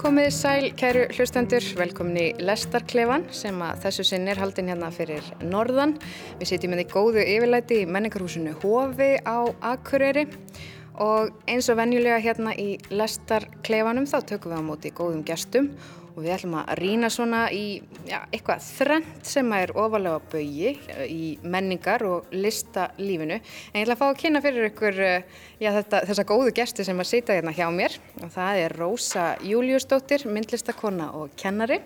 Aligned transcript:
Komið 0.00 0.30
sæl, 0.32 0.66
kæru 0.80 1.02
hlustendur, 1.12 1.64
velkomin 1.76 2.16
í 2.16 2.28
Lestarklefan 2.40 3.26
sem 3.36 3.58
að 3.60 3.82
þessu 3.82 4.04
sinn 4.08 4.30
er 4.32 4.38
haldin 4.40 4.70
hérna 4.72 4.88
fyrir 4.96 5.26
Norðan. 5.44 5.92
Við 6.40 6.48
sitjum 6.48 6.72
með 6.72 6.80
því 6.80 6.86
góðu 6.94 7.24
yfirlæti 7.34 7.82
í 7.82 7.88
menningarhúsinu 7.92 8.54
Hofi 8.62 9.10
á 9.28 9.44
Akureyri 9.74 10.24
og 11.04 11.28
eins 11.44 11.68
og 11.68 11.76
venjulega 11.82 12.16
hérna 12.24 12.56
í 12.56 12.78
Lestarklefanum 12.88 14.08
þá 14.08 14.16
tökum 14.32 14.54
við 14.54 14.64
á 14.64 14.68
móti 14.70 14.94
góðum 14.96 15.20
gestum 15.28 15.68
og 15.68 15.99
við 16.16 16.32
ætlum 16.34 16.56
að 16.60 16.70
rýna 16.80 17.10
svona 17.12 17.42
í 17.54 17.80
já, 18.08 18.18
eitthvað 18.30 18.64
þrent 18.66 19.28
sem 19.30 19.52
er 19.56 19.72
ofalega 19.78 20.20
bögi 20.32 20.72
eh, 20.72 21.04
í 21.06 21.26
menningar 21.42 22.04
og 22.08 22.32
listalífinu. 22.34 23.38
En 23.40 23.78
ég 23.78 23.84
ætla 23.86 23.96
að 23.96 24.02
fá 24.02 24.06
að 24.08 24.18
kynna 24.22 24.42
fyrir 24.44 24.70
ykkur 24.70 25.00
eh, 25.06 25.38
já, 25.62 25.70
þetta, 25.78 26.02
þessa 26.10 26.26
góðu 26.30 26.54
gesti 26.56 26.86
sem 26.86 27.02
að 27.02 27.10
sita 27.12 27.36
hérna 27.36 27.54
hjá 27.56 27.66
mér 27.74 27.96
og 28.22 28.32
það 28.34 28.62
er 28.64 28.76
Rósa 28.80 29.26
Júliusdóttir, 29.46 30.26
myndlistakonna 30.30 31.10
og 31.18 31.36
kennari, 31.40 31.80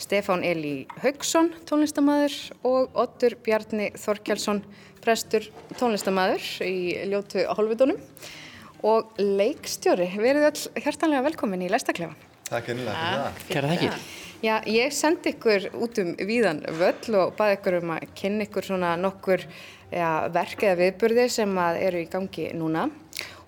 Stefán 0.00 0.44
Eli 0.46 0.86
Haugsson, 1.02 1.52
tónlistamæður 1.68 2.38
og 2.64 2.96
Ottur 3.02 3.36
Bjarni 3.44 3.90
Þorkjálsson, 4.00 4.62
prestur 5.04 5.44
tónlistamæður 5.76 6.46
í 6.64 6.78
ljótu 7.12 7.44
hálfutónum 7.44 8.00
og 8.86 9.20
leikstjóri. 9.20 10.08
Verið 10.16 10.48
all 10.48 10.82
hjartanlega 10.86 11.28
velkomin 11.28 11.68
í 11.68 11.70
Lestaklefa. 11.72 12.29
Takk 12.50 12.72
einlega 12.72 12.94
fyrir 13.46 13.68
það. 13.70 13.84
Kæra. 13.86 13.98
Já, 14.40 14.54
ég 14.64 14.94
sendi 14.96 15.34
ykkur 15.34 15.68
út 15.84 15.98
um 16.00 16.14
víðan 16.16 16.62
völl 16.80 17.16
og 17.20 17.34
baði 17.36 17.58
ykkur 17.58 17.76
um 17.82 17.92
að 17.92 18.06
kynna 18.16 18.46
ykkur 18.46 18.66
svona 18.70 18.94
nokkur 18.96 19.44
ja, 19.92 20.30
verk 20.32 20.64
eða 20.64 20.78
viðburði 20.80 21.26
sem 21.30 21.52
að 21.60 21.82
eru 21.84 22.00
í 22.00 22.08
gangi 22.10 22.48
núna 22.56 22.86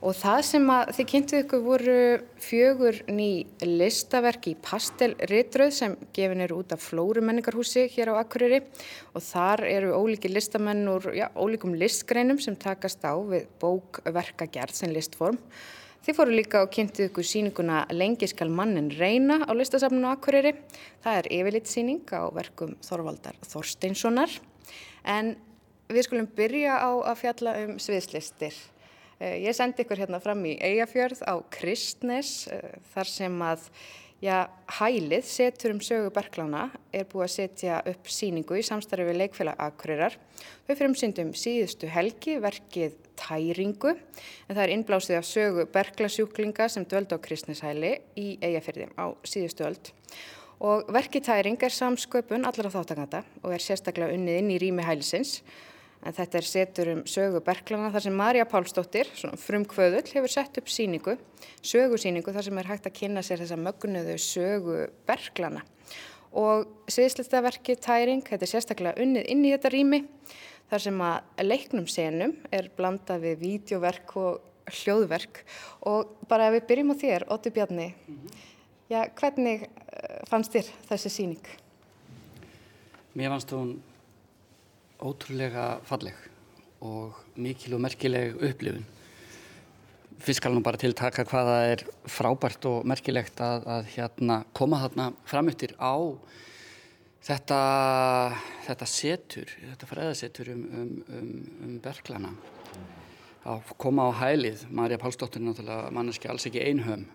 og 0.03 0.17
það 0.19 0.39
sem 0.51 0.71
að 0.75 0.93
þið 0.99 1.09
kynntuð 1.15 1.43
ykkur 1.47 1.65
voru 1.65 1.99
fjögur 2.45 3.01
ný 3.09 3.29
listaverk 3.65 4.51
í 4.53 4.55
pastelritröð 4.69 5.75
sem 5.79 5.99
gefin 6.15 6.45
eru 6.45 6.61
út 6.61 6.77
af 6.77 6.85
Flóru 6.85 7.23
menningarhúsi 7.25 7.89
hér 7.95 8.13
á 8.13 8.21
Akureyri 8.21 8.61
og 9.15 9.23
þar 9.25 9.65
eru 9.71 9.95
ólíki 9.97 10.29
listamenn 10.31 10.85
úr 10.93 11.09
já, 11.17 11.31
ólíkum 11.39 11.73
listgreinum 11.79 12.43
sem 12.43 12.59
takast 12.59 13.01
á 13.07 13.15
við 13.17 13.49
bókverkagerð 13.63 14.83
sem 14.83 14.93
listform 14.93 15.41
Þið 16.03 16.17
fóru 16.19 16.33
líka 16.35 16.61
og 16.65 16.71
kynntuð 16.75 17.13
ykkur 17.13 17.27
síninguna 17.27 17.85
Lengi 17.95 18.27
skal 18.27 18.49
mannin 18.51 18.89
reyna 18.91 19.37
á 19.47 19.55
listasafnunu 19.55 20.09
Akureyri. 20.11 20.51
Það 21.05 21.19
er 21.21 21.29
yfirlitsýning 21.37 22.11
á 22.11 22.27
verkum 22.35 22.73
Þorvaldar 22.83 23.39
Þorsteinssonar. 23.47 24.35
En 25.07 25.37
við 25.87 26.09
skulum 26.09 26.27
byrja 26.27 26.81
á 26.83 26.91
að 27.13 27.21
fjalla 27.21 27.55
um 27.63 27.77
sviðslistir. 27.79 28.57
Eh, 29.23 29.45
ég 29.45 29.55
sendi 29.55 29.87
ykkur 29.87 30.03
hérna 30.03 30.19
fram 30.19 30.43
í 30.43 30.57
Eyjafjörð 30.59 31.23
á 31.23 31.39
Kristnes 31.55 32.49
eh, 32.51 32.81
þar 32.97 33.13
sem 33.13 33.39
að 33.47 33.71
Já, 34.23 34.47
hælið, 34.79 35.25
setur 35.27 35.73
um 35.75 35.81
sögu 35.83 36.13
Berglana, 36.15 36.69
er 36.95 37.09
búið 37.11 37.25
að 37.25 37.31
setja 37.33 37.79
upp 37.91 38.07
síningu 38.07 38.55
í 38.55 38.61
samstarfi 38.63 39.09
við 39.09 39.17
leikfélag 39.19 39.59
Akureyrar. 39.65 40.15
Við 40.69 40.79
fyrir 40.79 40.91
um 40.93 40.95
syndum 41.01 41.33
síðustu 41.35 41.89
helgi 41.91 42.37
verkið 42.39 42.95
Tæringu, 43.19 43.97
en 44.47 44.55
það 44.55 44.63
er 44.63 44.75
innblásið 44.77 45.19
af 45.19 45.27
sögu 45.27 45.65
Berglasjúklinga 45.75 46.69
sem 46.71 46.87
dvöldu 46.87 47.19
á 47.19 47.25
Kristnishæli 47.25 47.91
í 48.15 48.29
Eyjafyrði 48.39 48.87
á 48.95 49.11
síðustu 49.27 49.67
öld. 49.67 49.91
Og 50.63 50.87
verkið 50.95 51.27
Tæring 51.27 51.59
er 51.59 51.75
samsköpun 51.75 52.47
allra 52.47 52.71
þáttakanda 52.71 53.25
og 53.43 53.57
er 53.57 53.67
sérstaklega 53.67 54.15
unnið 54.15 54.39
inn 54.39 54.55
í 54.55 54.63
rými 54.63 54.87
hælisins 54.87 55.41
en 56.03 56.15
þetta 56.17 56.39
er 56.39 56.47
setur 56.47 56.91
um 56.97 57.03
sögu 57.09 57.41
Berglana 57.45 57.91
þar 57.95 58.05
sem 58.07 58.17
Marja 58.19 58.47
Pálsdóttir, 58.51 59.11
frumkvöðull, 59.39 60.07
hefur 60.11 60.33
sett 60.33 60.59
upp 60.59 60.71
síningu, 60.71 61.17
sögusíningu 61.63 62.35
þar 62.35 62.49
sem 62.49 62.59
er 62.59 62.71
hægt 62.71 62.89
að 62.91 62.97
kynna 62.99 63.23
sér 63.23 63.43
þessa 63.45 63.59
mögnuðu 63.61 64.17
sögu 64.23 64.79
Berglana. 65.09 65.63
Og 66.33 66.65
sviðslistaverki 66.91 67.77
Tæring, 67.77 68.25
þetta 68.27 68.47
er 68.47 68.51
sérstaklega 68.51 69.05
unnið 69.05 69.29
inn 69.31 69.45
í 69.45 69.53
þetta 69.53 69.73
rými 69.75 70.01
þar 70.73 70.85
sem 70.87 71.05
að 71.05 71.45
leiknum 71.45 71.89
senum 71.91 72.35
er 72.51 72.71
blandað 72.77 73.27
við 73.27 73.43
vídeoverk 73.43 74.17
og 74.17 74.73
hljóðverk 74.73 75.43
og 75.91 76.17
bara 76.31 76.49
ef 76.49 76.57
við 76.57 76.69
byrjum 76.71 76.95
á 76.95 76.97
þér, 77.03 77.27
Ótti 77.35 77.53
Bjarni, 77.53 77.93
mm 77.93 78.17
-hmm. 78.17 78.43
já, 78.89 79.01
hvernig 79.21 79.63
eh, 79.69 80.23
fannst 80.31 80.53
þér 80.53 80.73
þessi 80.89 81.11
síning? 81.11 81.47
Mér 83.15 83.29
fannst 83.29 83.53
hún 83.53 83.83
ótrúlega 85.03 85.67
falleg 85.87 86.19
og 86.83 87.15
mikil 87.39 87.77
og 87.77 87.83
merkileg 87.85 88.37
upplifun. 88.43 88.85
Fyrst 90.23 90.39
skal 90.39 90.55
nú 90.55 90.63
bara 90.63 90.79
tiltaka 90.79 91.25
hvaða 91.27 91.57
er 91.73 91.83
frábært 92.11 92.67
og 92.71 92.87
merkilegt 92.87 93.41
að, 93.43 93.67
að 93.67 93.91
hérna, 93.97 94.43
koma 94.55 94.79
þarna 94.85 95.09
framöttir 95.27 95.75
á 95.83 95.95
þetta, 97.27 97.61
þetta 98.67 98.89
setur, 98.91 99.55
þetta 99.73 99.91
fræðasetur 99.91 100.53
um, 100.55 100.63
um, 100.79 100.93
um, 101.19 101.33
um 101.67 101.77
berglana. 101.83 102.35
Að 103.43 103.73
koma 103.83 104.07
á 104.07 104.11
hælið, 104.23 104.67
Marja 104.71 105.01
Pálsdóttir 105.03 105.43
náttúrulega 105.43 105.91
manneski 105.95 106.31
alls 106.31 106.47
ekki 106.47 106.63
einhöm, 106.63 107.09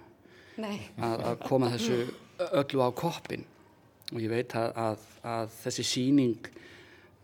að, 0.59 1.22
að 1.31 1.44
koma 1.46 1.72
þessu 1.72 2.02
öllu 2.50 2.84
á 2.84 2.90
koppin 2.92 3.46
og 4.12 4.20
ég 4.24 4.31
veit 4.31 4.56
að, 4.56 4.72
að, 4.80 5.06
að 5.28 5.56
þessi 5.62 5.86
síning 5.88 6.50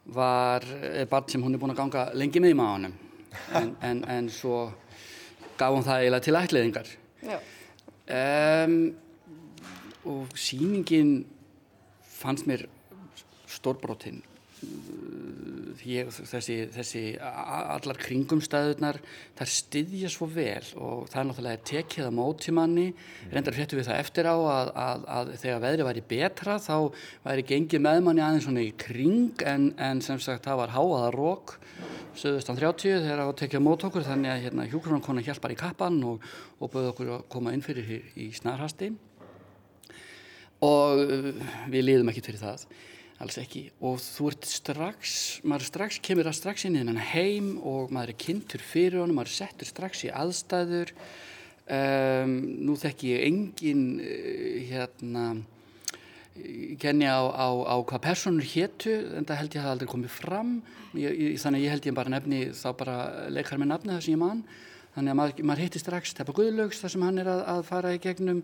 var 0.05 0.65
barn 1.09 1.29
sem 1.31 1.43
hún 1.43 1.55
er 1.55 1.61
búin 1.61 1.71
að 1.71 1.79
ganga 1.79 2.07
lengi 2.17 2.41
með 2.43 2.55
í 2.55 2.57
maðunum 2.59 2.95
en, 3.55 3.69
en, 3.81 4.03
en 4.09 4.29
svo 4.33 4.65
gaf 5.57 5.73
hún 5.73 5.85
það 5.85 6.03
eiginlega 6.03 6.25
til 6.27 6.37
ætliðingar 6.41 6.91
um, 8.17 8.75
og 10.11 10.35
síningin 10.37 11.13
fannst 12.19 12.47
mér 12.49 12.65
stórbrótinn 13.47 14.21
ég, 15.87 16.09
þessi, 16.13 16.57
þessi 16.73 17.01
allar 17.19 17.99
kringumstæðunar 18.01 18.99
þar 19.37 19.51
styðja 19.51 20.11
svo 20.11 20.27
vel 20.31 20.63
og 20.79 21.09
það 21.11 21.19
er 21.19 21.27
náttúrulega 21.29 21.63
tekið 21.69 22.07
að 22.07 22.15
mótimanni 22.19 22.85
reyndar 23.33 23.57
fréttu 23.57 23.79
við 23.79 23.89
það 23.89 24.01
eftir 24.03 24.29
á 24.29 24.35
að, 24.35 24.71
að, 24.85 25.05
að 25.17 25.33
þegar 25.43 25.63
veðri 25.65 25.87
væri 25.89 26.05
betra 26.13 26.57
þá 26.63 26.77
væri 27.25 27.47
gengið 27.51 27.85
meðmanni 27.87 28.25
aðeins 28.25 28.47
svona 28.47 28.63
í 28.63 28.71
kring 28.85 29.45
en, 29.49 29.71
en 29.81 30.03
sem 30.05 30.21
sagt 30.23 30.47
það 30.47 30.61
var 30.63 30.75
háaða 30.77 31.11
rók 31.17 31.57
söðustan 32.17 32.59
30 32.59 33.03
þegar 33.03 33.23
það 33.23 33.33
tekið 33.41 33.59
að 33.59 33.65
mót 33.65 33.85
okkur 33.87 34.05
þannig 34.05 34.33
að 34.33 34.43
hérna, 34.45 34.67
hjúkronankona 34.69 35.23
hjálpar 35.25 35.53
í 35.53 35.59
kappan 35.59 35.97
og, 36.05 36.27
og 36.59 36.71
bauð 36.73 36.91
okkur 36.91 37.13
að 37.17 37.23
koma 37.33 37.53
inn 37.55 37.65
fyrir 37.65 37.89
í 37.89 38.29
snarhasti. 38.37 38.91
Og 40.63 41.01
við 41.73 41.87
liðum 41.89 42.11
ekki 42.13 42.23
fyrir 42.23 42.43
það 42.43 42.67
alls 43.21 43.37
ekki. 43.41 43.67
Og 43.85 43.99
þú 44.01 44.31
ert 44.31 44.47
strax 44.49 45.15
maður 45.45 45.69
strax 45.69 45.99
kemur 46.03 46.29
að 46.29 46.39
strax 46.39 46.65
inn 46.67 46.77
í 46.77 46.81
hennan 46.81 47.01
heim 47.13 47.55
og 47.59 47.93
maður 47.93 48.13
er 48.13 48.21
kynntur 48.25 48.63
fyrir 48.63 49.03
honum 49.03 49.19
maður 49.19 49.35
settur 49.37 49.69
strax 49.69 50.05
í 50.07 50.11
aðstæður. 50.13 50.93
Um, 51.63 52.35
nú 52.67 52.75
þekk 52.79 53.05
ég 53.07 53.25
engin 53.29 53.83
uh, 54.03 54.57
hérna 54.67 55.25
kenni 56.81 57.05
á, 57.05 57.21
á, 57.29 57.47
á 57.53 57.75
hvað 57.85 58.01
personur 58.03 58.47
héttu 58.55 58.91
en 59.13 59.25
það 59.29 59.39
held 59.39 59.53
ég 59.53 59.61
að 59.61 59.65
það 59.67 59.73
aldrei 59.75 59.91
komið 59.93 60.13
fram. 60.17 60.53
Ég, 60.97 61.09
ég, 61.13 61.39
þannig 61.41 61.65
ég 61.67 61.75
held 61.75 61.87
ég 61.87 61.97
bara 61.97 62.13
nefni 62.13 62.45
þá 62.57 62.69
bara 62.77 62.95
leikar 63.31 63.61
með 63.61 63.71
nafni 63.71 63.93
það 63.93 64.05
sem 64.05 64.15
ég 64.15 64.23
mann 64.23 64.45
þannig 64.93 65.13
að 65.13 65.17
maður, 65.17 65.43
maður 65.49 65.63
hitti 65.63 65.81
strax 65.81 66.13
Teppa 66.17 66.35
Guðlaugs 66.37 66.81
þar 66.83 66.93
sem 66.93 67.05
hann 67.05 67.21
er 67.21 67.29
að, 67.31 67.43
að 67.53 67.61
fara 67.69 67.93
í 67.95 68.01
gegnum 68.01 68.41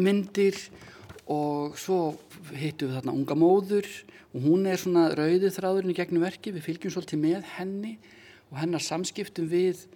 myndir. 0.00 0.56
og 0.56 0.93
svo 1.24 1.98
hittum 2.52 2.90
við 2.90 2.98
þarna 2.98 3.14
unga 3.16 3.36
móður 3.38 3.88
og 4.34 4.44
hún 4.44 4.66
er 4.68 4.80
svona 4.80 5.06
rauðið 5.16 5.54
þráðurinn 5.56 5.94
í 5.94 5.96
gegnum 5.96 6.24
verki, 6.24 6.52
við 6.52 6.66
fylgjum 6.66 6.92
svolítið 6.92 7.22
með 7.22 7.46
henni 7.54 7.94
og 8.50 8.58
hennar 8.60 8.82
samskiptum 8.84 9.48
við, 9.48 9.86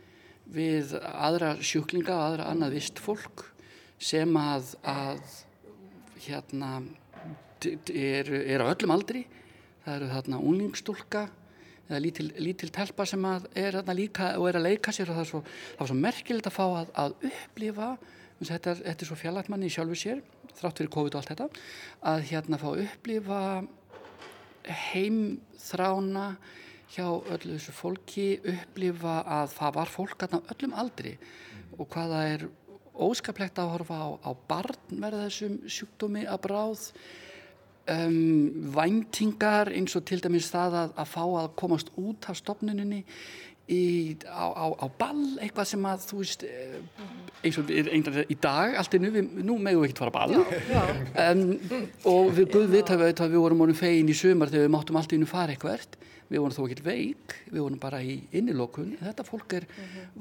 við 0.48 0.94
aðra 0.98 1.56
sjúklinga 1.60 2.14
og 2.14 2.24
aðra 2.24 2.48
annað 2.52 2.78
vist 2.78 3.02
fólk 3.02 3.44
sem 3.98 4.30
að, 4.38 4.72
að 4.86 5.20
hérna 6.24 6.70
er, 7.92 8.30
er 8.30 8.62
á 8.62 8.70
öllum 8.70 8.94
aldri. 8.94 9.26
Það 9.84 9.94
eru 9.96 10.10
þarna 10.14 10.40
unlingstúlka 10.50 11.26
eða 11.88 12.00
lítil, 12.04 12.28
lítil 12.36 12.70
telpa 12.74 13.06
sem 13.08 13.24
að 13.24 13.48
er 13.56 13.78
þarna 13.78 13.96
líka 13.96 14.30
og 14.36 14.48
er 14.50 14.60
að 14.60 14.68
leika 14.68 14.94
sér 14.94 15.10
og 15.10 15.18
það 15.18 15.24
er 15.24 15.30
svo, 15.32 15.42
svo 15.80 15.96
merkilegt 15.98 16.50
að 16.50 16.56
fá 16.58 16.64
að, 16.66 16.92
að 17.04 17.16
upplifa 17.30 17.90
þetta 18.38 18.76
þetta 18.82 19.04
er 19.04 19.10
svo 19.10 19.18
fjallatmanni 19.18 19.70
í 19.70 19.74
sjálfu 19.74 19.98
sér 19.98 20.22
þrátt 20.58 20.80
fyrir 20.80 20.92
COVID 20.94 21.16
og 21.16 21.20
allt 21.20 21.32
þetta 21.32 21.48
að 22.12 22.24
hérna 22.30 22.60
fá 22.60 22.68
upplifa 22.70 23.42
heimþrána 24.92 26.28
hjá 26.92 27.06
öllu 27.08 27.56
þessu 27.56 27.74
fólki 27.76 28.28
upplifa 28.52 29.20
að 29.40 29.52
það 29.56 29.76
var 29.80 29.92
fólk 29.92 30.24
að 30.24 30.38
öllum 30.40 30.76
aldri 30.82 31.16
og 31.78 31.88
hvaða 31.92 32.22
er 32.34 32.46
óskaplegt 32.98 33.58
að 33.60 33.72
horfa 33.76 33.96
á, 33.96 34.08
á 34.26 34.30
barn 34.50 35.00
verða 35.02 35.26
þessum 35.28 35.58
sjúkdómi 35.70 36.24
að 36.26 36.40
bráð 36.48 36.86
um, 37.94 38.70
væntingar 38.74 39.72
eins 39.74 39.96
og 39.98 40.06
til 40.08 40.22
dæmis 40.24 40.50
það 40.52 40.80
að, 40.82 40.96
að 41.02 41.12
fá 41.12 41.22
að 41.24 41.52
komast 41.60 41.92
út 42.00 42.28
af 42.30 42.38
stopnuninni 42.40 43.04
í, 43.68 44.16
á, 44.24 44.46
á, 44.48 44.66
á 44.80 44.86
ball, 45.00 45.24
eitthvað 45.44 45.70
sem 45.72 45.88
að 45.88 46.04
þú 46.08 46.20
veist 46.22 46.44
eh, 46.48 46.76
eins 47.44 47.58
og 47.60 47.72
í 47.72 48.36
dag 48.40 48.78
allt 48.80 48.96
er 48.96 49.02
nú, 49.04 49.24
nú 49.44 49.58
megum 49.60 49.84
við 49.84 49.90
ekkert 49.90 50.04
fara 50.04 50.14
ball. 50.14 50.38
Um, 51.24 51.42
og 52.08 52.30
við 52.36 52.52
guð 52.54 52.70
vita 52.78 52.96
við 53.00 53.12
að 53.12 53.34
við 53.34 53.42
vorum 53.44 53.74
fegin 53.76 54.12
í 54.12 54.16
sumar 54.16 54.52
þegar 54.52 54.68
við 54.68 54.74
máttum 54.76 55.00
allt 55.00 55.12
í 55.12 55.20
nú 55.20 55.28
fara 55.28 55.54
eitthvað 55.54 55.98
við 56.28 56.42
vorum 56.42 56.54
þó 56.54 56.64
ekkert 56.66 56.84
veik, 56.84 57.36
við 57.48 57.62
vorum 57.62 57.80
bara 57.80 58.00
í 58.04 58.18
innilokun, 58.36 58.96
þetta 59.00 59.24
fólk 59.26 59.54
er, 59.56 59.66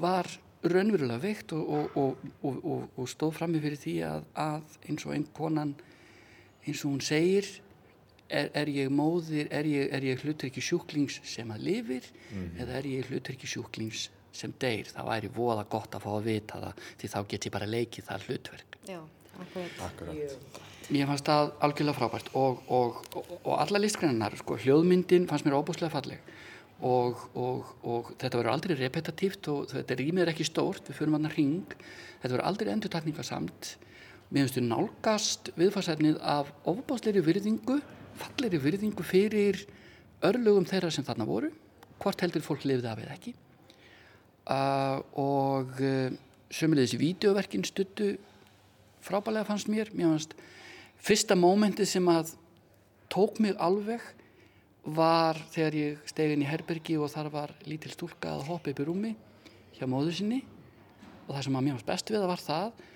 var 0.00 0.28
raunverulega 0.64 1.20
veikt 1.22 1.52
og, 1.54 1.92
og, 1.98 2.22
og, 2.42 2.86
og 2.98 3.10
stóð 3.10 3.36
frammi 3.36 3.60
fyrir 3.62 3.78
því 3.78 3.94
að, 4.08 4.24
að 4.34 4.78
eins 4.88 5.04
og 5.06 5.14
einn 5.14 5.28
konan 5.36 5.76
eins 6.68 6.84
og 6.84 6.94
hún 6.94 7.02
segir 7.04 7.48
er, 8.28 8.50
er 8.52 8.70
ég 8.72 8.92
móðir, 8.92 9.48
er 9.54 9.68
ég, 9.68 9.90
er 9.94 10.06
ég 10.10 10.22
hluturki 10.24 10.62
sjúklings 10.64 11.20
sem 11.26 11.50
að 11.54 11.66
lifir 11.68 12.08
mm. 12.30 12.48
eða 12.62 12.78
er 12.80 12.88
ég 12.92 13.10
hluturki 13.10 13.48
sjúklings 13.50 14.08
sem 14.38 14.52
deyr, 14.60 14.88
það 14.92 15.08
væri 15.08 15.30
voða 15.34 15.64
gott 15.70 15.96
að 15.96 16.04
fá 16.04 16.10
að 16.14 16.26
vita 16.28 16.62
það 16.62 16.82
því 17.00 17.12
þá 17.14 17.18
get 17.32 17.48
ég 17.48 17.54
bara 17.54 17.70
leikið 17.70 18.08
það 18.10 18.26
hlutverk 18.28 18.80
Já, 18.88 19.00
akkurat. 19.84 20.48
Mér 20.88 21.08
fannst 21.10 21.26
það 21.28 21.50
algjörlega 21.66 21.98
frábært 21.98 22.28
og, 22.38 22.60
og, 22.72 23.00
og, 23.18 23.32
og 23.42 23.54
alla 23.58 23.80
listgrænar, 23.82 24.36
sko, 24.40 24.56
hljóðmyndin 24.62 25.26
fannst 25.28 25.44
mér 25.44 25.58
óbúslega 25.58 25.92
falleg 25.92 26.22
og, 26.84 27.24
og 27.34 28.12
þetta 28.20 28.38
verður 28.38 28.52
aldrei 28.52 28.76
repetitíft 28.78 29.50
og 29.52 29.66
þetta 29.72 29.98
rýmið 29.98 30.24
er 30.24 30.32
ekki 30.32 30.46
stórt, 30.46 30.86
við 30.88 31.00
fyrir 31.00 31.12
manna 31.14 31.32
hring, 31.32 31.74
þetta 32.22 32.32
verður 32.36 32.46
aldrei 32.46 32.72
endurtakningasamt. 32.74 33.72
Mér 34.28 34.44
finnst 34.44 34.58
við 34.58 34.66
nálgast 34.68 35.50
viðfarsætnið 35.56 36.18
af 36.20 36.50
ofbásleiri 36.68 37.22
virðingu, 37.24 37.78
falleiri 38.20 38.60
virðingu 38.60 39.04
fyrir 39.06 39.62
örlugum 40.24 40.66
þeirra 40.68 40.90
sem 40.92 41.06
þarna 41.06 41.26
voru, 41.28 41.48
hvort 42.02 42.20
heldur 42.20 42.44
fólk 42.44 42.66
lifið 42.68 42.90
af 42.90 43.00
eða 43.00 43.14
ekki. 43.14 43.32
Uh, 44.48 44.98
og 45.20 45.80
uh, 45.80 46.12
sömulegis 46.52 46.94
í 46.96 47.00
vídeoverkin 47.00 47.64
stuttu 47.64 48.14
frábælega 49.04 49.48
fannst 49.48 49.70
mér, 49.72 49.90
mér 49.96 50.12
fannst 50.12 50.36
fyrsta 51.04 51.36
mómentið 51.38 51.88
sem 51.88 52.12
að 52.12 52.34
tók 53.12 53.40
mig 53.40 53.56
alveg 53.56 54.04
var 54.84 55.40
þegar 55.52 55.76
ég 55.76 56.04
steg 56.08 56.34
inn 56.34 56.44
í 56.44 56.48
herbergi 56.48 56.96
og 57.00 57.12
þar 57.12 57.32
var 57.32 57.56
lítil 57.68 57.92
stúlka 57.92 58.34
að 58.34 58.46
hoppa 58.48 58.72
upp 58.72 58.80
í 58.80 58.86
rúmi 58.88 59.14
hjá 59.76 59.84
móður 59.88 60.16
sinni 60.20 60.42
og 61.26 61.34
það 61.34 61.42
sem 61.46 61.58
að 61.58 61.66
mér 61.66 61.76
fannst 61.76 61.90
best 61.90 62.12
við 62.12 62.20
það 62.22 62.32
var 62.32 62.44
það 62.44 62.86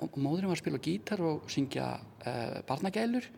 og 0.00 0.16
móðurinn 0.16 0.50
var 0.50 0.58
að 0.58 0.62
spila 0.62 0.82
gítar 0.84 1.22
og 1.24 1.50
syngja 1.52 1.90
uh, 2.00 2.60
barnagælur 2.68 3.28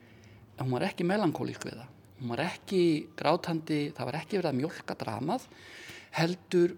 en 0.56 0.64
hún 0.64 0.76
var 0.76 0.86
ekki 0.88 1.06
melankólísk 1.08 1.66
við 1.68 1.80
það 1.80 1.90
hún 2.20 2.34
var 2.34 2.44
ekki 2.46 2.82
grátandi 3.18 3.82
það 3.96 4.10
var 4.10 4.20
ekki 4.20 4.38
verið 4.38 4.52
að 4.52 4.60
mjölka 4.60 4.98
dramað 5.00 5.48
heldur 6.18 6.76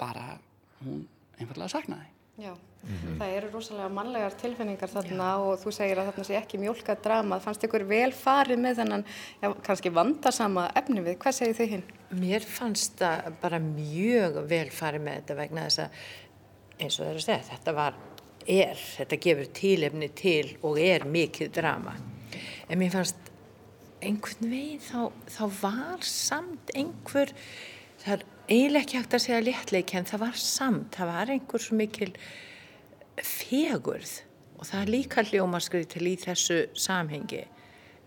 bara 0.00 0.38
hún 0.84 1.04
einfallega 1.40 1.74
saknaði 1.74 2.10
Já, 2.40 2.54
mm 2.56 2.96
-hmm. 2.96 3.18
það 3.18 3.32
eru 3.36 3.48
rosalega 3.52 3.88
mannlegar 3.88 4.32
tilfinningar 4.32 4.88
þarna 4.88 5.28
já. 5.32 5.38
og 5.38 5.58
þú 5.60 5.70
segir 5.72 5.98
að 5.98 6.06
þarna 6.08 6.24
sé 6.24 6.34
ekki 6.36 6.58
mjölka 6.58 6.94
dramað. 7.04 7.40
Fannst 7.40 7.64
ykkur 7.64 7.84
vel 7.84 8.12
farið 8.12 8.58
með 8.58 8.76
þennan, 8.76 9.04
já, 9.42 9.48
kannski 9.62 9.90
vandarsama 9.90 10.70
efni 10.74 11.00
við? 11.00 11.18
Hvað 11.18 11.32
segir 11.32 11.54
þau 11.54 11.66
hinn? 11.66 11.84
Mér 12.10 12.40
fannst 12.40 12.96
það 12.96 13.32
bara 13.42 13.58
mjög 13.58 14.48
vel 14.48 14.70
farið 14.70 15.00
með 15.00 15.14
þetta 15.14 15.34
vegna 15.34 15.66
þess 15.66 15.78
að 15.78 15.90
eins 16.80 17.00
og 17.00 17.06
það 17.06 17.14
að 17.14 17.20
segja, 17.28 17.42
þetta 17.50 17.72
var, 17.72 17.94
er, 18.50 18.78
þetta 18.98 19.18
gefur 19.24 19.50
tílefni 19.56 20.10
til 20.18 20.54
og 20.66 20.78
er 20.82 21.06
mikið 21.08 21.52
drama. 21.54 21.94
En 22.70 22.80
mér 22.80 22.92
fannst 22.94 23.30
einhvern 24.00 24.52
veginn 24.52 24.82
þá, 24.82 25.10
þá 25.28 25.44
var 25.60 26.06
samt 26.06 26.72
einhver, 26.76 27.32
það 28.00 28.14
er 28.16 28.26
eiginlega 28.50 28.84
ekki 28.84 28.98
hægt 28.98 29.16
að 29.16 29.24
segja 29.26 29.44
léttleik 29.44 29.94
en 29.94 30.08
það 30.08 30.24
var 30.24 30.40
samt, 30.40 30.96
það 30.96 31.12
var 31.12 31.32
einhver 31.34 31.62
svo 31.62 31.78
mikil 31.78 32.10
fegurð 33.20 34.16
og 34.60 34.68
það 34.68 34.80
er 34.80 34.92
líka 34.94 35.24
hljómaskrið 35.24 35.88
til 35.94 36.06
í 36.08 36.16
þessu 36.20 36.58
samhengi 36.76 37.44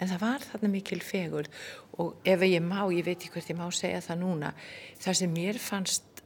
en 0.01 0.09
það 0.09 0.23
var 0.25 0.45
þarna 0.49 0.71
mikil 0.73 0.99
fegurð 1.05 1.61
og 2.01 2.27
ef 2.27 2.43
ég 2.47 2.63
má, 2.65 2.81
ég 2.89 3.05
veit 3.05 3.19
ekki 3.19 3.37
hvert 3.37 3.53
ég 3.53 3.59
má 3.59 3.67
segja 3.73 4.01
það 4.03 4.21
núna, 4.23 4.51
það 5.01 5.19
sem 5.21 5.33
mér 5.33 5.61
fannst 5.61 6.23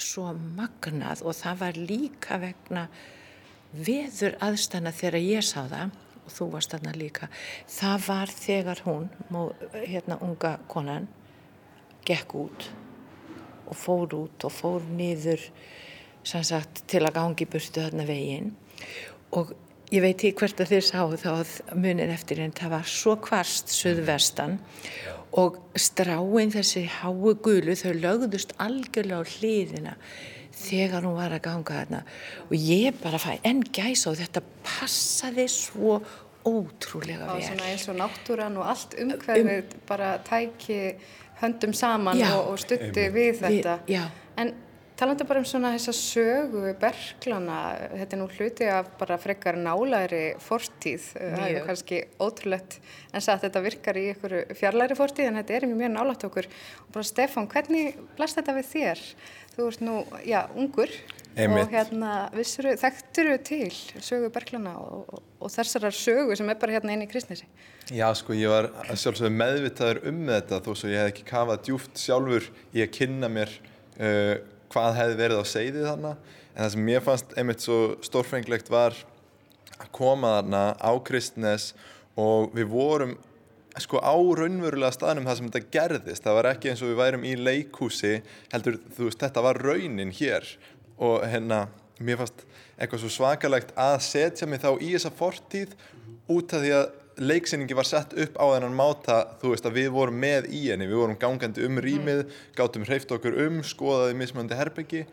svo 0.00 0.30
magnað 0.34 1.22
og 1.26 1.36
það 1.36 1.62
var 1.64 1.80
líka 1.90 2.40
vegna 2.40 2.86
veður 3.72 4.36
aðstana 4.42 4.92
þegar 4.94 5.22
ég 5.22 5.46
sá 5.46 5.62
það 5.70 5.96
og 6.24 6.34
þú 6.34 6.50
varst 6.54 6.74
þarna 6.74 6.94
líka 6.98 7.30
það 7.70 8.06
var 8.08 8.34
þegar 8.34 8.84
hún 8.86 9.08
hérna 9.86 10.18
unga 10.24 10.56
konan 10.70 11.08
gekk 12.06 12.34
út 12.34 12.70
og 13.70 13.78
fór 13.78 14.16
út 14.18 14.46
og 14.46 14.52
fór 14.52 14.86
niður 14.90 15.42
sagt, 16.26 16.84
til 16.90 17.04
að 17.04 17.16
gangi 17.16 17.46
burtu 17.48 17.82
þarna 17.84 18.06
veginn. 18.08 18.52
Og 19.36 19.52
ég 19.90 20.02
veit 20.04 20.18
ekki 20.18 20.34
hvert 20.38 20.62
að 20.62 20.74
þið 20.74 20.84
sáu 20.88 21.16
þá 21.20 21.30
munin 21.78 22.12
eftir 22.12 22.42
en 22.42 22.54
það 22.56 22.74
var 22.76 22.90
svo 22.90 23.16
kvarst 23.22 23.72
söðvestan 23.74 24.58
og 25.38 25.60
stráin 25.78 26.50
þessi 26.54 26.86
hái 26.90 27.34
gulu 27.44 27.76
þau 27.78 27.92
lögðust 27.94 28.54
algjörlega 28.58 29.22
á 29.22 29.30
hlýðina 29.36 29.94
þegar 30.60 31.06
hún 31.06 31.16
var 31.16 31.34
að 31.36 31.44
ganga 31.44 31.76
þarna 31.78 32.00
og 32.48 32.56
ég 32.56 32.98
bara 33.02 33.20
fæ 33.22 33.38
enn 33.46 33.62
gæsa 33.62 34.10
og 34.10 34.18
þetta 34.20 34.42
passaði 34.66 35.46
svo 35.52 36.00
ótrúlega 36.46 37.28
vel. 37.28 37.42
Svona 37.44 37.68
eins 37.68 37.86
og 37.92 37.98
náttúran 38.00 38.56
og 38.60 38.70
allt 38.72 38.96
umhverfið 39.00 39.74
um, 39.74 39.84
bara 39.88 40.14
tæki 40.24 40.80
höndum 41.40 41.74
saman 41.76 42.18
já, 42.18 42.30
og, 42.34 42.54
og 42.54 42.62
stutti 42.62 43.06
við 43.12 43.42
þetta. 43.42 43.76
Vi, 43.86 44.00
en 44.40 44.54
talandi 45.00 45.24
bara 45.24 45.40
um 45.40 45.46
svona 45.48 45.72
þessa 45.72 45.94
sögu 45.96 46.74
berglana, 46.80 47.58
þetta 47.94 48.16
er 48.16 48.20
nú 48.20 48.26
hluti 48.34 48.66
af 48.68 48.90
bara 49.00 49.16
frekar 49.20 49.56
nálæri 49.56 50.24
fortíð, 50.44 51.06
það 51.16 51.44
er 51.46 51.68
kannski 51.68 52.00
ótrúlegt 52.20 52.76
en 53.14 53.22
að 53.22 53.46
þetta 53.46 53.62
virkar 53.64 54.00
í 54.00 54.10
einhverju 54.12 54.58
fjarlæri 54.58 54.98
fortíð 54.98 55.30
en 55.30 55.40
þetta 55.40 55.56
er 55.56 55.68
mjög 55.70 55.94
nálægt 55.94 56.26
okkur. 56.28 56.50
Og 56.84 56.92
bara 56.96 57.08
Stefán, 57.08 57.48
hvernig 57.48 57.96
blæst 58.18 58.40
þetta 58.40 58.56
við 58.58 58.68
þér? 58.74 59.06
Þú 59.54 59.70
ert 59.70 59.82
nú, 59.86 59.96
já, 60.28 60.40
ungur 60.54 60.92
Einmitt. 61.34 61.64
og 61.64 61.74
hérna, 61.74 62.12
vissuru, 62.36 62.76
þekkturu 62.78 63.40
til 63.46 63.72
sögu 64.04 64.30
berglana 64.34 64.76
og, 64.82 65.08
og, 65.08 65.26
og 65.40 65.52
þessar 65.54 65.88
sögu 65.94 66.36
sem 66.38 66.52
er 66.52 66.60
bara 66.60 66.76
hérna 66.76 66.94
inn 66.94 67.06
í 67.06 67.10
kristnesi? 67.10 67.48
Já, 67.88 68.08
sko, 68.18 68.36
ég 68.36 68.52
var 68.52 68.70
sjálfsögur 68.92 69.32
meðvitaður 69.32 70.04
um 70.10 70.22
þetta 70.28 70.62
þó 70.66 70.72
svo 70.74 70.92
ég 70.92 71.02
hef 71.02 71.12
ekki 71.14 71.28
kafað 71.30 71.68
djúft 71.68 72.00
sjálfur 72.02 72.50
í 72.74 72.84
að 72.84 72.92
kynna 72.98 73.30
mér 73.32 73.54
uh, 73.98 74.34
hvað 74.70 74.98
hefði 74.98 75.18
verið 75.20 75.40
á 75.42 75.44
segði 75.48 75.86
þarna. 75.86 76.12
En 76.54 76.62
það 76.64 76.70
sem 76.74 76.86
mér 76.86 77.02
fannst 77.06 77.34
einmitt 77.38 77.64
svo 77.64 77.78
stórfenglegt 78.04 78.70
var 78.72 78.96
að 79.80 79.90
koma 79.96 80.36
þarna 80.38 80.62
á 80.76 80.92
kristnes 81.06 81.72
og 82.20 82.54
við 82.56 82.70
vorum 82.72 83.16
sko 83.80 84.00
á 84.02 84.12
raunverulega 84.12 84.92
staðnum 84.92 85.28
það 85.28 85.38
sem 85.38 85.50
þetta 85.50 85.74
gerðist. 85.76 86.24
Það 86.24 86.38
var 86.38 86.50
ekki 86.50 86.72
eins 86.72 86.82
og 86.84 86.90
við 86.90 87.00
værum 87.00 87.26
í 87.26 87.34
leikhúsi 87.38 88.14
heldur, 88.52 88.80
þú 88.96 89.08
veist, 89.08 89.22
þetta 89.22 89.44
var 89.46 89.60
raunin 89.62 90.14
hér. 90.14 90.48
Og 91.00 91.22
hérna 91.30 91.64
mér 92.00 92.20
fannst 92.20 92.44
eitthvað 92.80 93.04
svo 93.04 93.12
svakalegt 93.14 93.72
að 93.78 93.98
setja 94.04 94.48
mig 94.48 94.62
þá 94.62 94.72
í 94.80 94.94
þessa 94.94 95.12
fortíð 95.14 95.76
út 96.30 96.54
af 96.56 96.64
því 96.64 96.74
að 96.76 96.90
leiksýningi 97.16 97.76
var 97.76 97.88
sett 97.88 98.14
upp 98.14 98.38
á 98.38 98.44
þennan 98.54 98.76
máta 98.76 99.18
þú 99.40 99.52
veist 99.54 99.66
að 99.68 99.76
við 99.80 99.90
vorum 99.94 100.20
með 100.22 100.48
í 100.54 100.62
henni. 100.70 100.88
Við 100.88 101.00
vorum 101.02 101.18
gangandi 101.20 101.66
um 101.66 101.80
rýmið, 101.82 102.24
gátum 102.56 102.86
hreift 102.88 103.12
okkur 103.12 103.36
um, 103.46 103.60
skoðaði 103.66 104.16
mismöndi 104.20 104.58
herbyggi 104.58 105.04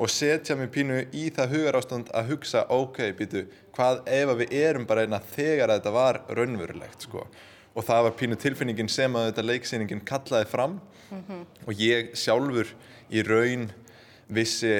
og 0.00 0.08
setja 0.08 0.56
mig 0.56 0.70
pínu 0.72 1.02
í 1.12 1.26
það 1.34 1.54
hugarástand 1.56 2.12
að 2.16 2.30
hugsa 2.32 2.64
ok, 2.72 3.02
býtu, 3.18 3.44
hvað 3.76 4.02
ef 4.08 4.34
við 4.40 4.54
erum 4.62 4.86
bara 4.88 5.04
einna 5.04 5.20
þegar 5.34 5.74
þetta 5.74 5.92
var 5.92 6.22
raunverulegt 6.30 7.08
sko? 7.08 7.26
Og 7.76 7.86
það 7.86 8.06
var 8.06 8.16
pínu 8.18 8.38
tilfinningin 8.40 8.90
sem 8.90 9.14
að 9.16 9.30
þetta 9.30 9.46
leiksýningin 9.46 10.04
kallaði 10.08 10.48
fram. 10.50 10.80
Mm 11.10 11.22
-hmm. 11.26 11.46
og 11.66 11.72
ég 11.74 12.12
sjálfur 12.14 12.68
í 13.10 13.22
raun 13.26 13.72
vissi 14.28 14.76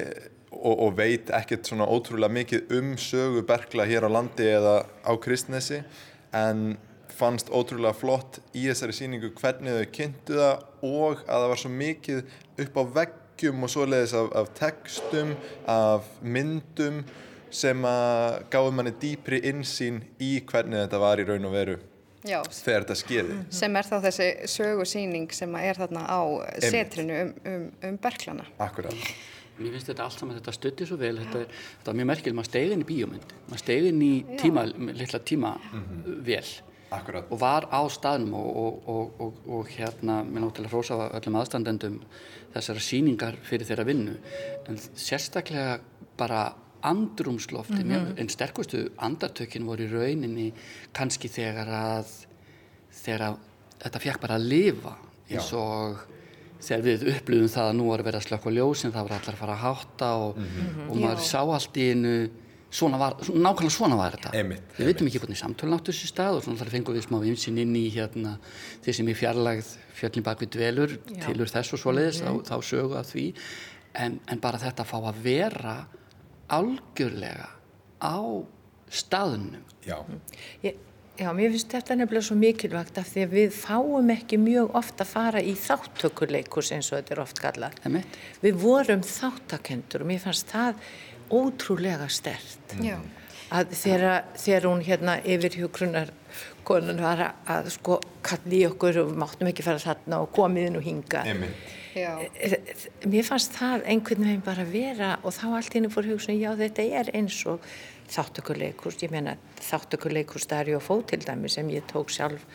og, 0.50 0.74
og 0.78 0.96
veit 0.98 1.30
ekkert 1.34 1.68
svona 1.68 1.88
ótrúlega 1.90 2.32
mikið 2.32 2.72
um 2.78 2.94
sögu 2.98 3.42
bergla 3.46 3.86
hér 3.88 4.06
á 4.06 4.10
landi 4.10 4.46
eða 4.46 4.86
á 5.02 5.12
kristnesi 5.22 5.82
en 6.36 6.78
fannst 7.20 7.50
ótrúlega 7.52 7.96
flott 7.96 8.38
í 8.54 8.66
þessari 8.68 8.96
síningu 8.96 9.32
hvernig 9.38 9.76
þau 9.76 9.94
kynntu 9.96 10.38
það 10.38 10.86
og 10.86 11.24
að 11.26 11.42
það 11.42 11.48
var 11.52 11.62
svo 11.62 11.72
mikið 11.74 12.22
upp 12.64 12.78
á 12.80 12.82
veggjum 13.00 13.66
og 13.66 13.72
svoleiðis 13.74 14.16
af, 14.16 14.30
af 14.40 14.52
textum, 14.56 15.34
af 15.68 16.08
myndum 16.22 17.02
sem 17.50 17.84
að 17.84 18.44
gáði 18.52 18.74
manni 18.78 18.94
dýpri 19.02 19.42
insýn 19.50 20.04
í 20.22 20.36
hvernig 20.46 20.84
þetta 20.84 21.02
var 21.02 21.20
í 21.20 21.26
raun 21.26 21.48
og 21.50 21.56
veru 21.56 21.80
Já, 22.20 22.42
þegar 22.52 22.84
þetta 22.84 22.96
skeiði. 23.00 23.36
Sem 23.56 23.76
er 23.80 23.86
þá 23.88 23.94
þessi 24.04 24.26
sögusýning 24.52 25.30
sem 25.32 25.54
er 25.56 25.78
þarna 25.80 26.02
á 26.04 26.20
setrinu 26.60 27.16
um, 27.22 27.30
um, 27.48 27.62
um 27.88 27.96
berglana. 28.02 28.44
Akkurát. 28.60 29.06
Mér 29.60 29.76
finnst 29.76 29.90
þetta 29.90 30.06
allt 30.06 30.18
saman, 30.18 30.38
þetta 30.40 30.56
stötti 30.56 30.88
svo 30.88 30.96
vel, 31.00 31.18
þetta, 31.20 31.44
þetta 31.78 31.92
er 31.92 31.98
mjög 32.00 32.10
merkil, 32.10 32.34
maður 32.36 32.50
stegin 32.50 32.84
í 32.84 32.88
bíómynd, 32.88 33.34
maður 33.50 33.62
stegin 33.64 34.02
í 34.02 34.12
tíma, 34.40 34.64
litla 34.88 35.20
tíma 35.30 35.54
mm 35.58 35.82
-hmm. 35.82 36.20
vel 36.24 36.48
Akkurat. 36.90 37.26
og 37.30 37.40
var 37.40 37.68
á 37.70 37.80
staðnum 37.88 38.34
og, 38.34 38.56
og, 38.56 38.88
og, 38.88 39.20
og, 39.20 39.34
og 39.46 39.68
hérna, 39.68 40.24
mér 40.24 40.46
náttúrulega 40.46 40.72
hrósa 40.72 40.96
á 40.96 41.14
öllum 41.20 41.38
aðstandendum 41.38 42.00
þessara 42.54 42.80
síningar 42.80 43.36
fyrir 43.42 43.66
þeirra 43.66 43.84
vinnu 43.84 44.16
en 44.66 44.78
sérstaklega 44.78 45.80
bara 46.16 46.54
andrumslofti, 46.82 47.84
mm 47.84 47.90
-hmm. 47.90 48.20
en 48.20 48.28
sterkustu 48.28 48.88
andartökin 48.96 49.66
voru 49.66 49.84
í 49.84 49.92
rauninni 49.92 50.52
kannski 50.92 51.28
þegar 51.28 51.68
að 51.68 52.06
þegar 52.90 53.20
að 53.20 53.36
þetta 53.82 53.98
fekk 54.00 54.20
bara 54.20 54.34
að 54.34 54.48
lifa 54.48 54.96
eins 55.30 55.52
og 55.52 56.00
þegar 56.60 56.84
við 56.86 57.08
upplifum 57.14 57.50
það 57.54 57.70
að 57.70 57.76
nú 57.78 57.88
var 57.90 58.02
að 58.02 58.08
vera 58.10 58.20
að 58.20 58.28
slökka 58.28 58.54
ljósin, 58.54 58.92
það 58.94 59.08
var 59.08 59.16
allar 59.16 59.34
að 59.34 59.42
fara 59.42 59.56
að 59.56 59.64
hátta 59.64 60.12
og, 60.26 60.38
mm 60.38 60.46
-hmm. 60.46 60.88
og 60.90 60.96
maður 60.96 61.20
Já. 61.24 61.30
sá 61.32 61.40
allt 61.40 61.76
í 61.76 61.90
einu 61.90 62.14
svona 62.70 62.98
var, 62.98 63.16
nákvæmlega 63.18 63.74
svona 63.74 63.96
var 63.98 64.14
þetta 64.14 64.30
einmitt, 64.38 64.74
við 64.76 64.90
veitum 64.90 65.08
ekki 65.10 65.20
hvernig 65.22 65.38
samtölun 65.40 65.74
áttu 65.74 65.90
þessu 65.90 66.10
stað 66.10 66.36
og 66.38 66.44
svona 66.44 66.60
þar 66.60 66.70
fengum 66.70 66.94
við 66.94 67.06
smá 67.06 67.18
vimsin 67.24 67.58
inn 67.58 67.74
í 67.76 67.86
hérna 67.90 68.36
þeir 68.84 68.94
sem 68.94 69.10
í 69.10 69.16
fjarlagð 69.18 69.72
fjöllin 69.98 70.26
bak 70.26 70.44
við 70.44 70.52
dvelur 70.54 70.94
Já. 70.94 71.24
tilur 71.26 71.50
þess 71.50 71.74
og 71.74 71.82
svoleiðis 71.82 72.20
mm 72.22 72.28
-hmm. 72.28 72.44
þá, 72.46 72.52
þá 72.52 72.68
sögu 72.70 72.94
að 73.00 73.10
því 73.10 73.26
en, 73.94 74.20
en 74.26 74.40
bara 74.40 74.62
þetta 74.62 74.84
að 74.84 74.90
fá 74.92 74.98
að 75.00 75.22
vera 75.24 75.76
algjörlega 76.60 77.48
á 77.98 78.18
staðunum 78.90 79.66
Já. 79.86 79.98
Ég, 80.62 80.78
já, 81.20 81.28
mér 81.36 81.52
finnst 81.54 81.74
þetta 81.74 81.96
nefnilega 81.98 82.26
svo 82.26 82.36
mikilvægt 82.40 82.98
af 83.00 83.08
því 83.12 83.24
að 83.26 83.36
við 83.36 83.54
fáum 83.54 84.12
ekki 84.14 84.38
mjög 84.40 84.74
ofta 84.80 85.04
að 85.04 85.12
fara 85.12 85.42
í 85.44 85.54
þáttökuleikus 85.58 86.72
eins 86.76 86.90
og 86.90 87.00
þetta 87.00 87.16
er 87.16 87.22
oft 87.24 87.42
kallað. 87.42 87.78
Við 88.42 88.60
vorum 88.62 89.04
þáttakendur 89.06 90.04
og 90.04 90.10
mér 90.10 90.22
fannst 90.24 90.52
það 90.52 90.84
ótrúlega 91.30 92.08
stert. 92.10 92.76
Mm. 92.78 93.04
Að 93.50 93.74
þegar, 93.74 94.24
þegar 94.38 94.68
hún 94.70 94.82
hérna 94.86 95.18
yfir 95.26 95.58
hjókrunar 95.58 96.12
konun 96.66 97.02
var 97.02 97.24
að, 97.26 97.44
að 97.50 97.70
sko 97.74 97.98
kalli 98.26 98.62
okkur 98.68 99.02
og 99.02 99.10
við 99.10 99.20
máttum 99.24 99.50
ekki 99.50 99.66
fara 99.66 99.82
þarna 99.82 100.22
og 100.24 100.32
komiðin 100.34 100.78
og 100.78 100.86
hinga. 100.86 101.24
Einmitt. 101.26 101.68
Já. 101.94 102.20
Eh, 102.34 102.52
eh, 102.52 102.88
mér 103.10 103.26
fannst 103.26 103.54
það 103.56 103.86
einhvern 103.90 104.26
veginn 104.26 104.44
bara 104.46 104.64
vera 104.64 105.12
og 105.24 105.34
þá 105.34 105.46
allt 105.58 105.74
henni 105.74 105.90
fór 105.90 106.06
hugsun 106.06 106.38
já 106.38 106.52
þetta 106.58 106.86
er 107.00 107.12
eins 107.18 107.38
og 107.50 107.64
þáttökuleikurs, 108.10 108.98
ég 109.02 109.10
meina 109.10 109.36
þáttökuleikurs 109.62 110.48
það 110.50 110.60
er 110.60 110.72
ju 110.72 110.80
að 110.80 110.86
fó 110.86 110.96
til 111.06 111.20
dæmi 111.24 111.50
sem 111.50 111.70
ég 111.70 111.86
tók 111.90 112.10
sjálf 112.10 112.46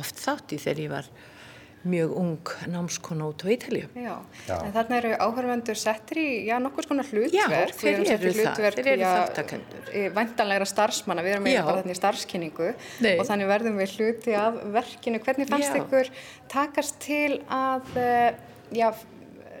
oft 0.00 0.20
þátt 0.20 0.56
í 0.56 0.60
þegar 0.60 0.82
ég 0.82 0.92
var 0.92 1.12
mjög 1.82 2.12
ung 2.14 2.50
námskona 2.70 3.26
út 3.26 3.42
á 3.42 3.46
Ítalju. 3.50 3.88
Já, 3.94 4.22
já. 4.46 4.54
en 4.62 4.70
þarna 4.74 4.98
eru 5.00 5.10
áhörvendur 5.18 5.78
settir 5.78 6.20
í, 6.22 6.28
já, 6.46 6.54
nokkur 6.62 6.86
svona 6.86 7.02
hlutverk. 7.02 7.34
Já, 7.34 7.74
þeir 7.74 8.12
eru 8.12 8.34
það, 8.36 8.60
þeir 8.76 8.90
eru 8.92 9.08
þáttakendur. 9.08 9.90
Væntanlegra 10.14 10.68
starfsmanna, 10.70 11.24
við 11.26 11.36
erum 11.36 11.48
með 11.48 11.58
bara 11.58 11.80
þarna 11.80 11.96
í 11.96 11.98
starfskynningu 11.98 12.70
Nei. 13.02 13.16
og 13.16 13.26
þannig 13.26 13.50
verðum 13.50 13.82
við 13.82 13.96
hluti 13.96 14.38
af 14.38 14.62
verkinu. 14.78 15.22
Hvernig 15.26 15.50
fannst 15.50 15.74
já. 15.74 15.80
ykkur 15.82 16.12
takast 16.54 17.02
til 17.02 17.40
að 17.50 17.98
eh, 17.98 18.30
já, 18.76 18.88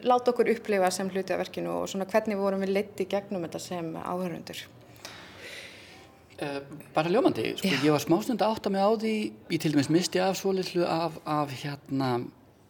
láta 0.02 0.32
okkur 0.32 0.50
upplifa 0.54 0.90
sem 0.94 1.10
hluti 1.10 1.34
af 1.34 1.42
verkinu 1.42 1.74
og 1.82 1.90
svona 1.90 2.08
hvernig 2.10 2.38
vorum 2.40 2.62
við 2.64 2.74
leitt 2.76 3.02
í 3.02 3.08
gegnum 3.10 3.44
þetta 3.46 3.60
sem 3.62 3.92
áhörundur? 4.00 4.64
Uh, 6.42 6.58
bara 6.94 7.12
ljómandi, 7.12 7.52
sko, 7.60 7.70
ég 7.70 7.94
var 7.94 8.02
smástund 8.02 8.42
að 8.42 8.56
átta 8.56 8.72
mig 8.72 8.82
á 8.82 8.90
því, 8.98 9.14
ég 9.52 9.62
til 9.62 9.74
dæmis 9.76 9.92
misti 9.92 10.22
af 10.22 10.34
svo 10.40 10.54
litlu 10.56 10.82
af, 10.88 11.20
af 11.28 11.54
hérna 11.62 12.10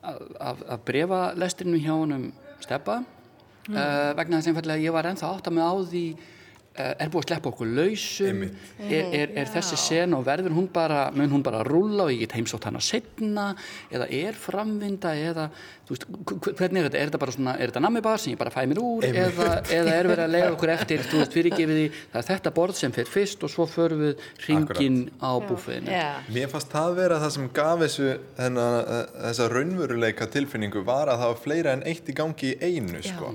af, 0.03 0.61
af 0.67 0.85
brefalesturinu 0.85 1.81
hjá 1.81 1.95
honum 1.95 2.29
Steppa 2.61 3.01
mm. 3.01 3.75
uh, 3.75 4.13
vegna 4.19 4.43
þess 4.43 4.63
að 4.67 4.85
ég 4.85 4.95
var 4.95 5.09
ennþá 5.09 5.31
að 5.31 5.39
átta 5.39 5.55
mig 5.55 5.65
á 5.65 5.75
því 5.89 6.07
Eh, 6.13 6.42
er 6.75 7.11
búið 7.13 7.23
að 7.23 7.29
sleppa 7.29 7.51
okkur 7.53 7.69
lausum. 7.77 8.43
Er, 8.81 9.11
er, 9.13 9.35
er 9.43 9.51
þessi 9.53 9.79
sen 9.81 10.17
og 10.17 10.25
verður 10.27 10.57
hún 10.57 10.69
bara 10.73 11.05
mun 11.15 11.33
hún 11.35 11.45
bara 11.45 11.63
rúla 11.67 12.07
og 12.07 12.15
ég 12.15 12.25
get 12.25 12.37
heimsótt 12.39 12.65
hana 12.69 12.81
setna 12.81 13.51
eða 13.93 14.09
er 14.09 14.39
framvinda 14.39 15.13
eða 15.19 15.51
veist, 15.93 16.07
hvernig 16.09 16.81
er 16.81 16.87
þetta? 16.87 16.99
Er 16.99 17.11
þetta 17.11 17.21
bara 17.21 17.35
svona, 17.35 17.55
er 17.59 17.73
þetta 17.73 17.83
nammibar 17.85 18.21
sem 18.23 18.33
ég 18.33 18.41
bara 18.41 18.53
fæ 18.55 18.63
mér 18.71 18.81
úr? 18.83 19.05
Eða, 19.05 19.49
eða 19.75 19.97
er 19.99 20.09
verið 20.09 20.25
að 20.25 20.33
lega 20.33 20.51
okkur 20.55 20.73
eftir 20.73 21.05
þú 21.09 21.21
veist 21.21 21.37
fyrirgefið 21.37 21.79
því 21.79 21.87
það 21.99 22.19
er 22.23 22.29
þetta 22.31 22.53
borð 22.57 22.79
sem 22.79 22.95
fyrir 22.97 23.13
fyrst 23.13 23.45
og 23.45 23.53
svo 23.53 23.67
förum 23.71 24.05
við 24.07 24.27
ringin 24.47 24.99
á 25.21 25.31
búfiðinu 25.45 25.93
Mér 26.33 26.53
fannst 26.53 26.73
það 26.73 26.97
vera 27.01 27.21
það 27.23 27.35
sem 27.37 27.51
gaf 27.59 27.83
þessu 27.83 28.09
þennan, 28.39 28.79
þessa 29.27 29.49
raunveruleika 29.53 30.29
tilfinningu 30.33 30.85
var 30.89 31.13
að 31.13 31.25
það 31.25 31.33
var 31.35 31.43
fleira 31.45 31.77
en 31.77 31.85
eitt 31.93 32.09
í 32.09 32.17
gangi 32.17 32.53
í 32.53 32.73
einu 32.73 33.03
sko. 33.05 33.33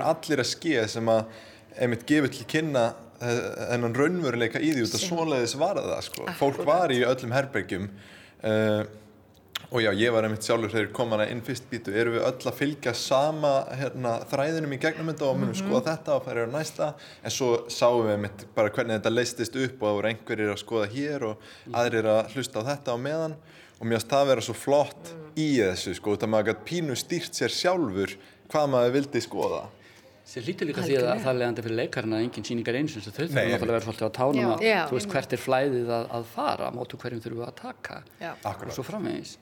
Eru 0.00 0.10
allir 0.14 0.42
að 0.42 0.50
skeið 0.54 0.90
sem 0.96 1.12
að 1.12 1.40
einmitt 1.80 2.08
gefur 2.08 2.32
til 2.34 2.48
kynna 2.50 2.88
þennan 3.20 3.96
raunveruleika 3.96 4.62
í 4.64 4.72
því 4.72 4.86
út 4.86 4.96
að 4.96 5.04
svoleiðis 5.04 5.58
var 5.60 5.80
það 5.80 6.00
sko. 6.06 6.26
Fólk 6.38 6.64
var 6.66 6.92
í 6.94 7.02
öllum 7.04 7.34
herbergjum 7.36 7.86
uh, 8.48 8.82
og 9.70 9.82
já, 9.84 9.90
ég 9.94 10.10
var 10.10 10.26
einmitt 10.26 10.46
sjálfur 10.46 10.72
þegar 10.72 10.88
komana 10.96 11.26
inn 11.30 11.42
fyrst 11.46 11.68
bítu, 11.70 11.92
eru 11.94 12.16
við 12.16 12.24
öll 12.26 12.48
að 12.48 12.56
fylgja 12.58 12.94
sama 12.96 13.52
hérna, 13.76 14.16
þræðinum 14.30 14.72
í 14.74 14.80
gegnum 14.82 15.12
þetta 15.12 15.28
og 15.28 15.36
munum 15.36 15.52
mm 15.52 15.54
-hmm. 15.54 15.68
skoða 15.68 15.92
þetta 15.92 16.16
og 16.16 16.24
færa 16.24 16.46
á 16.48 16.50
næsta? 16.50 16.88
En 17.22 17.34
svo 17.34 17.50
sáum 17.68 18.06
við 18.06 18.14
einmitt 18.16 18.46
bara 18.56 18.72
hvernig 18.72 18.98
þetta 18.98 19.14
leistist 19.14 19.56
upp 19.56 19.82
og 19.82 19.86
það 19.86 19.96
voru 19.98 20.10
einhverjir 20.10 20.52
að 20.54 20.62
skoða 20.64 20.88
hér 20.96 21.26
og 21.28 21.36
aðrir 21.72 22.08
að 22.16 22.34
hlusta 22.34 22.64
á 22.64 22.68
þetta 22.72 22.96
á 22.96 22.98
meðan. 22.98 23.36
Og 23.80 23.86
mér 23.86 23.96
finnst 23.96 24.10
það 24.10 24.22
að 24.22 24.30
vera 24.30 24.40
svo 24.40 24.54
flott 24.54 25.12
mm. 25.12 25.28
í 25.36 25.48
þessu 25.60 25.94
sko, 25.94 26.16
þetta 26.16 26.26
maður 26.26 26.48
gæti 26.50 26.68
pínu 26.70 26.96
stýrt 26.96 27.34
sér 27.34 27.52
sjálfur 27.54 28.16
hvað 28.50 28.66
maður 28.74 28.96
vildi 28.98 29.20
skoða 29.20 29.68
Það 30.30 30.46
lítur 30.46 30.68
líka 30.68 30.82
því 30.86 30.96
að 31.00 31.22
það 31.24 31.30
er 31.30 31.38
leiðandi 31.40 31.62
fyrir 31.66 31.78
leikarinn 31.80 32.14
að 32.14 32.24
enginn 32.24 32.46
síningar 32.46 32.76
eins 32.78 32.92
og 32.94 33.02
þau 33.02 33.14
þurfum 33.16 33.38
að 33.40 33.64
vera 33.64 33.80
svolítið 33.82 34.06
á 34.06 34.12
tánum 34.14 34.50
að 34.54 34.60
þú 34.90 34.98
veist 34.98 35.14
hvert 35.14 35.32
er 35.34 35.42
flæðið 35.42 35.90
að, 35.96 36.04
að 36.18 36.28
fara 36.34 36.68
mótu 36.76 37.00
hverjum 37.02 37.22
þurfum 37.24 37.40
við 37.40 37.48
að 37.48 37.56
taka 37.58 37.96
Já. 38.20 38.30
og 38.46 38.70
svo 38.76 38.84
framvegis 38.86 39.32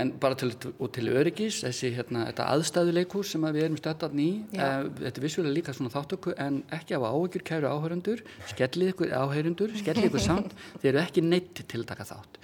en 0.00 0.12
bara 0.20 0.36
til, 0.38 0.52
til 0.56 1.10
öryggis 1.12 1.60
þessi 1.64 1.92
hérna, 1.96 2.26
aðstæðuleikur 2.30 3.26
sem 3.26 3.44
að 3.46 3.58
við 3.58 3.66
erum 3.66 3.78
stöttan 3.80 4.22
í 4.22 4.28
uh, 4.56 4.88
þetta 5.00 5.12
er 5.12 5.24
vissulega 5.26 5.56
líka 5.56 5.74
svona 5.76 5.92
þáttöku 5.94 6.34
en 6.40 6.60
ekki 6.76 6.96
af 6.98 7.06
áhugjur 7.10 7.44
kæru 7.50 7.70
áhörundur 7.70 8.24
skellið 8.52 8.94
ykkur 8.94 9.14
áhörundur, 9.14 9.74
skellið 9.80 10.10
ykkur 10.10 10.24
samt 10.24 10.56
þeir 10.80 10.92
eru 10.94 11.02
ekki 11.04 11.24
neitt 11.26 11.62
til 11.62 11.82
að 11.82 11.88
taka 11.92 12.08
þátt. 12.08 12.40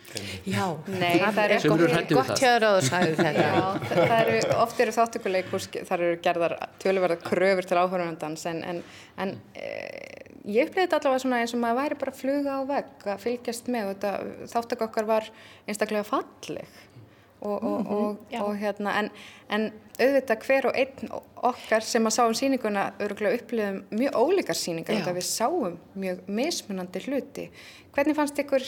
Já, 0.47 0.65
Nei, 0.93 1.17
það 1.19 1.41
er 1.45 1.67
gott, 1.67 2.13
gott 2.15 2.43
hjöður 2.43 2.69
á 2.69 2.73
það 2.91 3.07
það 3.91 4.17
eru, 4.21 4.39
oft 4.61 4.85
eru 4.85 4.95
þáttökuleikur 4.97 5.67
þar 5.89 6.07
eru 6.07 6.21
gerðar 6.25 6.57
tölverða 6.83 7.19
kröfur 7.25 7.69
til 7.69 7.81
áhörundans 7.81 8.47
en, 8.51 8.63
en, 8.67 8.83
en 9.23 9.35
e, 9.59 9.71
ég 10.47 10.69
upplegði 10.69 10.87
þetta 10.87 11.01
allavega 11.01 11.23
svona 11.25 11.41
eins 11.43 11.55
og 11.57 11.63
maður 11.63 11.81
væri 11.81 11.99
bara 12.01 12.15
að 12.15 12.21
fluga 12.21 12.57
á 12.57 12.61
vegg 12.71 13.07
að 13.11 13.23
fylgjast 13.25 13.71
með 13.73 13.93
þáttöku 14.53 14.87
okkar 14.87 15.09
var 15.09 15.31
einstaklega 15.67 16.07
falleg 16.07 16.77
og, 17.47 17.65
og, 17.65 18.13
mm 18.13 18.19
-hmm, 18.31 18.43
og 18.43 18.57
hérna 18.61 18.99
en, 19.01 19.11
en 19.51 19.69
auðvitað 19.97 20.47
hver 20.47 20.67
og 20.67 20.77
einn 20.77 21.13
okkar 21.51 21.85
sem 21.85 22.07
að 22.07 22.17
sáum 22.17 22.35
síninguna 22.35 22.93
öruglega 23.01 23.39
upplifum 23.39 23.85
mjög 23.91 24.19
ólíkar 24.23 24.59
síningar 24.59 25.09
og 25.09 25.17
við 25.17 25.27
sáum 25.29 25.79
mjög 25.95 26.27
mismunandi 26.27 27.01
hluti. 27.07 27.51
Hvernig 27.95 28.17
fannst 28.17 28.39
ykkur 28.39 28.67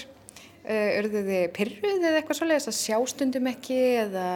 örðu 0.69 1.23
uh, 1.23 1.29
þið 1.29 1.47
pyrruð 1.57 2.03
eða 2.05 2.21
eitthvað 2.21 2.39
svolítið 2.41 2.71
að 2.71 2.77
sjá 2.77 2.99
stundum 3.09 3.47
ekki 3.49 3.79
eða, 4.03 4.29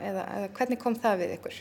eða, 0.00 0.24
eða 0.38 0.48
hvernig 0.56 0.80
kom 0.80 0.96
það 0.96 1.18
við 1.22 1.34
ykkur? 1.38 1.60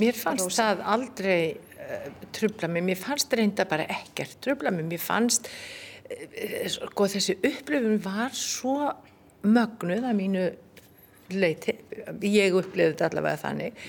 Mér 0.00 0.16
fannst 0.16 0.46
Rósa. 0.46 0.62
það 0.62 0.82
aldrei 0.94 1.42
uh, 1.76 2.08
trubla 2.36 2.70
mig, 2.72 2.86
mér 2.88 3.00
fannst 3.00 3.36
reynda 3.36 3.66
bara 3.68 3.88
ekkert 3.90 4.38
trubla 4.44 4.72
mig, 4.72 4.86
mér 4.88 5.02
fannst 5.02 5.50
uh, 5.50 6.66
sko 6.72 7.08
þessi 7.10 7.36
upplifun 7.40 8.00
var 8.04 8.32
svo 8.36 8.78
mögnuð 9.44 10.08
að 10.08 10.18
mínu 10.18 10.48
leiti, 11.36 11.76
ég 12.26 12.56
upplifði 12.56 12.92
þetta 12.94 13.10
allavega 13.10 13.42
þannig. 13.44 13.84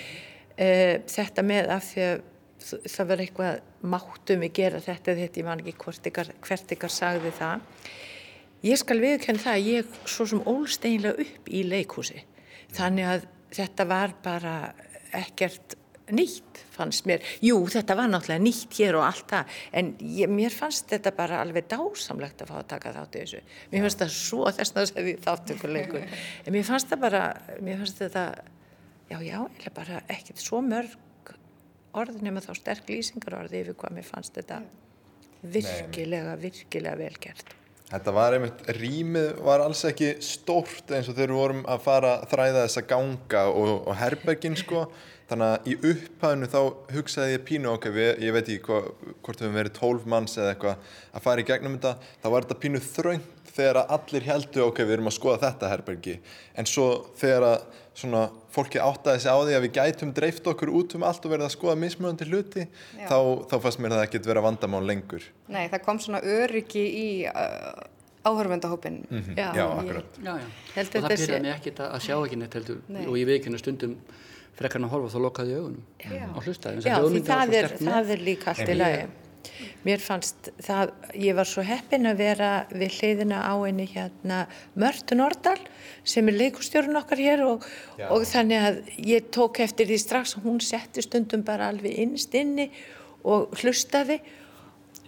Uh, 0.51 0.95
þetta 1.09 1.45
með 1.47 1.73
af 1.73 1.87
því 1.87 2.05
að 2.07 2.23
það 2.61 3.09
var 3.09 3.23
eitthvað 3.23 3.89
máttum 3.91 4.43
við 4.45 4.53
gera 4.59 4.81
þetta 4.83 5.17
þetta 5.17 5.41
ég 5.41 5.47
man 5.47 5.61
ekki 5.63 5.75
hvert 5.81 6.09
ykkar, 6.11 6.31
hvert 6.45 6.73
ykkar 6.75 6.93
sagði 6.93 7.33
það. 7.39 7.67
Ég 8.61 8.77
skal 8.77 8.99
viðkjönd 9.01 9.41
það 9.41 9.55
að 9.57 9.69
ég 9.71 9.95
svo 10.05 10.27
sem 10.29 10.43
ólst 10.45 10.85
einlega 10.85 11.25
upp 11.25 11.49
í 11.49 11.63
leikhúsi. 11.65 12.19
Þannig 12.75 13.07
að 13.09 13.23
þetta 13.57 13.87
var 13.89 14.13
bara 14.23 14.55
ekkert 15.17 15.75
nýtt 16.15 16.61
fannst 16.71 17.07
mér, 17.09 17.25
jú 17.43 17.59
þetta 17.71 17.97
var 17.99 18.09
náttúrulega 18.11 18.43
nýtt 18.43 18.79
hér 18.79 18.97
og 18.99 19.05
allt 19.07 19.27
það 19.31 19.59
en 19.81 19.91
ég, 20.01 20.31
mér 20.31 20.55
fannst 20.55 20.89
þetta 20.91 21.13
bara 21.17 21.41
alveg 21.43 21.69
dásamlegt 21.71 22.43
að 22.43 22.51
fá 22.53 22.57
að 22.61 22.67
taka 22.73 22.95
þátt 22.97 23.15
í 23.15 23.23
þessu. 23.23 23.43
Mér 23.71 23.85
fannst 23.85 24.03
það 24.03 24.15
svo 24.17 24.49
þess 24.57 24.75
að 24.75 24.91
það 24.95 25.13
er 25.13 25.21
þáttökuleikur 25.27 26.17
en 26.45 26.57
mér 26.57 26.67
fannst 26.67 26.91
það 26.91 27.05
bara 27.05 27.23
mér 27.61 27.81
fannst 27.83 28.03
þetta, 28.03 28.25
já 29.11 29.17
já 29.27 29.39
eða 29.39 29.73
bara 29.79 30.03
ekkert 30.17 30.43
svo 30.43 30.61
mörg 30.65 31.33
orð 31.97 32.21
nema 32.23 32.43
þá 32.43 32.53
sterk 32.59 32.91
lýsingar 32.91 33.39
orði 33.41 33.65
yfir 33.65 33.79
hvað 33.79 33.97
mér 33.97 34.07
fannst 34.07 34.37
þetta 34.37 34.61
virkilega, 35.41 36.37
virkilega 36.39 36.99
velgert 36.99 37.57
Þetta 37.91 38.11
var 38.15 38.35
einmitt, 38.37 38.61
rýmið 38.77 39.41
var 39.43 39.61
alls 39.65 39.81
ekki 39.89 40.13
stórt 40.23 40.93
eins 40.95 41.09
og 41.11 41.17
þegar 41.17 41.33
við 41.33 41.39
vorum 41.41 41.63
að 41.67 41.81
fara 41.83 42.11
að 42.21 42.29
þræða 42.31 42.61
þessa 42.61 42.83
ganga 42.87 43.41
og, 43.51 43.71
og 43.83 43.97
herbergin 43.99 44.55
sko. 44.59 44.85
Þannig 45.31 45.47
að 45.47 45.67
í 45.67 45.75
upphæðinu 45.89 46.47
þá 46.51 46.61
hugsaði 46.95 47.35
ég 47.35 47.43
pínu 47.47 47.69
okkar, 47.71 47.93
við, 47.95 48.09
ég 48.23 48.35
veit 48.35 48.47
ekki 48.47 48.63
hva, 48.67 48.79
hvort 49.23 49.41
við 49.41 49.47
hefum 49.47 49.59
verið 49.59 49.75
12 49.77 50.07
manns 50.13 50.37
eða 50.39 50.53
eitthvað 50.53 50.95
að 51.11 51.25
fara 51.27 51.43
í 51.43 51.47
gegnum 51.47 51.77
þetta. 51.77 52.09
Þá 52.23 52.27
var 52.33 52.47
þetta 52.47 52.59
pínu 52.63 52.81
þröngt 52.87 53.40
þegar 53.55 53.81
allir 53.89 54.25
heldu 54.27 54.63
okkar 54.67 54.85
við 54.87 54.93
erum 54.97 55.07
að 55.11 55.17
skoða 55.17 55.39
þetta 55.45 55.69
herbergi. 55.71 56.17
En 56.55 56.65
svo 56.69 56.87
þegar 57.19 57.47
að 57.49 57.61
svona 58.01 58.29
fólki 58.55 58.79
áttaði 58.79 59.19
sig 59.19 59.31
á 59.31 59.37
því 59.43 59.55
að 59.57 59.63
við 59.65 59.73
gætum 59.77 60.13
dreift 60.15 60.47
okkur 60.47 60.69
út 60.79 60.95
um 60.95 61.03
allt 61.03 61.25
og 61.25 61.31
verið 61.33 61.45
að 61.49 61.55
skoða 61.55 61.75
mismunandi 61.81 62.27
hluti, 62.29 62.67
þá, 63.09 63.17
þá 63.51 63.55
fannst 63.65 63.79
mér 63.83 63.95
það 63.97 64.03
ekkert 64.07 64.29
vera 64.31 64.43
vandamál 64.45 64.83
lengur. 64.87 65.25
Nei, 65.51 65.65
það 65.71 65.83
kom 65.85 65.99
svona 65.99 66.21
öryggi 66.23 66.83
í 66.87 67.07
uh, 67.27 67.83
áhörfendahópin. 68.23 69.01
Mm 69.09 69.21
-hmm. 69.21 69.37
Já, 69.37 69.47
Já, 69.55 69.65
ég- 69.67 69.79
akkurat. 69.83 70.05
Já, 70.23 70.33
já. 70.39 70.47
Held 70.75 70.87
og 70.87 70.93
það 70.93 71.01
þetta 71.01 71.17
sé- 71.17 71.27
byrjaði 71.27 71.41
mig 71.41 71.55
ekkert 71.55 71.79
að 71.79 71.99
sjá 72.07 72.15
ekki 72.25 72.37
neitt 72.37 72.53
heldur 72.53 72.77
Nei. 72.87 73.05
og 73.07 73.15
ég 73.17 73.25
veikinu 73.27 73.57
stundum 73.57 73.95
frekkan 74.55 74.83
að 74.85 74.89
horfa 74.93 75.09
þá 75.17 75.19
lokaði 75.25 75.49
ég 75.51 75.57
augunum 75.57 75.83
Já. 75.99 76.27
og 76.35 76.43
hlustaði. 76.43 76.75
Já, 76.85 76.95
því 76.99 77.21
það 77.27 77.53
er, 77.53 77.67
það 77.77 78.09
er 78.11 78.17
líka 78.17 78.51
allt 78.51 78.69
í 78.69 78.77
lagi. 78.77 79.07
Mér 79.85 80.01
fannst 80.03 80.51
það, 80.61 80.91
ég 81.17 81.37
var 81.37 81.49
svo 81.49 81.63
heppin 81.65 82.09
að 82.09 82.21
vera 82.21 82.49
við 82.69 82.97
hliðina 82.99 83.41
á 83.41 83.53
henni 83.63 83.87
hérna 83.89 84.43
Mörtu 84.79 85.17
Nordal 85.17 85.57
sem 86.03 86.27
er 86.29 86.37
leikustjórun 86.37 86.99
okkar 87.01 87.21
hér 87.21 87.45
og, 87.45 87.65
og 88.09 88.25
þannig 88.29 88.67
að 88.67 88.81
ég 89.07 89.31
tók 89.33 89.61
eftir 89.63 89.89
því 89.89 89.99
strax 90.01 90.35
að 90.37 90.47
hún 90.49 90.61
setti 90.63 91.03
stundum 91.05 91.45
bara 91.47 91.71
alveg 91.71 91.97
innst 92.05 92.35
inni 92.37 92.69
og 93.27 93.51
hlustaði. 93.61 94.21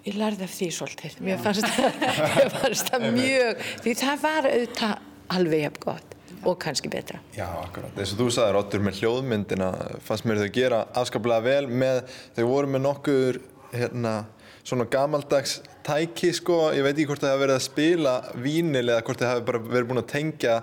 Ég 0.04 0.18
lærði 0.20 0.44
af 0.46 0.52
því 0.52 0.72
svolítið. 0.76 1.20
Mér 1.24 1.40
fannst, 1.40 2.90
það 2.90 3.06
mjög, 3.20 3.62
því 3.86 3.94
það 4.02 4.26
var 4.26 4.50
auðvitað 4.50 4.98
alveg 5.34 5.64
jafn 5.64 5.86
gott 5.86 6.14
og 6.44 6.58
kannski 6.60 6.90
betra. 6.92 7.22
Já, 7.38 7.46
akkurat. 7.62 7.94
Eins 7.96 8.12
og 8.14 8.20
þú 8.20 8.28
sagði, 8.36 8.56
Rottur, 8.58 8.84
með 8.84 9.00
hljóðmyndina 9.00 9.70
fannst 10.04 10.28
mér 10.28 10.42
þau 10.44 10.50
gera 10.58 10.82
afskaplega 11.00 11.46
vel 11.46 11.70
með, 11.72 12.02
þau 12.36 12.44
voru 12.50 12.72
með 12.74 12.84
nokkur, 12.84 13.40
hérna, 13.74 14.24
svona 14.64 14.86
gamaldags 14.88 15.58
tæki, 15.84 16.30
sko, 16.32 16.70
ég 16.72 16.86
veit 16.86 16.94
ekki 16.94 17.10
hvort 17.10 17.24
það 17.24 17.34
hefði 17.34 17.44
verið 17.44 17.58
að 17.58 17.64
spila 17.66 18.12
vínil 18.40 18.84
eða 18.86 19.02
hvort 19.04 19.20
það 19.20 19.32
hefði 19.34 19.46
bara 19.50 19.60
verið 19.66 19.90
búin 19.90 20.00
að 20.00 20.12
tengja 20.14 20.54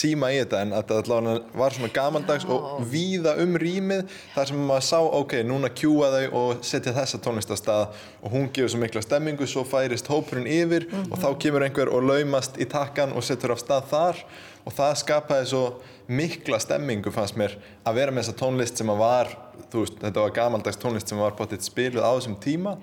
síma 0.00 0.30
í 0.34 0.40
þetta 0.40 0.62
en 0.64 0.72
að 0.74 0.82
þetta 0.82 0.96
allavega 1.02 1.60
var 1.60 1.76
svona 1.76 1.90
gamaldags 1.94 2.46
og 2.50 2.64
víða 2.90 3.36
um 3.44 3.54
rýmið 3.60 4.16
þar 4.34 4.50
sem 4.50 4.64
maður 4.70 4.86
sá, 4.88 4.98
ok, 5.20 5.36
núna 5.46 5.70
kjúa 5.70 6.10
þau 6.16 6.40
og 6.40 6.64
setja 6.66 6.96
þessa 6.96 7.22
tónlist 7.22 7.54
á 7.54 7.56
stað 7.60 8.02
og 8.24 8.34
hún 8.34 8.50
gefur 8.50 8.74
svo 8.74 8.82
mikla 8.82 9.04
stemmingu, 9.06 9.46
svo 9.46 9.62
færist 9.68 10.10
hópurinn 10.10 10.50
yfir 10.50 10.88
og 11.04 11.14
þá 11.22 11.28
kemur 11.44 11.68
einhver 11.68 11.92
og 11.94 12.08
laumast 12.10 12.58
í 12.58 12.66
takkan 12.66 13.14
og 13.14 13.22
setur 13.26 13.54
af 13.54 13.62
stað 13.62 13.90
þar 13.92 14.26
og 14.64 14.74
það 14.74 15.00
skapaði 15.04 15.50
svo 15.52 15.64
mikla 16.10 16.58
stemmingu 16.62 17.14
fannst 17.14 17.38
mér 17.38 17.54
að 17.86 18.00
vera 18.00 18.14
með 18.14 18.26
þessa 18.26 18.40
tónlist 18.42 18.80
sem 18.80 18.90
að 18.90 19.02
var, 19.04 19.34
veist, 19.74 20.00
þetta 20.00 20.24
var 20.24 20.34
gamaldags 20.36 20.80
tónlist 20.80 21.10
sem 21.10 21.20
var 21.20 21.36
bóttið 21.38 21.64
spiluð 21.66 22.06
á 22.06 22.10
þessum 22.14 22.38
tíma 22.42 22.76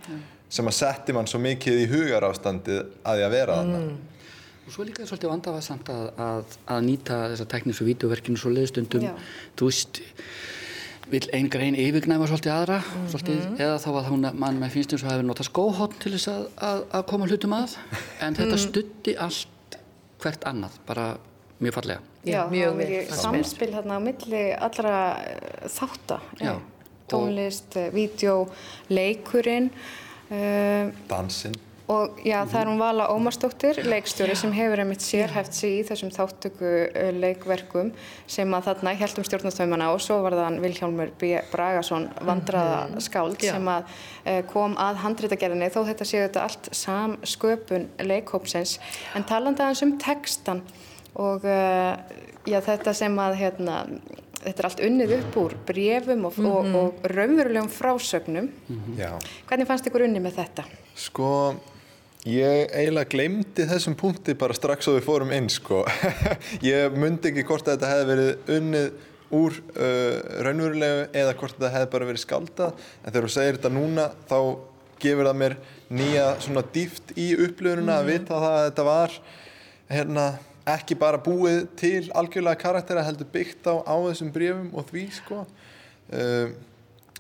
sem 0.51 0.67
að 0.67 0.77
setti 0.77 1.15
mann 1.15 1.29
svo 1.29 1.39
mikið 1.41 1.83
í 1.85 1.89
hugarástandið 1.91 2.79
að 3.07 3.19
því 3.19 3.27
að 3.27 3.35
vera 3.35 3.59
þarna. 3.59 3.83
Og 4.61 4.73
svo 4.75 4.85
líka 4.85 5.05
svolítið 5.07 5.31
vandafa 5.31 5.61
samt 5.65 5.89
að, 5.91 6.03
að, 6.21 6.57
að 6.75 6.81
nýta 6.85 7.21
þessa 7.31 7.47
teknísu 7.53 7.87
vídeoverkinu 7.87 8.39
svo 8.39 8.51
leiðstundum, 8.53 9.07
Já. 9.07 9.13
þú 9.59 9.69
veist, 9.71 10.01
vil 11.11 11.23
ein 11.35 11.49
grein 11.51 11.77
yfirgnæfa 11.79 12.29
svolítið 12.29 12.53
aðra, 12.53 12.77
svolítið, 13.11 13.41
eða 13.57 13.79
þá 13.81 13.89
að 13.93 14.11
hún, 14.11 14.29
mann 14.43 14.61
með 14.61 14.77
finnst 14.77 14.93
eins 14.95 15.03
og 15.03 15.11
hefur 15.11 15.27
notað 15.27 15.49
skóhótt 15.49 15.97
til 16.03 16.13
þess 16.13 16.31
að, 16.31 16.45
að, 16.69 16.85
að 16.99 17.07
koma 17.09 17.31
hlutum 17.31 17.57
að, 17.57 17.75
en 18.27 18.37
þetta 18.37 18.61
stutti 18.67 19.17
allt 19.27 19.79
hvert 20.21 20.47
annað, 20.51 20.77
bara 20.87 21.09
mjög 21.59 21.79
fallega. 21.79 22.10
Já, 22.21 22.43
mjög 22.51 22.77
vel, 22.77 22.93
samspil 23.17 23.71
þarna 23.73 23.97
á 23.97 24.01
milli 24.03 24.43
allra 24.53 24.97
eh, 25.25 25.65
þátta. 25.73 26.19
Já. 26.37 26.53
Tónlist, 27.11 27.73
og... 27.75 27.89
vídeo, 27.91 28.35
leikurinn 28.87 29.67
uh, 30.31 30.91
Dansinn. 31.09 31.57
og 31.91 32.21
já, 32.23 32.37
það 32.47 32.59
er 32.61 32.69
hún 32.69 32.77
Vala 32.79 33.07
Ómarsdóttir, 33.11 33.81
leikstjóri 33.83 34.37
sem 34.39 34.53
hefur 34.55 34.79
einmitt 34.79 35.03
sérhæft 35.03 35.57
sig 35.57 35.81
í 35.81 35.81
þessum 35.89 36.13
þáttöku 36.15 36.69
uh, 36.69 37.09
leikverkum 37.17 37.89
sem 38.31 38.55
að 38.55 38.69
þarna 38.69 38.93
heldum 39.01 39.27
stjórnastöymana 39.27 39.89
og 39.91 39.99
svo 40.05 40.21
var 40.23 40.37
það 40.39 40.61
Vilhjálmur 40.63 41.11
B. 41.19 41.33
Bragason 41.51 42.07
vandraða 42.23 43.01
skáld 43.03 43.43
Já. 43.43 43.57
sem 43.57 43.67
að 43.73 43.91
kom 44.53 44.77
að 44.79 45.01
handritagerðinni 45.03 45.67
þó 45.73 45.81
þetta 45.89 46.07
séu 46.07 46.23
þetta 46.29 46.45
allt 46.45 46.71
samsköpun 46.79 47.89
leikhópsins 48.07 48.77
en 49.17 49.27
talandi 49.27 49.65
aðeins 49.65 49.83
um 49.89 49.97
textan 49.99 50.63
og 51.19 51.47
uh, 51.47 51.97
já, 52.47 52.59
þetta 52.63 52.93
sem 52.95 53.17
að 53.21 53.35
hérna, 53.41 53.81
þetta 54.41 54.55
er 54.55 54.69
allt 54.69 54.85
unnið 54.87 55.15
upp 55.17 55.37
úr 55.41 55.57
brefum 55.67 56.25
og, 56.29 56.39
og, 56.47 56.71
og 56.79 57.11
raunverulegum 57.11 57.69
frásögnum. 57.73 58.49
Já. 58.99 59.13
Hvernig 59.49 59.69
fannst 59.69 59.91
ykkur 59.91 60.07
unnið 60.07 60.25
með 60.25 60.39
þetta? 60.39 60.65
Sko, 60.97 61.29
ég 62.29 62.71
eiginlega 62.71 63.11
glemdi 63.11 63.67
þessum 63.69 63.97
punkti 63.99 64.37
bara 64.39 64.57
strax 64.57 64.89
og 64.91 64.99
við 64.99 65.07
fórum 65.07 65.35
inn, 65.35 65.51
sko. 65.51 65.83
ég 66.71 66.97
myndi 66.97 67.31
ekki 67.31 67.47
hvort 67.47 67.67
að 67.67 67.77
þetta 67.77 67.93
hefði 67.93 68.11
verið 68.13 68.53
unnið 68.57 68.91
úr 69.31 69.55
uh, 69.79 70.17
raunverulegu 70.43 71.05
eða 71.15 71.35
hvort 71.39 71.55
þetta 71.55 71.75
hefði 71.75 71.93
bara 71.93 72.09
verið 72.09 72.25
skaldað. 72.25 72.83
En 73.01 73.13
þegar 73.13 73.27
þú 73.27 73.33
segir 73.35 73.59
þetta 73.59 73.73
núna, 73.77 74.09
þá 74.27 74.37
gefur 75.01 75.27
það 75.29 75.39
mér 75.41 75.57
nýja 75.91 76.25
svona 76.43 76.63
dýft 76.73 77.13
í 77.19 77.31
upplöfununa 77.47 77.99
að 77.99 78.09
vita 78.11 78.37
það 78.37 78.55
að 78.57 78.65
þetta 78.67 78.85
var 78.87 79.15
hérna, 79.91 80.25
ekki 80.69 80.97
bara 80.99 81.21
búið 81.21 81.63
til 81.79 82.03
algjörlega 82.13 82.59
karaktera 82.61 83.05
heldur 83.05 83.29
byggt 83.33 83.65
á, 83.65 83.81
á 83.81 83.95
þessum 84.09 84.33
brefum 84.33 84.69
og 84.77 84.89
því, 84.91 85.07
sko. 85.15 85.45
Uh, 86.11 86.51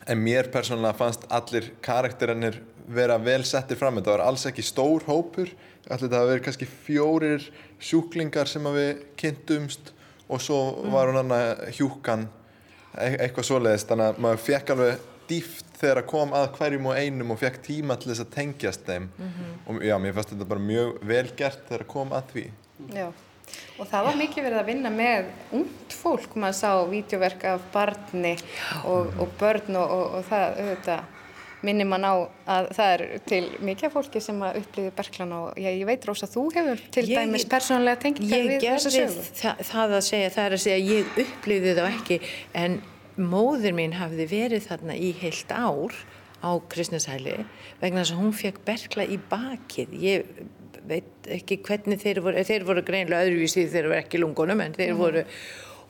En 0.09 0.17
mér 0.17 0.49
persónulega 0.49 0.97
fannst 0.97 1.27
allir 1.29 1.67
karakterinir 1.85 2.57
vera 2.89 3.19
vel 3.21 3.43
settir 3.45 3.77
fram. 3.77 3.99
Þetta 3.99 4.15
var 4.15 4.23
alls 4.25 4.47
ekki 4.49 4.63
stór 4.65 5.05
hópur. 5.05 5.51
Allir 5.87 6.07
þetta 6.07 6.21
hafa 6.21 6.31
verið 6.31 6.45
kannski 6.47 6.69
fjórir 6.87 7.47
sjúklingar 7.81 8.49
sem 8.49 8.65
að 8.65 8.79
við 8.79 9.03
kynntumst 9.21 9.93
og 10.31 10.41
svo 10.41 10.59
var 10.93 11.11
hún 11.11 11.21
annað 11.21 11.65
hjúkan 11.77 12.27
e 12.97 13.11
eitthvað 13.21 13.49
svoleiðist. 13.51 13.91
Þannig 13.91 14.09
að 14.09 14.21
maður 14.25 14.43
fekk 14.47 14.73
alveg 14.75 15.07
dýft 15.29 15.75
þegar 15.81 16.01
að 16.01 16.09
kom 16.11 16.33
að 16.37 16.47
hverjum 16.57 16.89
og 16.91 16.97
einum 16.97 17.33
og 17.35 17.41
fekk 17.41 17.61
tíma 17.65 17.97
til 17.99 18.11
þess 18.11 18.25
að 18.25 18.33
tengjast 18.35 18.87
þeim. 18.89 19.09
Og 19.67 19.83
já, 19.85 19.95
mér 20.01 20.17
fannst 20.17 20.33
þetta 20.33 20.49
bara 20.49 20.65
mjög 20.65 20.95
vel 21.13 21.27
gert 21.37 21.67
þegar 21.69 21.85
að 21.85 21.91
kom 21.93 22.15
að 22.17 22.33
því. 22.33 22.47
Já, 22.97 23.07
og 23.79 23.87
það 23.91 24.05
var 24.09 24.19
mikið 24.21 24.43
verið 24.47 24.59
að 24.61 24.69
vinna 24.71 24.91
með 24.93 25.31
ungt 25.57 25.95
fólk, 26.01 26.35
maður 26.35 26.59
sá 26.59 26.71
vídeoverk 26.91 27.43
af 27.53 27.65
barni 27.73 28.35
og, 28.85 29.09
og 29.21 29.33
börn 29.39 29.75
og, 29.79 29.89
og, 29.97 30.05
og 30.19 30.29
það 30.29 30.61
auðvitað 30.61 31.17
minnir 31.61 31.85
mann 31.85 32.01
á 32.09 32.13
að 32.49 32.69
það 32.73 32.91
er 32.95 33.01
til 33.29 33.41
mikið 33.61 33.91
fólki 33.93 34.21
sem 34.25 34.39
að 34.41 34.55
upplýði 34.63 34.93
berklan 34.97 35.33
og 35.37 35.59
ég, 35.61 35.75
ég 35.77 35.85
veit 35.85 36.07
Rósa, 36.09 36.25
þú 36.25 36.47
hefur 36.55 36.79
til 36.95 37.03
Ég- 37.05 37.19
dæmis 37.19 37.45
persónulega 37.51 37.99
tengt 38.01 38.21
Ég 38.25 38.47
við 38.47 38.63
þessa 38.63 38.89
gerði 38.89 39.03
sögu. 39.11 39.25
það, 39.43 39.61
það 39.69 39.93
að 39.99 40.01
segja, 40.07 40.31
það 40.33 40.47
er 40.49 40.55
að 40.57 40.63
segja 40.63 40.79
ég 40.95 41.19
upplifði 41.25 41.75
þá 41.77 41.83
ekki 41.91 42.17
en 42.63 42.79
móður 43.21 43.77
mín 43.77 43.93
hafði 43.99 44.25
verið 44.31 44.65
þarna 44.71 44.95
í 44.97 45.11
heilt 45.21 45.53
ár 45.53 45.93
á 46.41 46.49
Kristnesæli 46.73 47.35
vegna 47.83 48.01
þess 48.01 48.15
að 48.15 48.23
hún 48.23 48.33
fekk 48.41 48.63
berkla 48.65 49.05
í 49.05 49.19
bakið 49.29 49.93
ég 50.01 50.31
veit 50.87 51.29
ekki 51.37 51.59
hvernig 51.65 52.01
þeir 52.01 52.21
voru 52.25 52.43
þeir 52.47 52.65
voru 52.67 52.83
greinlega 52.87 53.27
öðruvísi 53.27 53.67
þeir 53.69 53.89
voru 53.89 53.99
ekki 53.99 54.21
lungunum 54.21 54.63
en 54.63 54.75
þeir 54.77 54.97
voru 54.97 55.23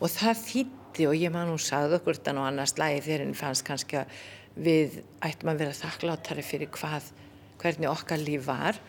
og 0.02 0.12
það 0.12 0.44
þýtti 0.48 1.08
og 1.08 1.18
ég 1.18 1.34
man 1.34 1.52
hún 1.52 1.62
sagði 1.62 2.00
okkur 2.00 2.20
þetta 2.20 2.36
nú 2.36 2.46
annars 2.46 2.76
lagi 2.82 3.04
þegar 3.06 3.26
henni 3.26 3.40
fannst 3.40 3.66
kannski 3.68 4.02
að 4.02 4.22
við 4.56 5.00
ættum 5.24 5.54
að 5.54 5.64
vera 5.64 5.78
þakklátari 5.78 6.44
fyrir 6.44 6.72
hvað 6.76 7.12
hvernig 7.62 7.92
okkar 7.92 8.20
líf 8.20 8.46
var 8.50 8.80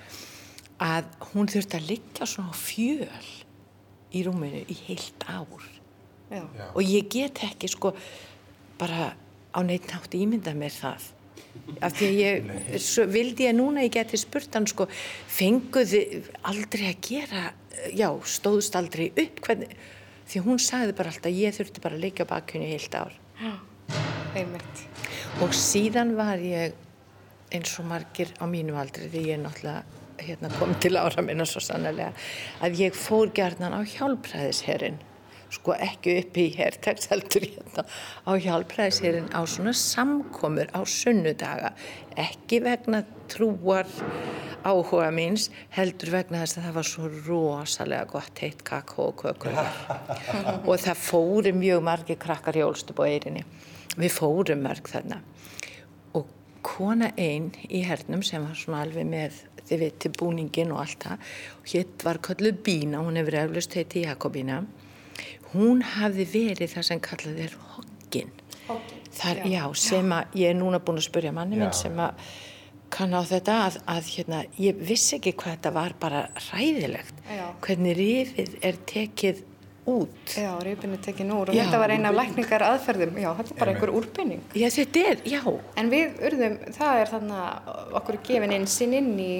að 0.82 1.08
hún 1.32 1.50
þurfti 1.50 1.78
að 1.78 1.88
liggja 1.92 2.26
svona 2.26 2.50
á 2.50 2.56
fjöl 2.58 3.30
í 4.12 4.24
rúminu 4.26 4.64
í 4.66 4.76
heilt 4.88 5.24
ár. 5.30 5.68
Já. 6.32 6.46
og 6.72 6.80
ég 6.80 7.10
get 7.12 7.42
ekki 7.44 7.68
sko 7.68 7.90
bara 8.80 9.10
á 9.52 9.60
neitt 9.60 9.90
nátt 9.92 10.14
ímynda 10.16 10.54
mér 10.56 10.72
það 10.72 11.10
af 11.82 11.96
því 11.96 12.08
að 12.08 12.18
ég, 12.18 12.52
vildi 13.12 13.46
ég 13.48 13.56
núna 13.56 13.84
ég 13.86 13.94
geti 13.94 14.20
spurt 14.20 14.54
hann 14.56 14.68
sko 14.70 14.86
fenguði 15.30 16.22
aldrei 16.48 16.86
að 16.90 17.02
gera 17.08 17.42
já, 17.96 18.08
stóðst 18.24 18.76
aldrei 18.78 19.10
upp? 19.10 19.42
Hvernig, 19.46 19.74
því 20.30 20.44
hún 20.46 20.62
sagði 20.62 20.96
bara 20.98 21.12
alltaf 21.12 21.34
ég 21.34 21.56
þurfti 21.56 21.84
bara 21.84 21.98
að 21.98 22.22
á 22.22 22.26
bakkunni 22.30 22.70
heilt 22.70 22.94
ár. 22.96 23.18
Einmitt. 24.32 24.86
og 25.44 25.52
síðan 25.52 26.14
var 26.16 26.40
ég 26.40 26.72
eins 27.52 27.72
og 27.80 27.88
margir 27.90 28.30
á 28.40 28.48
mínu 28.48 28.78
aldri 28.80 29.10
því 29.12 29.24
ég 29.26 29.36
er 29.36 29.42
náttúrulega 29.42 29.82
hérna, 30.22 30.50
kom 30.56 30.72
til 30.80 30.96
ára 30.96 31.24
minna 31.24 31.44
svo 31.48 31.60
sannlega 31.60 32.12
að 32.64 32.80
ég 32.80 32.96
fór 32.96 33.32
gjarnan 33.36 33.76
á 33.76 33.80
hjálpræðisherrin 33.84 35.00
sko 35.52 35.74
ekki 35.76 36.16
upp 36.22 36.38
í 36.40 36.46
herrtæks 36.56 37.10
heldur 37.12 37.44
hérna 37.44 37.84
á 38.24 38.30
hjálpræðisherrin 38.40 39.30
á 39.36 39.40
svona 39.44 39.74
samkomur 39.76 40.72
á 40.72 40.80
sunnudaga. 40.88 41.72
Ekki 42.16 42.62
vegna 42.64 43.02
trúar 43.32 43.88
áhuga 44.62 45.10
míns 45.14 45.48
heldur 45.74 46.12
vegna 46.14 46.42
þess 46.42 46.58
að 46.58 46.66
það 46.68 46.76
var 46.78 46.88
svo 46.88 47.10
rosalega 47.26 48.10
gott 48.12 48.42
heitt 48.44 48.62
kakó 48.66 49.10
og 49.10 49.22
kökur 49.24 49.58
og 50.68 50.74
það 50.80 51.02
fóru 51.02 51.54
mjög 51.56 51.84
margi 51.84 52.18
krakkar 52.20 52.60
hjólstup 52.60 53.02
á 53.02 53.04
eirinni 53.08 53.44
við 53.98 54.14
fórum 54.14 54.62
mörg 54.64 54.88
þarna. 54.88 55.20
Og 56.16 56.28
kona 56.64 57.10
einn 57.18 57.50
í 57.68 57.82
hernum 57.84 58.22
sem 58.24 58.44
var 58.44 58.56
svona 58.56 58.84
alveg 58.86 59.08
með 59.08 59.42
þið 59.62 59.82
veitir 59.84 60.14
búningin 60.18 60.72
og 60.74 60.82
allt 60.84 61.04
það 61.06 61.34
hétt 61.72 62.06
var 62.06 62.20
kölluð 62.24 62.62
Bína, 62.66 63.02
hún 63.04 63.18
hefur 63.20 63.38
eflust 63.44 63.76
heiti 63.78 64.06
Jakobína 64.06 64.62
hún 65.54 65.82
hafði 65.96 66.26
verið 66.32 66.72
það 66.76 66.88
sem 66.90 67.00
kallaði 67.08 67.46
þér 67.48 67.58
hoggin 67.74 68.32
Þar, 69.12 69.42
já, 69.50 69.62
sem 69.76 70.12
að 70.16 70.36
ég 70.40 70.50
er 70.54 70.56
núna 70.56 70.78
búin 70.80 70.96
að 71.00 71.04
spurja 71.10 71.32
manni 71.36 71.58
minn 71.60 71.74
sem 71.76 71.98
að 72.00 72.20
kann 72.92 73.12
á 73.16 73.20
þetta 73.24 73.54
að, 73.66 73.76
að 73.88 74.08
hérna, 74.14 74.38
ég 74.60 74.78
vissi 74.88 75.16
ekki 75.18 75.32
hvað 75.40 75.54
þetta 75.56 75.72
var 75.76 75.94
bara 76.00 76.22
ræðilegt 76.50 77.20
Já. 77.28 77.46
hvernig 77.64 77.96
rifið 77.98 78.54
er 78.68 78.78
tekið 78.88 79.42
út 79.92 80.34
Já, 80.38 80.50
reypinu 80.62 80.98
tekin 81.02 81.32
úr 81.34 81.50
og 81.50 81.56
Já. 81.56 81.64
þetta 81.66 81.80
var 81.82 81.90
eina 81.96 82.12
lækningar 82.14 82.62
aðferðum. 82.68 83.16
Já, 83.18 83.30
þetta 83.40 83.54
er 83.54 83.58
bara 83.58 83.72
einhver 83.74 83.92
úrpenning. 83.98 84.42
Já, 84.54 84.68
þetta 84.76 85.00
er, 85.10 85.22
já, 85.26 85.40
En 85.80 85.88
við 85.90 86.20
urðum, 86.28 86.58
það 86.76 87.00
er 87.00 87.10
þannig 87.16 87.40
að 87.40 87.96
okkur 88.00 88.18
er 88.18 88.22
gefin 88.28 88.54
inn 88.60 88.68
sinn 88.70 88.94
inn 89.00 89.10
í 89.18 89.32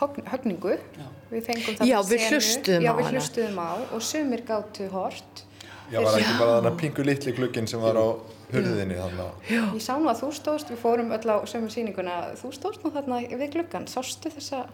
högn- 0.00 0.26
högningu. 0.32 0.78
Við 1.32 1.46
fengum 1.48 1.78
það 1.78 1.90
Já, 1.90 1.98
við 2.10 2.26
hlustuðum 2.28 2.84
Já, 2.86 2.92
á 2.92 3.02
hlustuðum 3.08 3.58
á 3.62 3.70
og 3.96 4.04
sumir 4.04 4.44
gátu 4.48 4.88
hort. 4.92 5.44
Já, 5.92 5.98
var 6.00 6.16
ekki 6.20 6.38
bara 6.38 6.56
þannig 6.58 6.78
pingu 6.80 7.04
litli 7.04 7.34
glugginn 7.36 7.68
sem 7.68 7.82
var 7.82 7.98
á 8.00 8.06
hurðinni 8.52 8.96
þannig 8.96 9.22
að 9.24 9.76
Ég 9.76 9.84
sá 9.84 9.92
nú 9.96 10.10
að 10.12 10.22
þú 10.22 10.30
stóðst, 10.38 10.72
við 10.72 10.80
fórum 10.80 11.12
öll 11.16 11.28
á 11.28 11.36
sömu 11.48 11.70
sýninguna, 11.72 12.16
þú 12.40 12.52
stóðst 12.56 12.84
nú 12.84 12.92
þarna 12.94 13.20
við 13.28 13.48
gluggan, 13.56 13.88
sástu 13.90 14.32
þessa, 14.32 14.66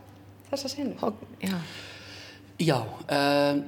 þessa 0.50 0.72
sinu? 0.72 1.12
já, 1.42 1.58
Já, 2.58 2.78
um, 2.82 3.60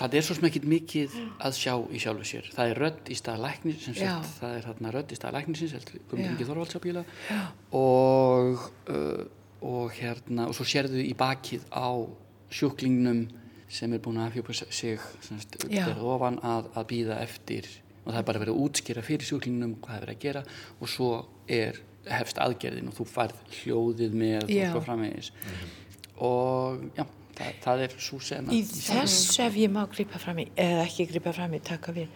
það 0.00 0.14
er 0.16 0.24
svo 0.24 0.36
sem 0.38 0.46
ekkit 0.48 0.66
mikið 0.68 1.16
að 1.44 1.56
sjá 1.58 1.74
í 1.92 2.00
sjálfu 2.00 2.24
sér. 2.24 2.46
Það 2.54 2.70
er 2.72 2.78
rödd 2.84 3.10
í 3.12 3.16
stað 3.18 3.42
læknis, 3.44 3.82
sem 3.84 3.96
Já. 3.98 4.14
sagt, 4.14 4.38
það 4.38 4.54
er 4.56 4.66
þarna 4.68 4.92
rödd 4.96 5.12
í 5.12 5.18
stað 5.18 5.36
læknisins, 5.36 5.74
Já. 5.76 6.24
Ingi 6.24 6.46
Þorvaldsábíla 6.48 7.04
og, 7.76 8.64
uh, 8.88 9.22
og 9.60 9.92
hérna, 9.98 10.48
og 10.48 10.56
svo 10.56 10.64
sérðu 10.68 11.04
í 11.04 11.12
bakið 11.20 11.68
á 11.68 12.00
sjúklingnum 12.50 13.26
sem 13.70 13.92
er 13.94 14.02
búin 14.02 14.18
að 14.18 14.32
afhjúpa 14.32 14.56
sig 14.58 14.98
uppgerð 14.98 16.02
ofan 16.02 16.40
að, 16.42 16.72
að 16.74 16.88
býða 16.90 17.20
eftir 17.22 17.68
og 18.00 18.10
það 18.10 18.18
er 18.20 18.26
bara 18.30 18.42
verið 18.42 18.56
að 18.56 18.64
útskýra 18.64 19.04
fyrir 19.06 19.28
sjúklingnum 19.28 19.76
hvað 19.84 19.96
er 19.96 20.04
verið 20.06 20.16
að 20.16 20.24
gera 20.24 20.42
og 20.80 20.90
svo 20.90 21.10
er 21.46 21.78
hefst 22.10 22.40
aðgerðin 22.40 22.90
og 22.90 22.96
þú 22.96 23.06
færð 23.10 23.40
hljóðið 23.60 24.14
með 24.16 24.44
og 24.46 24.52
Já. 24.54 24.68
svo 24.72 24.82
framvegis. 24.86 25.32
Og 26.20 26.84
já, 26.96 27.04
það, 27.36 27.58
það 27.64 27.82
er 27.84 27.96
svo 28.08 28.20
sena 28.24 28.54
í 28.56 28.60
þessu 28.66 29.42
ef 29.44 29.58
ég 29.60 29.72
má 29.72 29.82
grípa 29.92 30.20
fram 30.20 30.40
í, 30.42 30.46
eða 30.60 30.86
ekki 30.86 31.06
grípa 31.12 31.34
fram 31.36 31.54
í, 31.56 31.60
taka 31.64 31.94
við. 31.96 32.08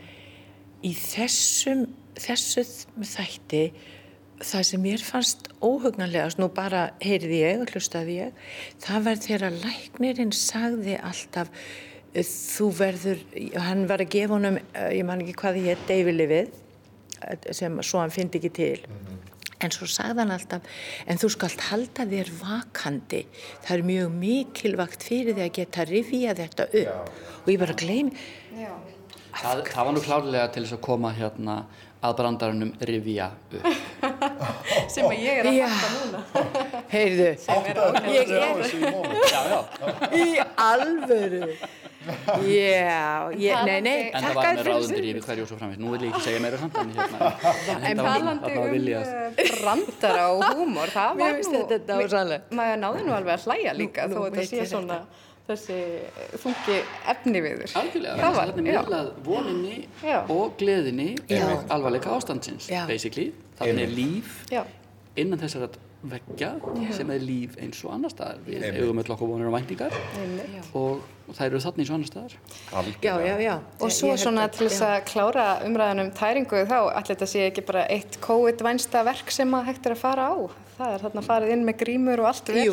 Í 0.85 0.93
þessum 0.99 1.87
þessu 2.21 2.65
þætti 3.01 3.63
það 4.45 4.67
sem 4.69 4.85
mér 4.85 5.05
fannst 5.05 5.49
óhugnanlegast 5.65 6.41
nú 6.41 6.51
bara 6.53 6.89
heyrði 7.03 7.41
ég 7.41 7.65
og 7.65 7.73
hlustaði 7.75 8.19
ég 8.21 8.45
það 8.85 9.09
var 9.09 9.23
þegar 9.25 9.59
læknirinn 9.63 10.35
sagði 10.37 10.99
alltaf 11.01 11.51
eh, 12.15 12.25
þú 12.25 12.69
verður, 12.79 13.25
hann 13.57 13.89
var 13.91 14.05
að 14.05 14.13
gefa 14.17 14.37
honum 14.37 14.61
eh, 14.61 14.91
ég 14.99 15.09
man 15.09 15.25
ekki 15.25 15.39
hvað 15.41 15.63
ég 15.65 15.89
deyfilifið 15.89 16.53
sem 17.55 17.79
svo 17.85 18.03
hann 18.03 18.13
fyndi 18.15 18.41
ekki 18.41 18.53
til. 18.55 18.89
En 19.65 19.73
svo 19.73 19.87
sagði 19.89 20.25
hann 20.25 20.35
alltaf 20.35 20.67
en 21.09 21.21
þú 21.21 21.31
skalt 21.33 21.63
halda 21.71 22.07
þér 22.11 22.33
vakandi. 22.41 23.23
Það 23.65 23.77
er 23.77 23.87
mjög 23.91 24.19
mikilvægt 24.19 25.07
fyrir 25.07 25.37
því 25.37 25.47
að 25.47 25.55
geta 25.59 25.87
rifja 25.89 26.35
þetta 26.41 26.69
upp. 26.83 27.15
Og 27.45 27.53
ég 27.53 27.63
bara 27.63 27.79
gleymi 27.79 28.13
Já. 28.59 28.75
það, 29.41 29.65
það 29.71 29.89
var 29.89 29.97
nú 29.97 30.05
klárlega 30.05 30.53
til 30.53 30.67
þess 30.67 30.77
að 30.79 30.85
koma 30.91 31.15
hérna 31.17 31.59
að 32.05 32.17
brandarunum 32.19 32.73
rifja 32.91 33.31
upp. 33.33 33.55
Sem 34.93 35.07
að 35.09 35.23
ég 35.23 35.41
er 35.41 35.49
að 35.49 35.57
fatta 35.63 35.89
núna. 35.95 36.21
heyrðu, 36.95 37.31
ég 38.13 38.35
er 38.35 38.45
í 40.25 40.29
alvöru. 40.69 41.49
Já, 42.45 43.33
ég, 43.41 43.61
nei, 43.65 43.79
nei 43.81 44.11
en 44.13 44.27
það 44.27 44.35
var 44.37 44.49
með 44.51 44.67
ráðundir 44.69 45.07
yfir 45.09 45.23
hverju 45.25 45.45
og 45.47 45.49
svo 45.49 45.57
framvegis. 45.57 45.81
Nú 45.81 45.93
vil 45.95 46.03
ég 46.05 46.11
ekki 46.13 46.25
segja 46.27 46.43
meira 46.45 46.59
samt 46.61 46.77
en 46.83 46.91
hérna 46.93 47.07
það 47.09 47.23
var- 47.25 48.03
talandi 48.05 48.51
það 48.53 48.67
um 48.67 49.39
eh, 49.41 49.53
brandara 49.63 50.27
og 50.35 50.45
húmor, 50.59 50.93
það 50.93 51.23
var 51.23 51.39
nú, 51.41 51.63
maður 52.59 52.83
náði 52.83 53.07
nú 53.07 53.17
alveg 53.17 53.39
að 53.39 53.47
hlæja 53.49 53.77
líka 53.79 54.09
þó 54.13 54.19
þetta 54.19 54.37
veit 54.37 54.53
sé 54.53 54.67
svona 54.69 55.01
þessi 55.49 55.79
þungi 56.41 56.77
efni 57.13 57.41
viður. 57.45 57.73
algjörlega, 57.77 58.17
Það 58.23 58.37
var, 58.39 58.53
þannig 58.55 58.73
já. 58.73 58.83
miðlað 58.83 59.11
voninni 59.27 59.89
Já. 60.03 60.19
og 60.33 60.55
gleðinni 60.61 61.09
alvarleika 61.69 62.15
ástandsins 62.17 62.69
Já. 62.73 62.87
basically, 62.89 63.33
þannig 63.59 63.83
er 63.89 63.93
líf 63.99 64.39
Já, 64.51 64.63
innan 65.17 65.39
þessar 65.39 65.69
veggja 66.05 66.51
sem 66.93 67.11
er 67.15 67.23
líf 67.25 67.55
eins 67.65 67.79
og 67.85 67.95
annar 67.95 68.11
staðar. 68.13 68.41
Við 68.45 68.61
eigum 68.67 68.99
öll 69.01 69.13
okkur 69.15 69.29
vonir 69.31 69.47
og 69.49 69.55
væntingar 69.57 69.95
og, 70.77 70.99
og 71.29 71.33
þær 71.39 71.47
eru 71.47 71.61
þarna 71.65 71.81
eins 71.81 71.93
og 71.93 71.97
annar 71.97 72.11
staðar. 72.11 72.35
Já, 73.01 73.15
já, 73.25 73.37
já. 73.41 73.55
Og 73.81 73.89
svo 73.95 74.11
svona 74.21 74.45
að- 74.49 74.59
til 74.59 74.69
þess 74.69 74.83
að 74.85 75.05
klára 75.09 75.47
umræðan 75.65 76.01
um 76.05 76.11
tæringu 76.13 76.61
þá 76.69 76.77
allir 76.93 77.09
þetta 77.15 77.29
sé 77.31 77.47
ekki 77.49 77.65
bara 77.65 77.87
eitt 77.89 78.19
COVID-vænsta 78.21 79.05
verk 79.05 79.31
sem 79.33 79.49
að 79.57 79.65
hægt 79.71 79.87
er 79.87 79.93
að 79.97 80.03
fara 80.05 80.29
á. 80.29 80.37
Það 80.75 80.95
er 80.95 81.03
þarna 81.05 81.23
farið 81.23 81.53
inn 81.55 81.61
með 81.69 81.77
grímur 81.85 82.23
og 82.25 82.31
allt 82.33 82.49
vel 82.51 82.65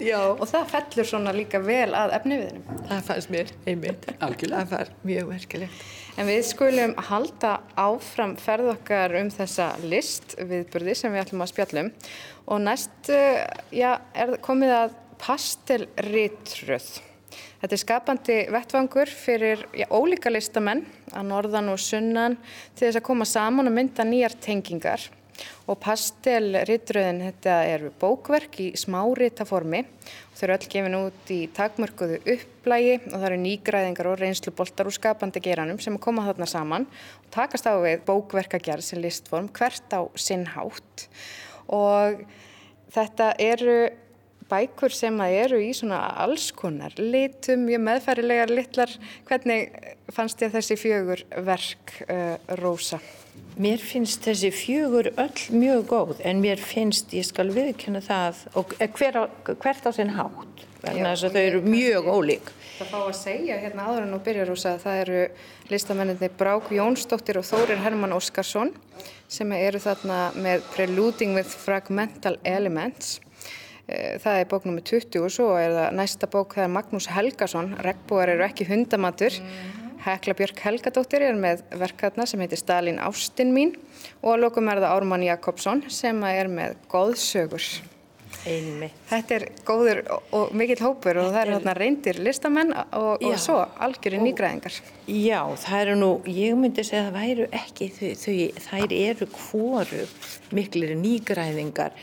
já. 0.00 0.20
og 0.24 0.46
það 0.48 0.70
fellur 0.72 1.08
svona 1.10 1.34
líka 1.36 1.60
vel 1.60 1.90
að 1.92 2.14
efniviðinum. 2.16 2.80
það 2.88 3.02
fannst 3.10 3.32
mér, 3.34 3.52
einmitt 3.68 4.08
Algjörlega. 4.24 4.64
það 4.70 4.78
var 4.78 4.92
mjög 5.04 5.28
merkilegt 5.34 5.84
En 6.14 6.28
við 6.30 6.44
skulum 6.46 6.92
halda 7.08 7.56
áfram 7.74 8.36
ferð 8.38 8.70
okkar 8.76 9.16
um 9.18 9.32
þessa 9.34 9.72
list 9.82 10.36
viðburði 10.38 10.94
sem 10.94 11.10
við 11.10 11.24
ætlum 11.24 11.42
að 11.42 11.50
spjallum 11.50 11.88
og 12.46 12.60
næst 12.62 13.10
uh, 13.10 13.40
já, 13.74 13.96
er 14.14 14.36
komið 14.44 14.74
að 14.76 14.94
pastelritröð. 15.18 16.86
Þetta 17.64 17.74
er 17.74 17.80
skapandi 17.82 18.38
vettvangur 18.54 19.10
fyrir 19.10 19.66
já, 19.74 19.88
ólíka 19.90 20.30
listamenn 20.30 20.84
að 21.10 21.28
norðan 21.32 21.72
og 21.72 21.82
sunnan 21.82 22.38
til 22.76 22.86
þess 22.86 23.00
að 23.00 23.06
koma 23.10 23.26
saman 23.26 23.72
og 23.72 23.74
mynda 23.74 24.06
nýjar 24.06 24.38
tengingar 24.38 25.08
og 25.68 25.78
pastelritröðin 25.82 27.22
þetta 27.28 27.56
eru 27.70 27.90
bókverk 28.00 28.60
í 28.62 28.68
smáritaformi 28.78 29.82
og 29.84 30.36
þau 30.36 30.44
eru 30.46 30.56
öll 30.56 30.70
gefin 30.74 30.98
út 30.98 31.32
í 31.34 31.40
takmörkuðu 31.56 32.20
upplægi 32.36 32.94
og 33.00 33.16
það 33.16 33.26
eru 33.30 33.40
nýgræðingar 33.46 34.10
og 34.12 34.20
reynsluboltar 34.22 34.90
úr 34.90 34.98
skapandi 34.98 35.42
geranum 35.44 35.80
sem 35.82 35.98
koma 35.98 36.26
þarna 36.28 36.48
saman 36.50 36.88
og 37.22 37.28
takast 37.34 37.68
á 37.70 37.74
við 37.82 38.06
bókverkagerð 38.08 38.86
sem 38.86 39.02
listform 39.04 39.50
hvert 39.56 39.96
á 39.96 40.06
sinn 40.20 40.46
hátt 40.54 41.08
og 41.72 42.24
þetta 42.94 43.34
eru 43.42 43.78
bækur 44.50 44.92
sem 44.94 45.20
að 45.22 45.36
eru 45.40 45.60
í 45.64 45.72
svona 45.76 46.00
alls 46.24 46.50
konar 46.56 46.94
litum, 47.00 47.64
mjög 47.68 47.84
meðfærilegar 47.88 48.52
litlar. 48.52 48.92
Hvernig 49.28 49.72
fannst 50.12 50.40
þér 50.40 50.56
þessi 50.58 50.78
fjögur 50.80 51.24
verk, 51.46 51.94
uh, 52.08 52.36
Rósa? 52.60 53.00
Mér 53.54 53.78
finnst 53.78 54.24
þessi 54.26 54.48
fjögur 54.50 55.12
öll 55.14 55.42
mjög 55.54 55.84
góð 55.86 56.22
en 56.26 56.40
mér 56.42 56.58
finnst, 56.58 57.12
ég 57.14 57.22
skal 57.28 57.52
viðkynna 57.54 58.00
það, 58.02 58.40
og 58.58 58.72
eh, 58.82 58.88
hver 58.90 59.14
á, 59.14 59.24
hvert 59.46 59.86
á 59.86 59.90
sinn 59.94 60.10
hátt, 60.16 60.64
þess 60.82 61.28
að 61.28 61.36
þau 61.36 61.42
eru 61.44 61.60
mjög 61.62 62.08
ólík. 62.10 62.50
Það 62.80 62.88
fá 62.90 62.96
að 63.04 63.12
segja 63.20 63.58
hérna 63.62 63.84
áður 63.86 64.08
en 64.08 64.16
þú 64.16 64.18
byrjar 64.26 64.50
Rósa 64.50 64.72
að 64.74 64.82
það 64.82 65.02
eru 65.04 65.20
listamenninni 65.70 66.30
Brák 66.40 66.72
Jónsdóttir 66.74 67.38
og 67.38 67.46
Þórir 67.46 67.78
Hermann 67.84 68.16
Óskarsson 68.16 68.74
sem 69.30 69.54
eru 69.54 69.78
þarna 69.78 70.18
með 70.34 70.66
Preluding 70.74 71.38
with 71.38 71.54
Fragmental 71.54 72.34
Elements. 72.42 73.20
Eh, 73.86 74.18
Það 74.18 74.40
er 74.40 74.50
bók 74.50 74.66
nr. 74.66 74.82
20 74.82 75.22
og 75.22 75.30
svo 75.30 75.52
er 75.62 75.78
það 75.78 75.96
næsta 76.02 76.26
bók, 76.26 76.58
það 76.58 76.66
er 76.66 76.74
Magnús 76.74 77.06
Helgason, 77.14 77.76
Regnbúar 77.86 78.34
eru 78.34 78.48
ekki 78.50 78.66
hundamatur. 78.66 79.38
Hekla 80.04 80.34
Björk 80.36 80.60
Helgadóttir 80.60 81.24
er 81.24 81.38
með 81.38 81.64
verkefna 81.80 82.26
sem 82.28 82.42
heitir 82.44 82.60
Stalin 82.60 83.00
Ástin 83.00 83.54
mín 83.56 83.72
og 84.20 84.34
að 84.34 84.44
lokum 84.44 84.68
er 84.68 84.82
það 84.84 84.94
Ármann 84.98 85.24
Jakobsson 85.24 85.84
sem 85.88 86.20
er 86.28 86.50
með 86.52 86.76
Góðsögur. 86.92 87.68
Einmitt. 88.44 88.96
Þetta 89.08 89.36
er 89.38 89.44
góður 89.64 90.00
og, 90.10 90.50
mikill 90.56 90.80
hópur 90.82 91.16
og 91.22 91.30
það 91.30 91.40
eru 91.40 91.54
þarna 91.54 91.74
reyndir 91.78 92.18
listamenn 92.20 92.74
og, 92.74 93.22
og 93.24 93.36
svo 93.40 93.56
algjörir 93.86 94.20
nýgræðingar. 94.20 94.76
Já, 95.08 95.40
það 95.62 95.80
eru 95.80 95.94
nú, 96.00 96.10
ég 96.28 96.58
myndi 96.58 96.84
segja 96.84 97.06
að 97.06 97.08
það 97.08 97.20
væru 97.22 97.46
ekki, 97.60 97.88
þau, 97.94 98.10
þau, 98.20 98.34
þær 98.66 98.96
eru 98.98 99.28
hvoru 99.38 100.04
miklir 100.58 100.96
nýgræðingar 101.00 101.96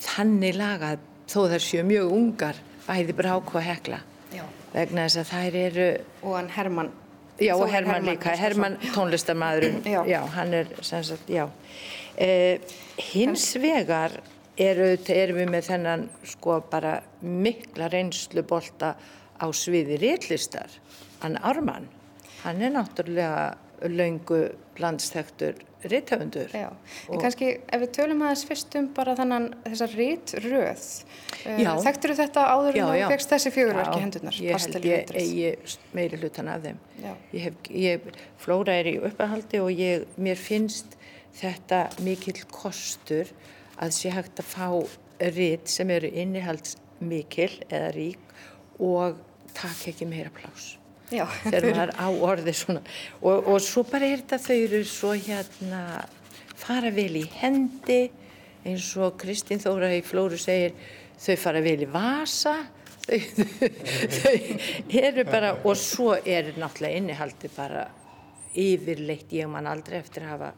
þannig 0.00 0.58
lagað 0.58 1.06
þó 1.30 1.40
þær 1.54 1.64
séu 1.64 1.84
mjög 1.86 2.16
ungar, 2.16 2.58
bæði 2.88 3.16
brák 3.16 3.54
og 3.54 3.64
hekla. 3.64 4.02
Já. 4.34 4.44
Vegna 4.74 5.06
þess 5.06 5.22
að 5.22 5.30
þær 5.32 5.60
eru, 5.64 5.92
Og 6.20 6.36
hann 6.36 6.52
Hermann. 6.54 6.92
Já 7.40 7.54
og 7.56 7.64
Þórir 7.64 7.72
Hermann 7.74 8.04
líka, 8.08 8.18
Óskarsson. 8.32 8.42
Hermann 8.44 8.76
tónlistarmaðurinn, 8.94 9.80
Já. 9.84 10.00
já, 10.06 10.20
hann 10.36 10.54
er 10.54 10.66
sem 10.82 11.04
sagt, 11.04 11.30
já. 11.30 11.46
Uh, 12.20 12.60
hins 13.12 13.46
vegar 13.56 14.18
eru, 14.60 14.90
erum 15.08 15.40
við 15.40 15.50
með 15.54 15.68
þennan 15.70 16.04
sko 16.28 16.60
bara 16.70 16.98
mikla 17.22 17.88
reynslu 17.92 18.42
bolta 18.44 18.94
á 19.40 19.46
sviði 19.56 19.96
réttlistar. 20.02 20.68
Hann 21.22 21.38
Ármann, 21.40 21.88
hann 22.44 22.60
er 22.62 22.74
náttúrulega 22.76 23.56
laungu 23.88 24.42
landstektur 24.80 25.56
réttöfundur. 25.84 26.50
Já, 26.52 26.68
en 27.10 27.20
kannski 27.22 27.48
ef 27.72 27.80
við 27.82 27.92
tölum 27.96 28.24
aðeins 28.26 28.44
fyrst 28.48 28.74
um 28.80 28.88
bara 28.96 29.14
þannan 29.18 29.46
þessar 29.64 29.94
réttröð. 30.00 30.86
Já. 31.46 31.70
Þekktur 31.86 32.14
þetta 32.18 32.46
áður 32.54 32.78
Já, 32.80 32.84
já. 32.84 33.04
þú 33.06 33.12
fegst 33.14 33.34
þessi 33.34 33.52
fjögurverki 33.54 34.00
held 34.04 34.18
Pastel 34.52 34.82
ég 34.84 35.04
Ritröð? 35.04 35.20
eigi 35.22 35.78
meiri 35.96 36.20
hlutan 36.20 36.50
af 36.52 36.64
þeim. 36.66 36.80
Já. 37.00 37.12
Ég 37.32 37.46
hef, 37.46 37.70
ég, 37.70 38.10
Flóra 38.40 38.76
er 38.80 38.90
í 38.92 38.96
uppahaldi 39.10 39.62
og 39.62 39.70
ég, 39.72 40.04
mér 40.20 40.36
finnst 40.40 40.98
þetta 41.40 41.84
mikill 42.04 42.42
kostur 42.52 43.30
að 43.80 43.94
sé 43.96 44.12
hægt 44.12 44.42
að 44.42 44.50
fá 44.50 44.68
rit 45.36 45.68
sem 45.68 45.90
eru 45.92 46.08
innihalds 46.12 46.76
mikil 47.00 47.52
eða 47.70 47.92
rík 47.96 48.36
og 48.80 49.16
taka 49.56 49.90
ekki 49.92 50.06
meira 50.08 50.32
plás 50.32 50.74
Já. 51.10 51.24
þegar 51.50 51.68
maður 51.74 51.92
á 51.98 52.06
orði 52.30 52.54
svona 52.54 52.82
og, 53.20 53.48
og 53.50 53.60
svo 53.64 53.82
bara 53.90 54.06
er 54.06 54.22
þetta 54.22 54.38
þau 54.44 54.56
eru 54.66 54.82
svo 54.86 55.12
hérna 55.18 55.82
fara 56.60 56.90
vel 56.94 57.12
í 57.18 57.24
hendi 57.40 58.02
eins 58.68 58.90
og 59.00 59.16
Kristín 59.20 59.62
Þóra 59.62 59.88
í 59.96 60.02
Flóru 60.04 60.38
segir 60.38 60.74
þau 61.20 61.36
fara 61.40 61.62
vel 61.64 61.78
í 61.82 61.88
vasa 61.90 62.54
þau, 63.10 63.18
þau 64.20 64.34
eru 65.02 65.24
bara 65.26 65.54
og 65.64 65.76
svo 65.80 66.12
er 66.20 66.52
náttúrulega 66.60 67.00
innihaldi 67.00 67.50
bara 67.56 67.86
yfirleitt 68.60 69.32
ég 69.34 69.48
man 69.50 69.66
aldrei 69.70 69.98
eftir 70.02 70.26
að 70.26 70.34
hafa 70.34 70.52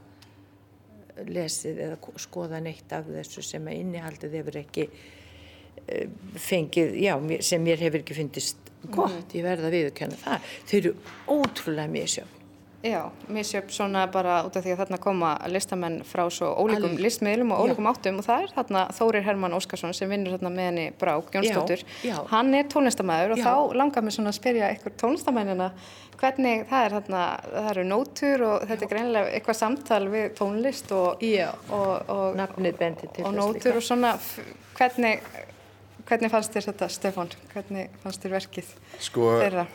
lesið 1.29 1.81
eða 1.87 1.97
ko- 2.01 2.15
skoða 2.21 2.61
neitt 2.65 2.93
af 2.97 3.09
þessu 3.13 3.43
sem 3.45 3.67
að 3.69 3.81
innihaldið 3.83 4.37
hefur 4.39 4.57
ekki 4.63 4.87
eh, 4.89 6.07
fengið, 6.41 6.95
já, 7.05 7.15
sem 7.45 7.63
mér 7.65 7.83
hefur 7.85 8.01
ekki 8.03 8.17
fyndist 8.17 8.62
gott, 8.91 9.35
ég 9.35 9.45
verða 9.47 9.69
að 9.71 9.77
viðurkenna 9.79 10.21
það. 10.25 10.55
Þau 10.67 10.79
eru 10.79 10.95
ótrúlega 11.29 11.89
misjöfn. 11.93 12.39
Já, 12.83 13.11
misjöfn 13.31 13.71
svona 13.71 14.09
bara 14.11 14.41
út 14.43 14.57
af 14.59 14.65
því 14.65 14.73
að 14.75 14.81
þarna 14.81 14.99
koma 14.99 15.29
listamenn 15.47 16.01
frá 16.03 16.25
svo 16.35 16.49
ólíkum 16.59 16.89
Alveg. 16.91 17.05
listmiðlum 17.05 17.53
og 17.55 17.61
Já. 17.61 17.63
ólíkum 17.63 17.87
áttum 17.87 18.17
og 18.19 18.27
það 18.27 18.43
er 18.43 18.55
þarna 18.57 18.81
Þórir 18.97 19.23
Hermann 19.23 19.55
Óskarsson 19.55 19.95
sem 19.95 20.11
vinnur 20.11 20.35
þarna 20.35 20.51
með 20.51 20.67
henni 20.67 20.87
Brák 20.99 21.31
Jónsdóttur. 21.31 21.85
Já, 22.03 22.11
já. 22.11 22.17
Hann 22.33 22.55
er 22.59 22.65
tónlistamæður 22.65 23.37
og 23.37 23.39
Já. 23.39 23.45
þá 23.47 23.77
langar 23.79 24.03
mér 24.03 24.17
svona 24.17 24.33
að 24.35 24.39
spyrja 24.41 24.73
ykkur 24.75 24.97
tónlistamænina 24.99 25.71
hvernig 26.19 26.67
það 26.71 26.85
er 26.89 26.97
þarna, 26.97 27.23
það 27.53 27.71
eru 27.71 27.85
nótur 27.87 28.45
og 28.49 28.67
þetta 28.67 28.87
er 28.87 28.93
greinilega 28.97 29.31
eitthvað 29.37 29.59
samtal 29.61 30.03
við 30.11 30.27
tónlist 30.39 30.93
og, 30.99 31.23
Já. 31.23 31.49
og, 31.71 32.11
og, 32.11 32.35
og 32.35 32.67
þess 32.67 33.35
nótur 33.39 33.79
og 33.79 33.87
svona 33.87 34.17
hvernig, 34.75 35.23
hvernig 36.09 36.31
fannst 36.33 36.55
þér 36.55 36.69
þetta 36.71 36.89
Stefán? 36.93 37.33
Hvernig 37.53 37.97
fannst 38.03 38.25
þér 38.25 38.35
verkið 38.39 38.71
Sko, 39.03 39.29
þeirra? 39.43 39.67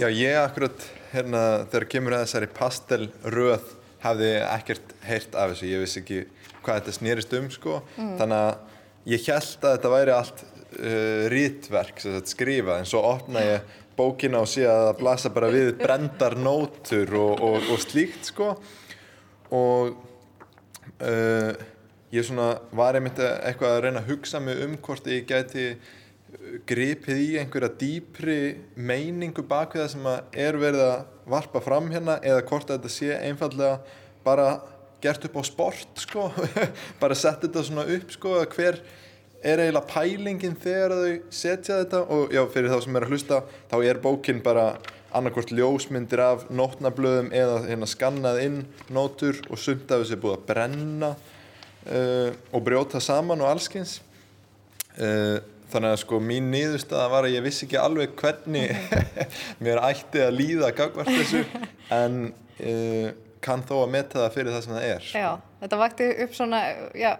já, 0.00 0.06
ég 0.08 0.38
akkurat, 0.40 0.86
hérna, 1.12 1.42
þegar 1.72 1.88
kemur 1.94 2.16
að 2.16 2.24
þessari 2.26 2.50
pastelröð 2.58 3.72
hafði 4.04 4.32
ekkert 4.44 4.94
heyrt 5.08 5.36
af 5.40 5.54
þessu, 5.54 5.68
ég 5.70 5.84
vissi 5.84 6.00
ekki 6.02 6.20
hvað 6.64 6.80
þetta 6.80 6.96
snýrist 6.98 7.36
um, 7.38 7.48
sko, 7.52 7.78
þannig 7.96 8.36
að 8.38 9.12
ég 9.14 9.26
held 9.28 9.64
að 9.64 9.74
þetta 9.76 9.92
væri 9.94 10.14
allt 10.14 10.44
uh, 10.44 11.24
rítverk, 11.32 12.00
sem 12.00 12.14
þetta 12.16 12.32
skrifað, 12.34 12.80
en 12.82 12.88
svo 12.88 13.02
opna 13.08 13.44
ég 13.44 13.74
bókina 13.96 14.40
og 14.42 14.48
sé 14.50 14.64
að 14.68 14.86
það 14.88 14.96
blasa 15.02 15.30
bara 15.34 15.52
við 15.54 15.70
brendar 15.84 16.36
nótur 16.40 17.14
og, 17.20 17.44
og, 17.44 17.68
og 17.74 17.82
slíkt, 17.84 18.30
sko, 18.32 18.54
og 19.54 19.94
uh, 21.00 21.52
ég 22.14 22.26
svona 22.26 22.48
var 22.74 22.96
einmitt 22.96 23.20
eitthvað 23.20 23.76
að 23.76 23.82
reyna 23.84 24.02
að 24.02 24.10
hugsa 24.12 24.40
mig 24.42 24.60
um 24.64 24.76
hvort 24.84 25.08
ég 25.10 25.26
gæti 25.28 25.66
uh, 25.74 26.58
gripið 26.68 27.22
í 27.24 27.30
einhverja 27.42 27.72
dýpri 27.80 28.38
meiningu 28.76 29.44
bak 29.48 29.74
við 29.74 29.84
það 29.84 29.92
sem 29.96 30.08
að 30.12 30.38
er 30.46 30.60
verið 30.60 30.84
að 30.86 31.30
varpa 31.34 31.62
fram 31.64 31.90
hérna 31.92 32.18
eða 32.22 32.44
hvort 32.48 32.70
þetta 32.70 32.92
sé 32.92 33.14
einfallega 33.18 33.78
bara 34.24 34.48
gert 35.04 35.24
upp 35.28 35.36
á 35.36 35.42
sport 35.44 36.00
sko. 36.00 36.30
Bara 37.02 37.16
sett 37.18 37.42
þetta 37.44 37.64
svona 37.66 37.84
upp 37.92 38.12
sko 38.14 38.38
að 38.40 38.46
hver 38.56 38.78
er 39.44 39.60
eiginlega 39.60 39.90
pælingin 39.90 40.56
þegar 40.56 40.94
þau 40.96 41.16
setja 41.28 41.80
þetta 41.82 42.02
og 42.14 42.32
já, 42.32 42.40
fyrir 42.52 42.72
þá 42.72 42.78
sem 42.84 42.96
er 42.96 43.04
að 43.04 43.12
hlusta 43.12 43.40
þá 43.68 43.76
er 43.84 44.00
bókin 44.00 44.40
bara 44.44 44.68
annarkvort 45.14 45.52
ljósmyndir 45.54 46.22
af 46.24 46.46
nótnablöðum 46.48 47.28
eða 47.36 47.58
hérna 47.68 47.88
skannað 47.90 48.40
inn 48.46 48.56
nótur 48.88 49.42
og 49.50 49.60
sumt 49.60 49.92
af 49.92 50.02
þessu 50.02 50.16
er 50.16 50.22
búið 50.24 50.38
að 50.38 50.46
brenna 50.48 51.10
og 51.84 52.62
brjóta 52.64 53.00
saman 53.02 53.42
og 53.44 53.50
allskins 53.50 53.98
uh, 54.96 55.40
þannig 55.72 55.90
að 55.90 56.00
sko 56.04 56.20
mín 56.22 56.48
niðurstaða 56.52 57.10
var 57.12 57.26
að 57.28 57.36
ég 57.36 57.44
vissi 57.44 57.66
ekki 57.66 57.80
alveg 57.80 58.14
hvernig 58.20 58.72
mér 59.64 59.82
ætti 59.84 60.22
að 60.24 60.38
líða 60.38 60.70
gagvart 60.76 61.10
þessu 61.12 61.42
en 62.02 62.20
uh, 62.30 63.08
kann 63.44 63.64
þó 63.68 63.74
að 63.82 63.90
meta 63.92 64.22
það 64.22 64.36
fyrir 64.38 64.54
það 64.54 64.62
sem 64.64 64.76
það 64.76 64.86
er 64.88 65.08
Já, 65.10 65.30
þetta 65.60 65.80
vakti 65.82 66.06
upp 66.24 66.36
svona, 66.38 66.60
já, 66.96 67.10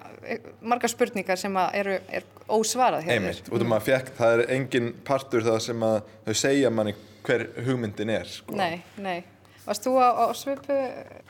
margar 0.64 0.92
spurningar 0.92 1.40
sem 1.40 1.59
að 1.61 1.81
eru 1.83 1.98
er 2.09 2.29
ósvarað 2.48 3.11
einmitt, 3.12 3.50
út 3.50 3.61
af 3.61 3.68
maður 3.68 3.87
fekk, 3.90 4.14
það 4.16 4.37
er 4.38 4.44
engin 4.57 4.90
partur 5.05 5.44
það 5.44 5.61
sem 5.66 5.85
að 5.85 5.98
þau 6.24 6.38
segja 6.44 6.72
manni 6.72 6.96
hver 7.24 7.46
hugmyndin 7.64 8.12
er 8.12 8.29
sko. 8.29 8.57
Nei, 8.57 8.83
nei. 9.00 9.18
Varst 9.64 9.87
þú 9.87 9.94
á, 9.96 10.09
á 10.12 10.24
svipu, 10.37 10.77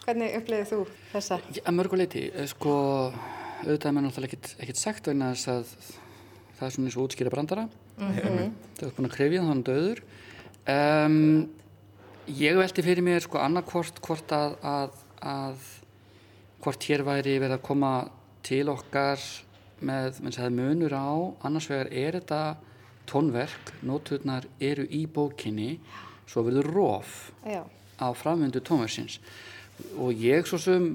hvernig 0.02 0.32
upplifið 0.40 0.70
þú 0.72 0.78
þessa? 1.12 1.38
Að 1.62 1.76
mörguleiti, 1.76 2.24
sko, 2.50 2.72
auðvitað 3.62 3.86
er 3.90 3.94
maður 3.94 4.06
náttúrulega 4.08 4.30
ekkert, 4.32 4.48
ekkert 4.64 4.80
sagt 4.80 5.10
vegna 5.10 5.28
þess 5.34 5.52
að 5.52 5.68
það 6.58 6.64
er 6.66 6.74
svona 6.74 6.90
eins 6.90 6.96
og 6.98 7.04
útskýra 7.04 7.34
brandara. 7.34 7.68
Það 8.00 8.88
er 8.88 8.96
búin 8.96 9.08
að 9.08 9.14
krefja 9.14 9.44
þannig 9.46 9.68
döður. 9.68 10.02
Um, 10.74 11.16
ég 12.40 12.58
velti 12.58 12.84
fyrir 12.86 13.06
mér 13.06 13.22
sko 13.22 13.38
annarkvort 13.38 14.02
hvort 14.02 14.34
að, 14.34 14.58
að, 14.66 14.98
að 15.20 15.70
hvort 16.64 16.88
hér 16.88 17.04
væri 17.06 17.36
verið 17.38 17.58
að 17.58 17.66
koma 17.66 17.92
til 18.44 18.64
okkar 18.72 19.22
með, 19.84 20.20
munur 20.50 20.94
á, 20.96 21.12
annars 21.46 21.68
vegar 21.70 21.92
er 21.92 22.18
þetta 22.18 22.42
tónverk, 23.10 23.74
nóturnar 23.84 24.46
eru 24.58 24.86
í 24.88 25.04
bókinni, 25.06 25.76
svo 26.26 26.44
verður 26.46 26.70
rof 26.72 27.16
Já, 27.44 27.60
á 27.98 28.08
framvindu 28.16 28.62
tónversins 28.64 29.18
og 29.98 30.14
ég 30.22 30.46
svo 30.46 30.58
sem 30.62 30.86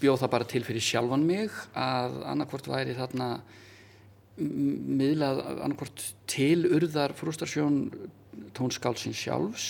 bjóð 0.00 0.22
það 0.22 0.32
bara 0.34 0.48
til 0.48 0.62
fyrir 0.64 0.84
sjálfan 0.84 1.26
mig 1.28 1.52
að 1.76 2.16
annarkvort 2.32 2.70
væri 2.70 2.96
þarna 2.96 3.28
miðlað 4.40 5.42
annarkvort 5.52 6.04
til 6.30 6.64
urðar 6.72 7.12
frustrasjón 7.18 7.84
tónskálsins 8.56 9.20
sjálfs. 9.20 9.66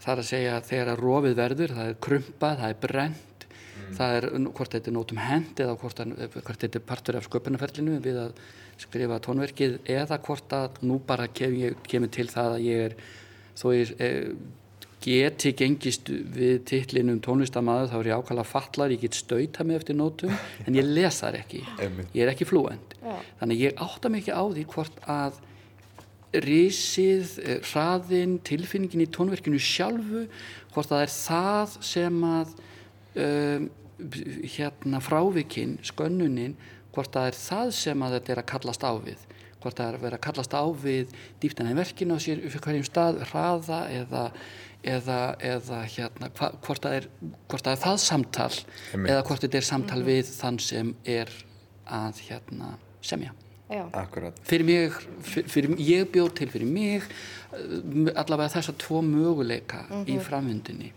Það 0.00 0.12
er 0.14 0.22
að 0.22 0.30
segja 0.30 0.56
að 0.56 0.70
þegar 0.70 0.90
að 0.94 1.02
rofið 1.02 1.36
verður 1.36 1.74
það 1.76 1.90
er 1.90 2.00
krumpað, 2.06 2.58
það 2.62 2.72
er 2.72 2.80
brent 2.80 3.46
það 3.94 4.16
er 4.16 4.26
hvort 4.56 4.74
þetta 4.74 4.90
er 4.90 4.96
nótum 4.96 5.20
hend 5.20 5.60
eða 5.60 5.76
hvort, 5.80 6.00
að, 6.02 6.12
hvort 6.34 6.64
þetta 6.64 6.80
er 6.80 6.86
partur 6.88 7.18
af 7.18 7.28
sköpunarferlinu 7.28 8.00
við 8.02 8.20
að 8.24 8.42
skrifa 8.80 9.20
tónverkið 9.22 9.76
eða 9.94 10.18
hvort 10.24 10.54
að 10.56 10.80
nú 10.86 10.98
bara 11.06 11.28
kem, 11.30 11.56
kemur 11.86 12.12
til 12.14 12.26
það 12.32 12.56
að 12.56 12.66
ég 12.66 12.84
er 12.88 12.96
þó 13.54 13.66
ég 13.74 13.92
eh, 14.02 14.30
geti 15.04 15.52
gengist 15.56 16.08
við 16.08 16.62
titlinum 16.68 17.20
tónlistamæður 17.24 17.90
þá 17.92 17.96
er 18.00 18.10
ég 18.10 18.20
ákvæmlega 18.20 18.48
fallar, 18.48 18.94
ég 18.94 19.04
get 19.04 19.18
stauta 19.18 19.66
mig 19.66 19.80
eftir 19.80 19.98
nótum 19.98 20.32
en 20.66 20.78
ég 20.78 20.88
les 20.88 21.20
þar 21.20 21.40
ekki. 21.42 21.64
Ég 22.14 22.22
er 22.24 22.32
ekki 22.32 22.48
flúend 22.48 22.96
þannig 23.04 23.58
að 23.58 23.64
ég 23.66 23.82
átta 23.84 24.10
mig 24.10 24.24
ekki 24.24 24.36
á 24.36 24.44
því 24.48 24.64
hvort 24.72 25.02
að 25.10 25.42
risið, 26.44 27.38
eh, 27.44 27.60
hraðin, 27.62 28.38
tilfinningin 28.42 29.04
í 29.04 29.10
tónverkinu 29.14 29.60
sjálfu 29.60 30.24
hvort 30.74 30.90
að 30.90 30.96
það 30.96 31.04
er 31.04 31.12
það 31.14 31.76
sem 31.86 32.24
að 32.26 32.54
um, 33.14 33.68
hérna 34.56 35.00
frávikinn, 35.04 35.78
skönnunin 35.86 36.56
hvort 36.94 37.14
að 37.14 37.20
það 37.20 37.30
er 37.30 37.38
það 37.38 37.72
sem 37.78 38.04
að 38.04 38.16
þetta 38.18 38.34
er 38.34 38.42
að 38.42 38.50
kallast 38.50 38.86
á 38.86 38.92
við. 39.04 39.24
Hvort 39.62 39.78
það 39.78 39.86
er 39.86 39.98
að 39.98 40.04
vera 40.04 40.18
að 40.18 40.24
kallast 40.26 40.54
á 40.54 40.64
við 40.82 41.14
dýptan 41.42 41.70
í 41.70 41.76
verkinu 41.78 42.18
á 42.18 42.24
sér 42.24 42.42
fyrir 42.42 42.64
hverjum 42.66 42.88
stað, 42.88 43.22
hraða 43.30 43.80
eða, 43.94 44.24
eða, 44.84 45.20
eða 45.42 45.80
hérna, 45.96 46.30
hva, 46.38 46.50
hvort, 46.64 46.84
það 46.84 46.98
er, 46.98 47.08
hvort 47.50 47.64
það 47.66 47.76
er 47.76 47.82
það 47.84 47.96
samtal 48.04 48.50
Einmitt. 48.52 49.12
eða 49.14 49.24
hvort 49.28 49.46
þetta 49.46 49.60
er 49.60 49.68
samtal 49.70 50.02
við 50.06 50.30
þann 50.34 50.60
sem 50.62 50.92
er 51.04 51.32
að 51.84 52.22
hérna, 52.28 52.76
semja. 53.04 53.34
Já, 53.72 53.82
Akkurat. 53.96 54.36
Fyrir 54.44 54.68
mig, 54.68 54.96
fyrir, 55.24 55.48
fyrir, 55.50 55.76
ég 55.80 56.08
bjóð 56.12 56.34
til 56.38 56.48
fyrir 56.52 56.68
mig 56.68 57.04
uh, 57.04 58.10
allavega 58.12 58.52
þessa 58.58 58.74
tvo 58.78 59.00
möguleika 59.04 59.86
í 60.04 60.18
framvindinni 60.22 60.92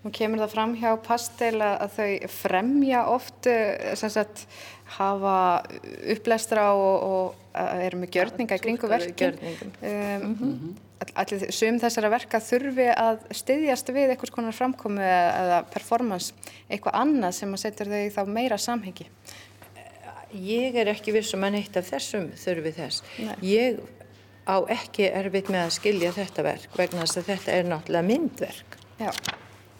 nú 0.00 0.12
kemur 0.16 0.40
það 0.40 0.52
fram 0.54 0.76
hjá 0.80 0.90
pastel 1.04 1.56
að 1.60 1.74
að 1.84 1.96
þau 1.96 2.28
fremja 2.32 3.00
oft, 3.12 3.48
eh, 3.50 3.94
sem 4.00 4.12
sagt, 4.12 4.46
hafa 4.96 5.36
upplestra 6.14 6.70
og, 6.72 6.94
og 7.04 7.34
eh, 7.54 7.86
eru 7.88 8.00
með 8.00 8.16
gjörninga 8.16 8.56
í 8.56 8.62
kringu 8.64 8.80
túlka 8.80 8.94
við 8.94 9.10
verkin. 9.10 9.40
gjörningum. 9.80 10.70
Allir 11.16 11.48
sum 11.56 11.78
þessara 11.80 12.10
verka 12.12 12.38
þurfi 12.44 12.88
að 12.92 13.22
styðjast 13.32 13.88
við 13.96 14.10
einhvers 14.12 14.32
konar 14.34 14.52
framkomu 14.52 15.00
eða 15.00 15.62
performance, 15.72 16.34
eitthvað 16.68 16.98
annað 17.00 17.32
sem 17.38 17.54
að 17.56 17.62
setja 17.62 17.86
þau 17.88 18.00
í 18.04 18.10
þá 18.12 18.20
meira 18.28 18.58
samhengi. 18.60 19.06
ég 20.36 20.76
er 20.78 20.90
ekki 20.92 21.12
vissum 21.16 21.42
að 21.46 21.56
neitt 21.56 21.76
af 21.80 21.88
þessum 21.90 22.28
þurfi 22.38 22.72
þess. 22.76 23.00
Nei. 23.18 23.34
Ég 23.50 23.80
á 24.46 24.56
ekki 24.76 25.08
erfitt 25.10 25.48
með 25.52 25.64
að 25.66 25.72
skilja 25.78 26.12
þetta 26.16 26.44
verk 26.46 26.76
vegna 26.78 27.04
þess 27.06 27.18
að 27.20 27.28
þetta 27.32 27.52
er 27.58 27.68
náttúrulega 27.70 28.06
myndverk 28.10 28.76
Já, 29.00 29.10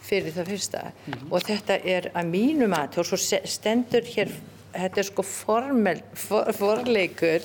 fyrir 0.01 0.33
það 0.35 0.49
fyrsta 0.51 0.81
og 1.29 1.43
þetta 1.47 1.77
er 1.95 2.09
að 2.17 2.29
mínu 2.33 2.67
mati 2.71 2.99
og 3.01 3.07
svo 3.09 3.17
se- 3.21 3.41
stendur 3.45 4.05
hér 4.15 4.31
þetta 4.73 5.01
er 5.03 5.07
sko 5.09 5.25
formel, 5.27 6.01
for, 6.15 6.49
forleikur 6.55 7.43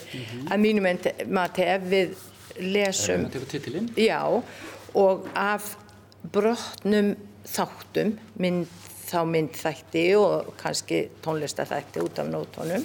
að 0.48 0.62
mínu 0.62 0.84
mati- 0.84 1.14
mati 1.28 1.66
ef 1.66 1.86
við 1.90 2.14
lesum. 2.60 3.26
Já, 4.00 4.22
og 4.96 5.28
af 5.34 5.74
brotnum 6.32 7.14
þáttum, 7.46 8.16
mynd, 8.42 8.66
þá 9.06 9.20
myndþætti 9.30 10.02
og 10.18 10.48
kannski 10.58 11.04
tónlistaþætti 11.22 12.02
út 12.02 12.18
af 12.18 12.26
nótónum. 12.26 12.82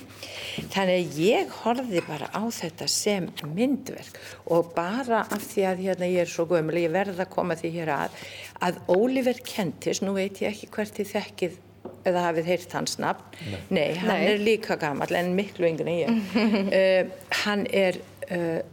Þannig 0.70 1.00
að 1.00 1.18
ég 1.24 1.56
horfði 1.64 2.04
bara 2.06 2.30
á 2.30 2.44
þetta 2.54 2.88
sem 2.92 3.32
myndverk 3.56 4.20
og 4.54 4.70
bara 4.76 5.24
af 5.26 5.48
því 5.50 5.66
að 5.72 5.84
hérna, 5.88 6.12
ég 6.12 6.28
er 6.28 6.30
svo 6.30 6.46
gömul, 6.52 6.78
ég 6.78 6.94
verð 6.94 7.24
að 7.24 7.34
koma 7.34 7.58
því 7.58 7.74
hér 7.80 7.94
að, 7.96 8.22
að 8.62 8.80
Oliver 8.94 9.42
Kentis, 9.48 10.04
nú 10.06 10.14
veit 10.20 10.44
ég 10.44 10.54
ekki 10.54 10.70
hvert 10.76 11.02
þið 11.02 11.14
þekkið 11.16 11.60
eða 12.06 12.24
hafið 12.28 12.50
heyrt 12.50 12.78
hans 12.78 12.98
nafn. 13.02 13.42
Nei, 13.74 13.92
hann 13.98 14.14
Nei. 14.14 14.30
er 14.32 14.42
líka 14.42 14.78
gammal 14.82 15.10
en 15.18 15.34
miklu 15.38 15.68
yngri 15.70 15.86
en 15.90 16.00
ég. 16.06 16.32
uh, 16.70 17.12
hann 17.44 17.66
er 17.74 17.98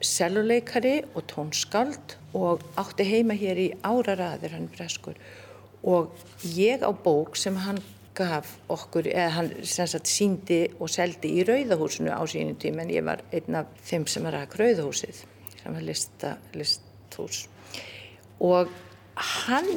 seljuleikari 0.04 1.02
og 1.14 1.24
tónskáld 1.30 2.16
og 2.38 2.62
átti 2.78 3.06
heima 3.08 3.34
hér 3.34 3.58
í 3.58 3.68
áraraðir 3.82 4.54
hann 4.54 4.68
breskur. 4.70 5.18
Og 5.82 6.12
ég 6.54 6.82
á 6.86 6.90
bók 6.90 7.38
sem 7.38 7.56
hann 7.58 7.80
gaf 8.18 8.56
okkur, 8.70 9.06
eða 9.06 9.30
hann 9.36 9.50
sagt 9.66 10.10
síndi 10.10 10.64
og 10.78 10.90
seldi 10.90 11.36
í 11.38 11.46
Rauðahúsinu 11.46 12.10
á 12.10 12.22
sínum 12.26 12.58
tíma 12.58 12.82
en 12.82 12.94
ég 12.94 13.06
var 13.06 13.22
einn 13.30 13.60
af 13.60 13.70
þeim 13.86 14.06
sem 14.10 14.26
var 14.26 14.40
að 14.40 14.58
Rauðahúsið 14.58 15.22
sem 15.58 15.74
var 15.74 15.86
lista, 15.86 16.34
listhús. 16.54 17.46
Og 18.42 18.70
hann 19.18 19.68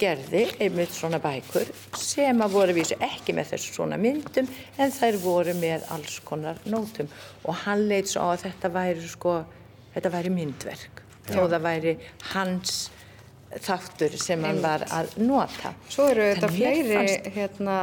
gerði 0.00 0.44
einmitt 0.64 0.94
svona 0.96 1.18
bækur 1.22 1.68
sem 2.00 2.40
að 2.42 2.54
voru 2.56 2.74
vísu 2.78 2.96
ekki 3.04 3.34
með 3.36 3.52
þessu 3.52 3.74
svona 3.76 3.98
myndum 4.00 4.48
en 4.80 4.94
þær 4.96 5.18
voru 5.22 5.54
með 5.60 5.84
alls 5.94 6.18
konar 6.24 6.58
nótum 6.66 7.08
og 7.44 7.54
hann 7.66 7.86
leit 7.90 8.08
svo 8.10 8.24
á 8.24 8.28
að 8.34 8.46
þetta 8.48 8.72
væri 8.74 9.08
sko, 9.12 9.38
þetta 9.94 10.12
væri 10.16 10.32
myndverk 10.40 11.02
og 11.36 11.48
það 11.50 11.62
væri 11.66 11.96
hans 12.32 12.76
þáttur 13.62 14.12
sem 14.20 14.42
hann 14.44 14.58
var 14.60 14.82
að 14.92 15.12
nota. 15.22 15.70
svo 15.88 16.08
eru 16.10 16.24
þetta 16.32 16.48
Þannig 16.48 16.58
fleiri, 16.58 16.96
fannst- 16.96 17.28
hérna, 17.36 17.76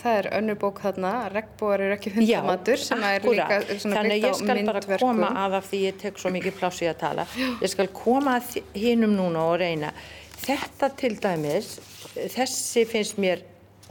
það 0.00 0.16
er 0.20 0.28
önnur 0.38 0.56
bók 0.58 0.80
þarna, 0.82 1.10
Regnbóar 1.34 1.80
eru 1.84 1.94
ekki 1.98 2.10
Já, 2.26 2.40
hundamatur 2.40 2.76
sem 2.82 3.02
er 3.04 3.20
líka 3.20 3.58
svona 3.78 3.96
Þannig 4.00 4.16
að 4.16 4.24
byggt 4.24 4.24
á 4.24 4.30
ég 4.30 4.38
skal 4.40 4.48
bara 4.48 4.80
myndverkum. 4.80 4.98
koma 5.04 5.28
að 5.44 5.54
af 5.60 5.68
því 5.70 5.82
ég 5.84 5.98
tek 6.00 6.18
svo 6.18 6.30
mikið 6.34 6.56
pláss 6.58 6.80
í 6.82 6.88
að 6.90 6.98
tala. 7.04 7.26
Ég 7.60 7.68
skal 7.70 7.86
koma 7.88 8.38
að 8.40 8.62
hinnum 8.74 9.14
núna 9.20 9.44
og 9.52 9.58
reyna. 9.60 9.92
Þetta 10.40 10.88
til 10.96 11.16
dæmis, 11.20 11.74
þessi 12.32 12.86
finnst 12.88 13.18
mér 13.20 13.42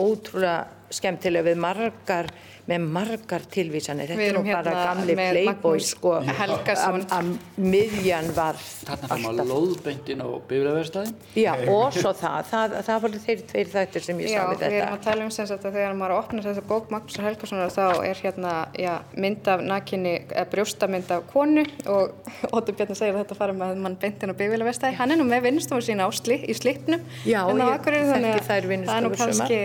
ótrúlega 0.01 0.65
skemmtilega 0.93 1.51
við 1.51 1.59
margar, 1.61 2.29
með 2.69 2.87
margar 2.99 3.45
tilvísanir. 3.51 4.11
Þetta 4.11 4.27
er 4.27 4.37
nú 4.37 4.43
bara 4.47 4.73
hérna 4.73 4.85
gamli 4.89 5.15
playboy 5.19 5.83
sko. 5.83 6.15
Helgason. 6.39 7.03
Að 7.09 7.19
að 7.19 7.29
miðjan 7.59 8.29
var 8.35 8.59
Þarna 8.59 9.09
fyrir 9.09 9.25
maður 9.25 9.49
lóðböndin 9.49 10.23
á 10.23 10.27
bifræðverstaðin. 10.49 11.15
Já, 11.37 11.51
og 11.73 11.95
svo 11.95 12.11
það, 12.17 12.37
það, 12.49 12.75
það 12.87 13.01
voru 13.05 13.21
þeir 13.23 13.43
tveir 13.51 13.71
þættir 13.73 14.05
sem 14.05 14.21
ég 14.23 14.31
Já, 14.31 14.39
sá 14.39 14.43
við 14.49 14.59
við 14.59 14.67
erum 14.67 14.79
þetta. 14.79 14.91
að 14.97 15.05
tala 15.07 15.25
um 15.25 15.33
sem 15.35 15.49
sagt 15.49 15.67
að 15.69 15.77
þegar 15.79 15.97
maður 15.99 16.15
opnar 16.17 16.47
þessa 16.49 16.65
bók 16.69 16.93
Magnúsar 16.93 17.27
Helgasonar 17.27 17.73
þá 17.75 17.85
er 18.09 18.21
hérna 18.23 18.53
já, 18.79 18.93
mynd 19.25 19.49
af 19.53 19.65
nakinni, 19.65 20.15
eða 20.29 20.45
brjóstamynd 20.53 21.13
af 21.15 21.25
konu 21.33 21.65
og 21.89 22.29
Óttur 22.55 22.77
Bjarni 22.77 22.97
segir 22.99 23.15
að 23.15 23.23
þetta 23.23 23.39
fara 23.39 23.57
með 23.57 23.81
mann 23.83 23.97
beintin 23.99 24.33
á 24.33 24.35
bifílavestæði. 24.39 24.99
Hann 24.99 25.15
er 25.15 25.21
nú 25.21 25.27
með 25.29 25.49
vinnustofu 25.49 25.85
sína 25.89 26.07
á 26.07 26.11
sli, 26.15 26.39
í 26.45 26.55
slipnum. 26.57 27.03
Já, 27.25 27.41
hérna 27.47 27.73
ég 27.73 27.83
þekki 27.89 28.05
þannig 28.13 28.31
að 28.35 28.47
þær 28.49 28.69
það 28.69 28.95
er 28.95 29.05
nú 29.05 29.13
kannski, 29.19 29.59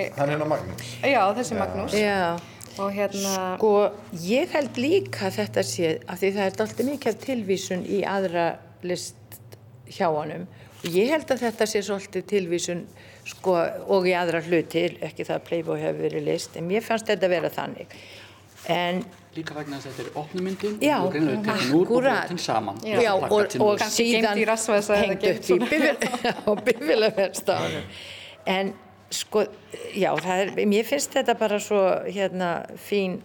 Og 2.82 2.90
hérna, 2.90 3.54
Sko, 3.58 3.72
ég 4.24 4.50
held 4.54 4.78
líka 4.80 5.28
að 5.28 5.36
þetta 5.38 5.62
sé, 5.66 5.90
af 6.10 6.18
því 6.20 6.30
það 6.34 6.44
er 6.44 6.62
alltaf 6.64 6.86
mikið 6.88 7.10
af 7.12 7.20
tilvísun 7.22 7.84
í 7.86 8.00
aðra 8.08 8.46
list 8.82 9.38
hjá 9.94 10.08
honum. 10.10 10.46
Og 10.82 10.88
ég 10.92 11.12
held 11.14 11.30
að 11.30 11.44
þetta 11.46 11.68
sé 11.70 11.82
svolítið 11.86 12.26
tilvísun, 12.32 12.82
sko, 13.30 13.54
og 13.94 14.08
í 14.10 14.14
aðra 14.18 14.42
hluti, 14.44 14.88
ekki 15.06 15.24
það 15.24 15.38
að 15.38 15.46
Playboy 15.48 15.80
hefur 15.80 16.02
verið 16.08 16.26
list, 16.28 16.58
en 16.58 16.66
mér 16.68 16.84
fannst 16.84 17.08
þetta 17.08 17.30
vera 17.32 17.52
þannig. 17.54 17.94
En, 18.74 19.04
Líka 19.34 19.54
vegna 19.56 19.78
þess 19.80 19.88
að 19.90 19.96
þetta 19.96 20.10
er 20.10 20.18
opnumyndin 20.20 20.76
Já, 20.80 20.94
og 21.02 21.14
reynilega 21.14 21.42
tekinn 21.56 21.72
úr 21.74 21.88
og 21.88 22.04
brotin 22.04 22.38
saman. 22.40 22.76
Já. 22.86 22.98
já, 23.02 23.10
og, 23.16 23.56
og 23.60 23.80
Kannski 23.80 24.06
síðan 24.12 24.38
hengt 24.38 25.26
upp 25.30 25.40
í 25.40 25.48
svona. 25.48 25.70
bifil, 25.72 26.12
á 26.48 26.50
bifilaverstaðanum. 26.68 27.88
En, 28.54 28.70
sko, 29.12 29.44
já, 29.94 30.10
það 30.20 30.42
er, 30.44 30.52
mér 30.70 30.86
finnst 30.88 31.14
þetta 31.14 31.34
bara 31.38 31.60
svo, 31.62 31.80
hérna, 32.08 32.50
fín 32.80 33.20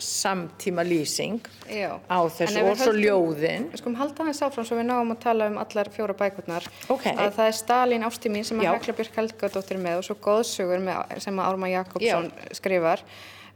samtíma 0.00 0.82
lýsing 0.82 1.40
já. 1.68 2.00
á 2.08 2.18
þessu 2.32 2.62
og 2.64 2.78
svo 2.80 2.92
ljóðin. 2.96 3.66
Við 3.72 3.82
skulum 3.82 3.98
halda 4.00 4.24
hans 4.24 4.40
áfram 4.44 4.66
svo 4.66 4.78
við 4.78 4.88
náum 4.88 5.12
að 5.12 5.18
tala 5.26 5.48
um 5.52 5.58
allar 5.60 5.90
fjóra 5.92 6.16
bækurnar. 6.16 6.64
Ok. 6.88 7.10
Að 7.12 7.34
það 7.36 7.50
er 7.50 7.58
Stalin 7.58 8.06
ásti 8.08 8.32
mín 8.32 8.46
sem 8.48 8.60
að 8.60 8.68
Já. 8.68 8.72
Hekla 8.78 8.96
Björk 9.00 9.20
Helgadóttir 9.20 9.76
er 9.76 9.84
með 9.84 10.00
og 10.00 10.08
svo 10.08 10.16
Góðsugur 10.24 10.80
með, 10.86 11.20
sem 11.26 11.36
að 11.36 11.50
Ármann 11.50 11.74
Jakobsson 11.74 12.32
skrifar. 12.56 13.04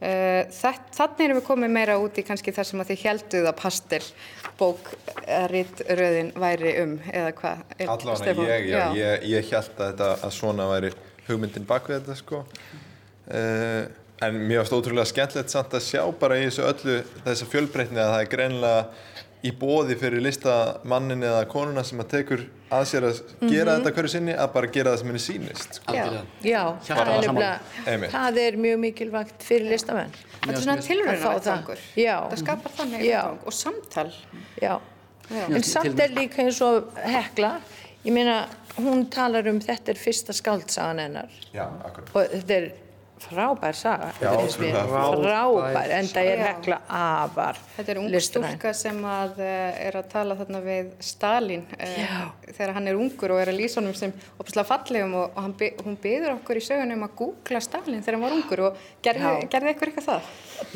Uh, 0.04 0.44
Þannig 0.52 1.22
erum 1.24 1.38
við 1.38 1.46
komið 1.46 1.70
meira 1.72 1.94
út 2.02 2.18
í 2.18 2.24
kannski 2.26 2.52
þar 2.52 2.66
sem 2.68 2.80
að 2.82 2.90
þið 2.90 3.04
helduð 3.06 3.46
að 3.48 3.54
pastel 3.56 4.02
bók 4.58 4.90
eða 5.22 5.46
ritröðin 5.52 6.32
væri 6.37 6.74
um 6.82 6.96
eða 7.08 7.30
hvað? 7.38 7.62
er- 7.78 7.92
Allavega 7.94 8.16
Stefán? 8.20 8.50
ég, 8.50 8.66
já, 8.68 8.82
ég, 8.98 9.26
ég 9.30 9.52
held 9.54 9.70
að, 9.78 9.87
þetta, 9.87 10.10
að 10.26 10.34
svona 10.34 10.66
væri 10.68 10.90
hugmyndin 11.28 11.66
bak 11.68 11.88
við 11.88 12.00
þetta 12.00 12.18
sko. 12.20 12.44
Uh, 13.24 13.84
en 14.24 14.38
mér 14.46 14.62
varst 14.62 14.76
ótrúlega 14.76 15.08
skemmtilegt 15.08 15.52
samt 15.52 15.74
að 15.74 15.87
sjá 15.87 16.02
bara 16.20 16.38
í 16.38 16.46
þessu 16.46 16.66
öllu 16.68 16.98
þessa 17.24 17.48
fjölbreytni 17.50 18.00
að 18.00 18.12
það 18.12 18.22
er 18.24 18.32
greinlega 18.34 18.84
í 19.44 19.50
bóði 19.60 19.96
fyrir 20.00 20.22
listamannin 20.24 21.24
eða 21.26 21.42
konuna 21.52 21.82
sem 21.84 22.00
að 22.00 22.12
tekur 22.14 22.44
að 22.72 22.87
sér 22.88 23.06
að 23.10 23.18
gera 23.42 23.74
þetta 23.76 23.92
hverju 23.96 24.12
sinni 24.14 24.37
að 24.40 24.48
bara 24.54 24.70
gera 24.72 24.94
það 24.94 25.00
sem 25.02 25.10
henni 25.10 25.22
sýnist 25.24 25.76
sko. 25.78 25.92
Algjörlega. 25.92 26.22
Já, 26.48 26.62
það 26.87 27.10
er, 27.10 27.60
Einmitt. 27.92 28.14
það 28.14 28.40
er 28.44 28.58
mjög 28.64 28.80
mikilvægt 28.87 29.44
fyrir 29.44 29.68
listamenn. 29.74 30.16
Þetta 30.38 30.54
er 30.54 30.64
svona 30.64 30.87
tilraunavettvangur. 30.88 31.82
það. 31.84 32.00
Já. 32.00 32.16
Það 32.32 32.42
skapar 32.44 32.76
þannig 32.78 33.04
Já. 33.04 33.20
vettvang 33.20 33.44
og 33.44 33.58
samtal. 33.58 34.06
Já. 34.62 34.74
Já. 35.28 35.44
En 35.48 35.62
samt 35.64 36.00
er 36.04 36.16
líka 36.16 36.42
eins 36.44 36.60
og 36.64 36.96
Hekla, 37.04 37.52
ég 38.04 38.16
meina, 38.16 38.40
hún 38.78 39.04
talar 39.10 39.46
um 39.50 39.60
þetta 39.62 39.94
er 39.94 40.00
fyrsta 40.00 40.34
skáldsagan 40.37 40.98
hennar 41.04 41.30
Já, 41.54 41.68
og 41.68 42.24
þetta 42.32 42.56
er 42.62 42.72
frábær 43.24 43.72
saga. 43.78 44.08
Já, 44.20 44.32
ótrúlega. 44.37 44.80
Frábær, 44.90 45.92
en 45.96 46.08
það 46.10 46.26
er 46.28 46.40
Já. 46.42 46.46
Hekla 46.48 46.76
afar 46.92 47.60
Þetta 47.76 47.92
er 47.94 48.00
ung 48.02 48.08
stúlka 48.20 48.72
sem 48.76 48.98
að 49.08 49.38
uh, 49.38 49.87
er 49.87 49.96
að 49.96 50.08
tala 50.12 50.37
þarna 50.37 50.60
við 50.66 50.90
Stalin 51.06 51.62
uh, 51.78 52.26
þegar 52.50 52.72
hann 52.76 52.90
er 52.90 52.98
ungur 53.00 53.32
og 53.37 53.40
er 53.40 53.52
að 53.54 53.60
lýsa 53.62 53.78
honum 53.80 53.94
sem 53.96 54.12
opslega 54.42 54.66
fallegum 54.68 55.14
og, 55.22 55.30
og 55.30 55.40
hann, 55.46 55.54
by- 55.62 55.70
hún 55.87 55.96
byður 56.02 56.34
okkur 56.34 56.60
í 56.60 56.64
sögunum 56.66 57.06
að 57.06 57.14
googla 57.22 57.62
Stalin 57.64 58.02
þegar 58.04 58.18
hann 58.18 58.26
var 58.26 58.37
ungur 58.40 58.64
og 58.68 58.84
gerði, 59.06 59.30
Já. 59.30 59.48
gerði 59.54 59.72
eitthvað 59.72 59.94
eitthvað 59.94 60.10
það? 60.10 60.28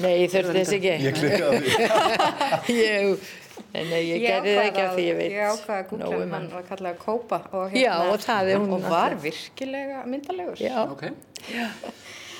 Nei, 0.07 0.15
ég 0.23 0.33
þurfti 0.39 0.57
þess 0.63 0.77
ekki. 0.79 0.95
Ég 1.05 1.21
klikkaði 1.21 2.79
ég, 2.79 3.29
nei, 3.75 3.85
nei, 3.91 4.03
ég 4.09 4.23
gerði 4.25 4.55
það 4.57 4.67
ekki 4.69 4.83
af 4.85 4.95
því 4.97 5.05
ég 5.09 5.17
veit. 5.19 5.33
Ég 5.33 5.51
ákvaði 5.53 5.79
að 5.83 5.89
googla 5.91 6.09
um 6.09 6.13
hann, 6.15 6.31
hann 6.33 6.41
hann. 6.43 6.51
var 6.55 6.65
kallað 6.71 6.97
Kópa 7.03 7.39
og, 7.53 7.73
Já, 7.77 7.93
og 8.13 8.19
það 8.25 8.49
er 8.53 8.59
hún 8.59 8.73
og 8.73 8.81
var 8.83 9.15
náttúrulega. 9.15 9.23
virkilega 9.23 10.05
myndalegur. 10.07 10.57
Já, 10.63 10.79
Ok. 10.91 11.03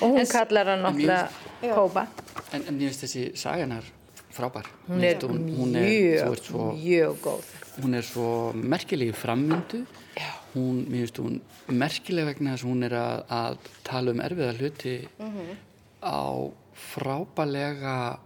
og 0.01 0.11
hún 0.15 0.25
kallar 0.31 0.65
hann 0.73 0.83
náttúrulega 0.83 1.29
Já. 1.61 1.73
Kópa. 1.75 2.07
En, 2.53 2.61
en 2.67 2.79
ég 2.79 2.89
veist 2.91 3.03
þessi 3.03 3.23
saganar 3.37 3.83
frábær. 4.31 4.65
Hún 4.87 5.03
er 5.03 5.15
Hún- 5.19 5.49
hún 5.57 5.75
er- 5.75 5.83
mjög, 5.83 6.39
svo- 6.39 6.73
mjög 6.77 7.15
góð. 7.21 7.43
hún 7.81 7.95
er 7.95 8.01
svo 8.03 8.53
merkileg 8.53 9.09
í 9.09 9.15
frammyndu 9.15 9.85
Já. 10.15 10.31
hún, 10.55 10.85
mér 10.87 11.07
finnst 11.07 11.17
hún 11.19 11.41
merkileg 11.67 12.25
vegna 12.25 12.53
þess 12.55 12.63
að 12.63 12.69
hún 12.69 12.83
er 12.85 12.91
að, 12.91 13.23
að 13.29 13.57
tala 13.83 14.11
um 14.11 14.19
erfiða 14.19 14.53
hluti 14.57 15.07
á 16.03 16.51
frábælega 16.73 18.19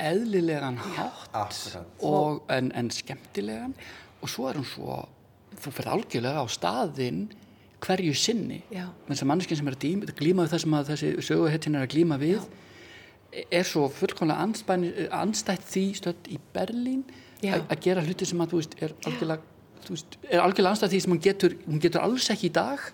eðlilegan 0.00 0.78
hátt 0.96 1.76
og, 2.00 2.42
en, 2.52 2.72
en 2.74 2.90
skemmtilegan 2.90 3.74
og 4.22 4.30
svo 4.30 4.48
er 4.48 4.60
hún 4.60 4.68
svo 4.68 5.02
þú 5.62 5.72
ferð 5.76 5.94
algjörlega 5.96 6.42
á 6.42 6.46
staðinn 6.50 7.24
hverju 7.82 8.14
sinni 8.16 8.62
Já. 8.72 8.86
þess 9.08 9.24
að 9.24 9.30
manneskinn 9.30 9.58
sem 9.58 9.70
er 9.70 9.76
að 9.76 10.14
glíma 10.18 10.46
við 10.46 10.52
það 10.54 10.64
sem 10.64 10.76
að 10.78 10.90
þessi 10.92 11.10
söguhettin 11.28 11.78
er 11.78 11.86
að 11.86 11.94
glíma 11.96 12.18
við 12.22 12.44
er 13.32 13.64
svo 13.66 13.86
fullkomlega 13.92 14.44
anstætt, 14.44 15.08
anstætt 15.16 15.64
því 15.66 15.84
stödd 15.98 16.28
í 16.30 16.38
Berlín 16.54 17.04
Já. 17.42 17.56
að 17.58 17.78
gera 17.86 18.04
hluti 18.04 18.28
sem 18.28 18.42
að 18.44 18.52
þú 18.52 18.60
veist 18.60 18.76
er 18.78 18.94
algjörlega, 19.08 19.46
þú 19.86 19.96
veist, 19.96 20.18
er 20.28 20.44
algjörlega 20.44 20.74
anstætt 20.76 20.92
því 20.92 21.00
sem 21.04 21.14
hún 21.14 21.22
getur, 21.24 21.56
hún 21.66 21.82
getur 21.82 22.04
alls 22.04 22.28
ekki 22.34 22.50
í 22.50 22.54
dag 22.54 22.84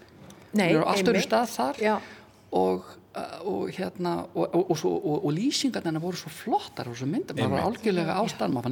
Nei, 0.56 0.70
hún 0.70 0.78
er 0.80 0.86
á 0.86 0.90
allt 0.94 1.02
öðru 1.02 1.18
einmitt. 1.18 1.28
stað 1.28 1.52
þar 1.56 1.82
Já. 1.84 1.94
og 2.56 2.94
og 3.48 3.70
hérna 3.72 4.12
og, 4.34 4.54
og, 4.54 4.70
og, 4.70 4.78
svo, 4.78 4.90
og, 4.96 5.24
og 5.26 5.32
lýsingarna 5.32 6.00
voru 6.02 6.18
svo 6.20 6.30
flottar 6.32 6.90
og 6.90 6.96
svo 6.98 7.08
myndar, 7.08 7.36
maður 7.38 7.54
var 7.54 7.66
algjörlega 7.66 8.16
ástæðan 8.22 8.54
maður 8.54 8.68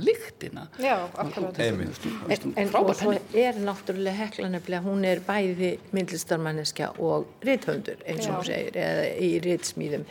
fann. 1.17 1.47
Einmitt. 1.67 2.07
En, 2.61 2.71
svo 2.71 3.15
er 3.35 3.61
náttúrulega 3.65 4.17
hekla 4.21 4.51
nefnilega, 4.53 4.85
hún 4.87 5.07
er 5.09 5.23
bæði 5.27 5.73
myndlistarmanneska 5.97 6.93
og 7.03 7.31
rithöndur 7.47 8.03
eins 8.07 8.29
og 8.29 8.39
hún 8.39 8.49
segir, 8.51 8.77
eða 8.77 9.09
í 9.25 9.33
ritsmíðum. 9.45 10.07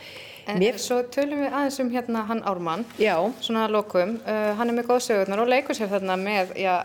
En 0.46 0.60
Mér, 0.62 0.78
svo 0.78 1.00
tölum 1.10 1.42
við 1.42 1.50
aðeins 1.50 1.80
um 1.82 1.88
hérna 1.90 2.22
hann 2.28 2.44
Ármann, 2.46 2.84
já, 3.02 3.16
svona 3.42 3.64
að 3.66 3.78
lokum. 3.80 4.14
Uh, 4.26 4.52
hann 4.58 4.70
er 4.70 4.76
með 4.76 4.92
góðsögurnar 4.92 5.42
og 5.42 5.50
leikur 5.50 5.74
sér 5.74 5.90
þarna 5.90 6.14
með 6.20 6.54
já, 6.62 6.76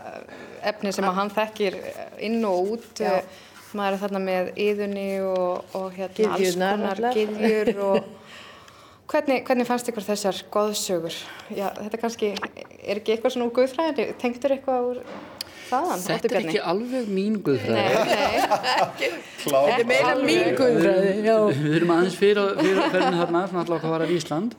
efni 0.72 0.90
sem 0.94 1.06
að 1.06 1.18
hann 1.20 1.30
þekkir 1.36 1.78
inn 2.26 2.42
og 2.48 2.76
út. 2.76 2.92
Já. 2.98 3.20
Maður 3.72 3.96
er 3.96 4.00
þarna 4.02 4.20
með 4.22 4.50
yðunni 4.60 5.06
og, 5.24 5.76
og 5.78 5.86
hérna 5.96 6.32
alls 6.34 6.42
Gyðjurnar 6.42 6.74
konar 6.76 6.98
allar. 6.98 7.16
gyðjur 7.16 7.70
og 7.88 8.10
hvernig, 9.12 9.44
hvernig 9.48 9.68
fannst 9.68 9.88
ykkur 9.92 10.06
þessar 10.06 10.40
góðsögur? 10.52 11.20
Já, 11.56 11.68
þetta 11.78 12.00
kannski, 12.02 12.32
er 12.82 13.00
ekki 13.00 13.16
eitthvað 13.16 13.36
svona 13.36 13.48
úr 13.48 13.54
guðfræðinni? 13.58 14.08
Tengdur 14.20 14.56
eitthvað 14.56 14.90
úr 14.90 15.02
þaðan? 15.70 16.04
Þetta 16.06 16.30
er 16.30 16.38
ekki 16.42 16.62
alveg 16.72 17.10
mín 17.12 17.40
guðfræði 17.46 19.02
þetta 19.42 19.80
er 19.80 19.88
meira 19.88 20.14
mín 20.20 20.54
guðræði, 20.58 21.12
já. 21.26 21.36
Við 21.56 21.76
erum 21.80 21.92
aðeins 21.96 22.16
fyrir, 22.18 22.54
ferðin 22.62 23.20
þarna, 23.20 23.44
svona 23.50 23.64
allavega 23.64 23.82
hvað 23.82 23.94
var 23.96 24.04
af 24.06 24.14
Ísland. 24.14 24.56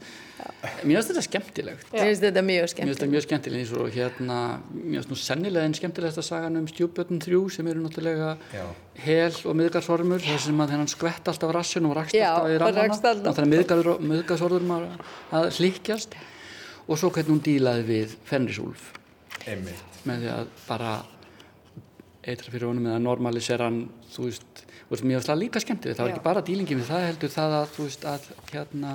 Mér 0.84 0.98
finnst 0.98 1.12
þetta 1.12 1.24
skemmtilegt. 1.24 1.86
Mér 1.94 2.10
finnst 2.10 2.24
þetta 2.24 2.44
mjög 2.44 2.64
Mér 2.64 2.90
finnst 2.90 3.00
þetta 3.00 3.10
mjög 3.14 3.26
skemmtilegt 3.28 3.62
eins 3.62 3.74
og 3.78 3.94
hérna, 3.94 4.40
mér 4.74 4.98
finnst 4.98 5.14
nú 5.14 5.20
sennilega 5.20 5.68
einn 5.68 5.78
skemmtilegasta 5.78 6.26
sagan 6.26 6.60
um 6.60 6.68
stjúpbötun 6.72 7.22
þrjú 7.24 7.44
sem 7.56 7.70
eru 7.72 7.84
náttúrulega 7.84 8.34
Já. 8.52 8.66
hel 9.06 9.32
og 9.32 9.58
miðgarsormur 9.62 10.26
þar 10.26 10.44
sem 10.48 10.66
að 10.66 10.76
hennan 10.76 10.92
skvett 10.92 11.32
alltaf 11.32 11.56
rassin 11.56 11.88
og 11.88 11.96
rakst 12.00 12.20
alltaf 12.20 12.52
í 12.52 12.60
rannana 12.64 12.98
alltaf. 12.98 13.24
þannig 13.40 13.72
að 13.72 14.04
miðgarsormur 14.12 14.90
að, 14.90 15.08
að 15.40 15.50
hlikkjast 15.60 16.20
og 16.84 17.00
svo 17.00 17.14
hvernig 17.14 17.36
hún 17.38 17.44
dílaði 17.48 17.88
við 17.94 18.20
Fenrisúlf 18.28 18.92
Einmitt. 19.48 19.93
Með 20.10 20.24
því 20.26 20.32
að 20.34 20.52
bara 20.68 20.92
eitra 22.24 22.52
fyrir 22.54 22.70
honum 22.70 22.88
eða 22.92 23.02
normalisera 23.04 23.68
hann 23.70 23.82
þú 24.14 24.30
veist, 24.30 24.64
þú 24.88 24.94
veist 24.94 25.04
finnst 25.08 25.28
það 25.32 25.42
líka 25.42 25.60
skemmtilegt 25.64 25.98
það 26.00 26.06
var 26.08 26.14
ekki 26.14 26.28
bara 26.30 26.46
dílingin 26.48 26.80
við 26.80 26.88
það 26.92 27.08
heldur 27.10 27.34
það 27.34 27.56
að 27.60 27.74
þú 27.78 27.88
veist 27.90 28.08
að 28.14 28.30
hérna 28.54 28.94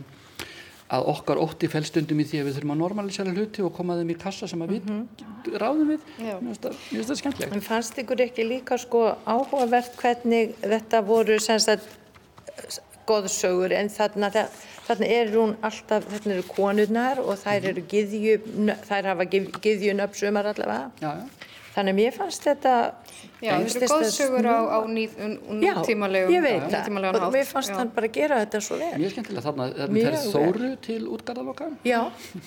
að 0.88 1.04
okkar 1.12 1.36
ótti 1.42 1.68
fælstundum 1.68 2.20
í 2.22 2.24
því 2.24 2.38
að 2.40 2.46
við 2.48 2.54
þurfum 2.56 2.70
að 2.72 2.78
normalisera 2.80 3.32
hluti 3.36 3.60
og 3.66 3.74
koma 3.76 3.96
þeim 3.98 4.12
í 4.14 4.18
kassa 4.22 4.48
sem 4.48 4.62
að 4.64 4.70
við 4.72 4.86
ráðum 5.60 5.90
við. 5.92 6.06
Mér 6.16 6.38
finnst 6.46 6.62
það- 6.64 6.78
það 7.10 7.18
skemmtilegt. 7.20 7.52
En 7.58 7.60
fannst 7.66 7.98
ykkur 8.00 8.22
ekki 8.24 8.46
líka 8.48 8.78
sko 8.80 9.02
áhugavert 9.28 9.92
hvernig 10.00 10.54
þetta 10.64 11.02
voru 11.04 11.36
sem 11.44 11.58
sagt 11.60 11.84
goðsögur 13.08 13.72
en 13.76 13.88
þarna, 13.92 14.30
þarna 14.88 15.10
er 15.18 15.32
hún 15.36 15.56
alltaf, 15.68 16.08
þarna 16.14 16.36
eru 16.38 16.46
konurnar 16.50 17.20
og 17.24 17.36
þær 17.42 17.70
eru 17.72 17.84
gyðju, 17.92 18.38
þær 18.88 19.12
hafa 19.12 19.28
gyðjunöfn 19.34 20.22
sumar 20.24 20.50
allavega. 20.54 20.90
já, 21.04 21.12
já. 21.22 21.48
Þannig 21.78 21.92
að 21.94 21.98
mér 22.00 22.14
fannst 22.16 22.42
þetta... 22.42 22.70
Já, 23.38 23.52
þetta 23.52 23.58
finnst 23.60 23.76
eru 23.78 23.88
góðsögur 23.92 24.46
á, 24.50 24.58
á 24.66 24.78
ný, 24.90 25.02
Já, 25.62 25.74
ég 25.86 26.42
veit 26.42 26.64
það. 26.72 26.88
Og 27.20 27.34
mér 27.36 27.44
fannst 27.46 27.70
Já. 27.70 27.76
hann 27.78 27.92
bara 27.94 28.08
gera 28.16 28.38
þetta 28.42 28.60
svo 28.66 28.78
vel. 28.80 28.88
mjög 28.98 29.12
skemmtilega 29.14 29.44
þarna 29.44 29.66
þarna 29.76 29.94
Mjög 29.94 30.08
fer 30.08 30.16
vel. 30.16 30.32
Þóru 30.32 30.70
til 30.88 30.98
útgarðaloka 31.14 31.68
Já, 31.86 32.00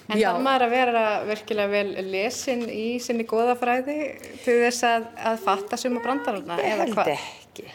En 0.10 0.20
já. 0.20 0.26
þarf 0.34 0.44
maður 0.50 0.66
að 0.68 0.76
vera 0.76 1.04
virkilega 1.30 1.72
vel 1.78 2.12
lesin 2.12 2.66
í 2.68 2.88
sinni 3.04 3.28
goðafræði 3.30 3.98
til 4.44 4.58
þess 4.66 4.84
að, 4.90 5.08
að 5.32 5.40
fatta 5.48 5.80
suma 5.80 6.04
brandarana 6.04 6.60
Ég 6.60 6.74
eða 6.74 6.84
held 6.90 7.00
hvað? 7.00 7.14
Ekki. 7.52 7.66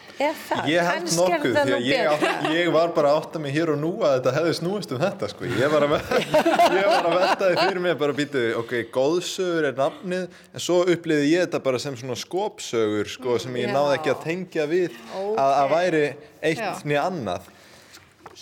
Ég 0.71 0.87
held 0.87 1.11
nokkuð 1.13 1.57
því 1.57 1.73
að 1.75 1.85
ég, 1.85 2.07
átt, 2.11 2.45
ég 2.55 2.69
var 2.73 2.93
bara 2.95 3.11
að 3.13 3.19
átta 3.21 3.41
mig 3.43 3.53
hér 3.53 3.71
og 3.75 3.77
nú 3.81 3.91
að 4.01 4.15
þetta 4.17 4.33
hefði 4.39 4.53
snúist 4.57 4.93
um 4.95 5.01
þetta 5.01 5.29
sko. 5.31 5.45
Ég 5.53 5.73
var 5.73 5.85
að, 5.85 5.93
ve- 5.93 6.21
ég 6.79 6.87
var 6.89 7.09
að 7.11 7.17
velta 7.17 7.49
því 7.51 7.57
fyrir 7.61 7.81
mig 7.85 7.97
bara 8.01 8.15
býtu, 8.17 8.43
ok, 8.63 8.73
góðsögur 8.95 9.67
er 9.69 9.77
nafnið 9.77 10.25
en 10.57 10.63
svo 10.67 10.79
upplýði 10.89 11.29
ég 11.35 11.45
þetta 11.45 11.61
bara 11.69 11.81
sem 11.83 11.97
svona 11.99 12.17
skopsögur 12.17 13.11
sko, 13.13 13.37
sem 13.43 13.59
ég 13.61 13.69
Já. 13.69 13.75
náði 13.77 13.99
ekki 13.99 14.13
að 14.15 14.23
tengja 14.25 14.65
við 14.73 14.97
að, 15.13 15.51
að 15.51 15.69
væri 15.75 16.03
eitt 16.51 16.83
nýja 16.89 17.05
annað. 17.11 17.53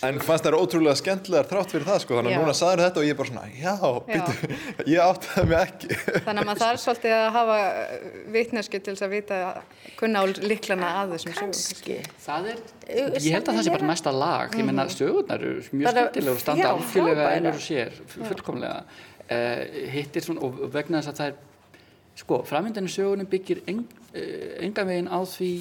En 0.03 0.17
fannst 0.19 0.43
það 0.43 0.57
ótrúlega 0.59 0.97
skemmtilegar 0.99 1.47
þrátt 1.47 1.71
fyrir 1.71 1.85
það 1.87 1.99
sko, 2.03 2.15
þannig 2.17 2.33
Já. 2.33 2.35
að 2.35 2.43
núna 2.43 2.55
sagður 2.57 2.81
þetta 2.83 2.99
og 2.99 3.05
ég 3.07 3.17
bara 3.19 3.29
svona, 3.29 3.43
já, 3.55 3.75
býtu, 4.09 4.49
ég 4.91 5.03
áttaði 5.05 5.45
mig 5.47 5.61
ekki. 5.61 5.99
Þannig 6.25 6.41
að 6.41 6.49
maður 6.49 6.61
þarf 6.65 6.81
svolítið 6.83 7.15
að 7.15 7.27
hafa 7.37 7.59
vitnesku 8.35 8.81
til 8.81 8.95
þess 8.95 9.05
að 9.07 9.15
vita 9.15 9.39
kunna 9.99 10.23
á 10.23 10.23
liklana 10.43 10.89
að 11.01 11.15
þessum 11.15 11.35
sögum. 11.37 11.53
Kannski. 11.55 11.97
það 12.25 12.49
er, 12.51 12.61
ég 12.89 13.29
held 13.37 13.47
að 13.47 13.59
það 13.59 13.67
sé 13.67 13.75
bara 13.77 13.89
næsta 13.93 14.13
lag 14.15 14.59
ég 14.59 14.67
meina 14.67 14.87
sögurnar 14.91 15.47
eru 15.47 15.63
mjög 15.71 15.95
skemmtilega 15.95 16.35
og 16.35 16.43
standa 16.43 16.67
já, 16.67 16.85
frábærar. 16.91 17.31
einar 17.37 17.55
og 17.55 17.63
sér 17.63 17.99
fullkomlega 18.15 18.77
uh, 18.83 19.79
hittir 19.95 20.27
svona 20.27 20.43
og 20.45 20.59
vegna 20.73 20.99
þess 20.99 21.13
að 21.13 21.21
það 21.21 21.31
er 21.31 22.19
sko, 22.19 22.41
framvindinu 22.51 22.91
sögunum 22.91 23.31
byggir 23.31 23.63
uh, 23.71 23.81
enga 24.65 24.87
veginn 24.87 25.11
á 25.11 25.19
því 25.23 25.51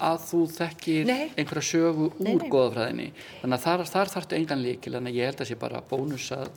að 0.00 0.18
þú 0.30 0.40
þekkir 0.56 1.08
Nei. 1.08 1.22
einhverja 1.38 1.66
sögu 1.70 2.06
úr 2.10 2.24
Nei, 2.24 2.34
nei. 2.40 2.48
goðafræðinni 2.52 3.08
þannig 3.42 3.56
að 3.58 3.64
þar, 3.66 3.82
þar 3.94 4.12
þarftu 4.14 4.38
engan 4.38 4.62
líkil 4.64 4.94
að 4.98 5.10
ég 5.12 5.28
held 5.30 5.42
að 5.44 5.50
sé 5.50 5.56
bara 5.60 5.82
bónus 5.90 6.26
að, 6.36 6.48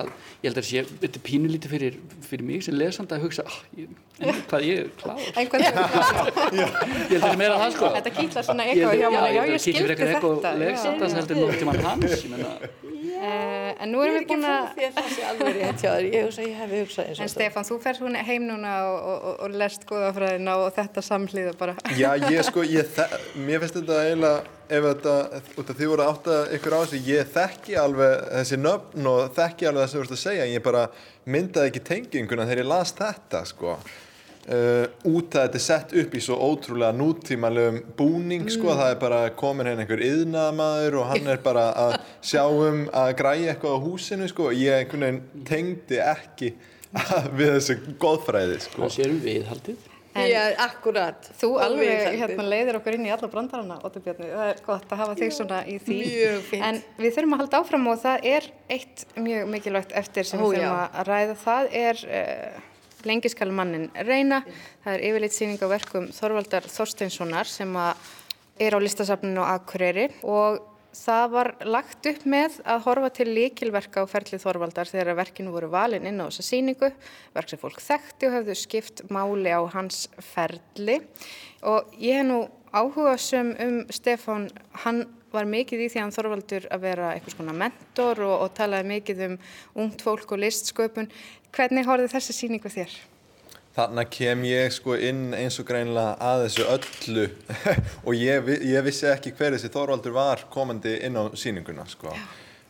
að 0.00 0.08
ég 0.42 0.48
held 0.48 0.60
að 0.62 0.68
sé, 0.70 0.84
þetta 1.02 1.20
er 1.20 1.24
pínulítið 1.28 1.74
fyrir, 1.76 1.98
fyrir 2.28 2.48
mig 2.48 2.64
sem 2.66 2.78
lesanda 2.78 3.18
að 3.18 3.26
hugsa 3.26 3.44
ah, 3.48 3.58
ég, 3.76 3.92
en 4.20 4.42
hvað 4.50 4.66
ég 4.66 4.80
er 4.80 4.88
veginn, 5.52 5.86
ég 6.56 7.14
held 7.14 7.20
að 7.20 7.26
það 7.26 7.30
er 7.32 7.40
meira 7.44 7.60
það 7.62 7.76
sko 7.76 7.92
þetta 7.98 8.14
kýtlar 8.20 8.48
svona 8.50 8.66
Ég 8.66 8.72
eitthvað 8.74 9.00
já 9.02 9.08
held 9.12 9.36
ég 9.36 9.54
að 9.56 9.64
skildi 9.66 9.86
frekar 9.90 10.12
þetta. 10.12 10.16
eitthvað 10.16 10.46
já. 10.46 10.60
legsandans 10.64 11.16
heldur 11.20 11.42
nú 11.42 11.48
tímann 11.60 11.84
hans 11.86 12.16
ég 12.16 12.30
meina 12.32 12.52
Eh, 13.16 13.74
En 13.80 13.92
nú 13.92 14.00
erum 14.04 14.16
við 14.18 14.26
búin 14.30 14.44
að, 14.48 14.66
Ég 14.80 14.86
er 14.86 14.86
ekki 14.86 14.86
frá 14.86 14.86
því 14.86 14.86
að 14.86 14.96
það 14.96 15.12
sé 15.14 15.24
alveg 15.30 15.56
rétt 15.56 15.82
hjá 15.82 15.90
þér. 15.92 16.06
Ég 16.12 16.26
hugsa 16.26 16.42
að 16.42 16.48
ég 16.48 16.58
hef 16.60 16.74
hugsað 16.76 17.08
eins 17.10 17.18
og 17.20 17.24
en 17.26 17.32
Stefán, 17.32 17.66
þú 17.68 17.78
fer 17.84 17.98
svona 17.98 18.22
heim 18.26 18.46
núna 18.48 18.72
og, 18.86 18.96
og, 18.96 19.26
og, 19.30 19.34
og 19.46 19.56
lest 19.62 19.86
góðafræðina 19.88 20.56
og 20.62 20.70
þetta 20.76 21.04
samhlýða 21.06 21.52
bara. 21.60 21.74
Já, 21.96 22.08
ég 22.30 22.46
sko, 22.48 22.64
ég 22.66 23.00
mér 23.46 23.62
finnst 23.62 23.78
þetta 23.80 23.98
eiginlega, 24.06 24.40
ef 24.66 24.88
þetta, 24.88 25.16
út 25.62 25.72
af 25.74 25.80
því 25.80 25.90
voru 25.92 26.06
átt 26.06 26.30
að 26.36 26.56
ykkur 26.58 26.76
á 26.76 26.80
þessu, 26.82 27.02
ég 27.10 27.30
þekki 27.36 27.78
alveg 27.84 28.16
þessi 28.32 28.60
nöfn 28.62 29.10
og 29.12 29.36
þekki 29.36 29.70
alveg 29.70 29.84
það 29.84 29.92
sem 29.92 30.00
þú 30.00 30.06
ert 30.06 30.16
að 30.16 30.24
segja, 30.24 30.48
en 30.48 30.56
ég 30.56 30.66
bara 30.66 30.84
myndaði 31.36 31.72
ekki 31.72 31.84
tenginguna 31.92 32.48
þegar 32.48 32.64
ég 32.64 32.70
las 32.72 32.96
þetta, 32.96 33.44
sko. 33.52 33.78
Uh, 34.46 34.84
út 35.10 35.34
að 35.34 35.48
þetta 35.48 35.58
er 35.58 35.62
sett 35.64 35.92
upp 35.98 36.12
í 36.14 36.20
svo 36.22 36.36
ótrúlega 36.38 36.94
nútímalegum 36.94 37.80
búning, 37.98 38.44
sko, 38.54 38.68
það 38.78 38.92
er 38.92 39.00
bara 39.00 39.16
komin 39.34 39.66
hérna 39.66 39.82
einhver 39.82 40.04
yðnaðamaður 40.06 40.98
og 41.00 41.08
hann 41.10 41.26
er 41.32 41.40
bara 41.42 41.64
að 41.82 41.96
sjá 42.22 42.44
um 42.46 42.84
að 42.94 43.10
græja 43.18 43.56
eitthvað 43.56 43.74
á 43.74 43.84
húsinu, 43.88 44.28
sko, 44.30 44.52
ég 44.54 44.84
einhvern 44.84 45.02
veginn 45.08 45.44
tengdi 45.50 45.98
ekki 45.98 46.52
við 47.40 47.56
þessu 47.56 47.76
góðfræði, 47.98 48.60
sko. 48.68 48.84
það 48.86 48.94
sérum 49.00 49.18
viðhaldið 49.26 49.92
En- 50.16 50.30
Já, 50.30 50.44
akkurat. 50.64 51.26
Þú 51.36 51.50
alveg 51.60 52.06
hérna, 52.16 52.44
leiðir 52.48 52.78
okkur 52.78 52.94
inn 52.96 53.04
í 53.04 53.10
alla 53.12 53.28
brandarana, 53.28 53.76
Óttur 53.84 54.00
Bjarni. 54.06 54.30
Það 54.32 54.46
er 54.52 54.62
gott 54.64 54.94
að 54.94 55.02
hafa 55.02 55.16
þig 55.18 55.34
svona 55.36 55.58
í 55.68 55.74
því. 55.76 55.96
mjög 56.06 56.38
fínt. 56.46 56.64
En 56.70 56.78
við 57.02 57.12
þurfum 57.18 57.34
að 57.36 57.42
halda 57.42 57.60
áfram 57.60 57.90
og 57.92 57.98
það 58.00 58.24
er 58.32 58.46
eitt 58.78 59.04
mjög 59.20 59.50
mikilvægt 59.52 59.92
eftir 60.00 60.24
sem 60.30 60.40
Ó, 60.40 60.46
við 60.48 60.62
já. 60.62 60.70
þurfum 60.70 60.80
að 61.02 61.10
ræða. 61.10 61.36
Það 61.42 61.68
er 61.82 62.00
uh, 62.22 62.64
lengi 63.06 63.30
skal 63.32 63.52
mannin 63.54 63.88
reyna. 64.06 64.42
Það 64.84 64.94
er 64.94 65.04
yfirleitt 65.08 65.36
síning 65.36 65.60
á 65.62 65.68
verkum 65.70 66.08
Þorvaldar 66.14 66.66
Þorsteinssonar 66.70 67.48
sem 67.50 67.76
er 67.76 68.76
á 68.76 68.78
listasafninu 68.82 69.44
á 69.44 69.56
Akureyri. 69.56 70.08
Og 70.26 70.60
það 70.96 71.26
var 71.34 71.50
lagt 71.68 72.08
upp 72.08 72.24
með 72.28 72.60
að 72.64 72.84
horfa 72.86 73.10
til 73.18 73.28
líkilverka 73.30 74.04
á 74.04 74.10
ferlið 74.10 74.44
Þorvaldar 74.44 74.90
þegar 74.90 75.18
verkinu 75.18 75.52
voru 75.54 75.70
valin 75.72 76.06
inn 76.08 76.22
á 76.22 76.28
þessa 76.28 76.46
síningu, 76.46 76.90
verk 77.36 77.52
sem 77.52 77.60
fólk 77.60 77.82
þekkti 77.84 78.30
og 78.30 78.36
höfðu 78.38 78.56
skipt 78.58 79.04
máli 79.12 79.52
á 79.52 79.60
hans 79.74 80.06
ferli. 80.32 81.00
Og 81.68 81.92
ég 82.00 82.22
hef 82.22 82.28
nú 82.28 82.40
áhuga 82.72 83.16
sem 83.20 83.52
um 83.60 83.78
Stefán, 83.92 84.48
hann 84.84 85.04
var 85.36 85.50
mikið 85.50 85.84
í 85.84 85.90
því 85.90 86.00
að 86.00 86.04
hann 86.04 86.14
Þorvaldur 86.16 86.68
að 86.72 86.86
vera 86.86 87.10
einhvers 87.14 87.36
konar 87.38 87.58
mentor 87.60 88.22
og, 88.26 88.36
og 88.46 88.54
talaði 88.56 88.90
mikið 88.94 89.26
um 89.28 89.36
ungt 89.84 90.06
fólk 90.06 90.32
og 90.34 90.42
listsköpun. 90.42 91.10
Hvernig 91.56 91.86
horfði 91.88 92.12
þessi 92.16 92.36
síningu 92.36 92.72
þér? 92.72 92.96
Þarna 93.76 94.06
kem 94.08 94.44
ég 94.48 94.72
sko 94.72 94.94
inn 94.96 95.34
eins 95.36 95.58
og 95.60 95.66
greinlega 95.68 96.14
að 96.24 96.46
þessu 96.46 96.64
öllu 96.72 97.26
og 98.08 98.14
ég, 98.16 98.48
ég 98.64 98.86
vissi 98.86 99.04
ekki 99.10 99.34
hver 99.36 99.52
þessi 99.52 99.68
Þorvaldur 99.74 100.16
var 100.16 100.46
komandi 100.52 100.94
inn 101.04 101.18
á 101.20 101.28
sýninguna 101.36 101.84
sko. 101.90 102.14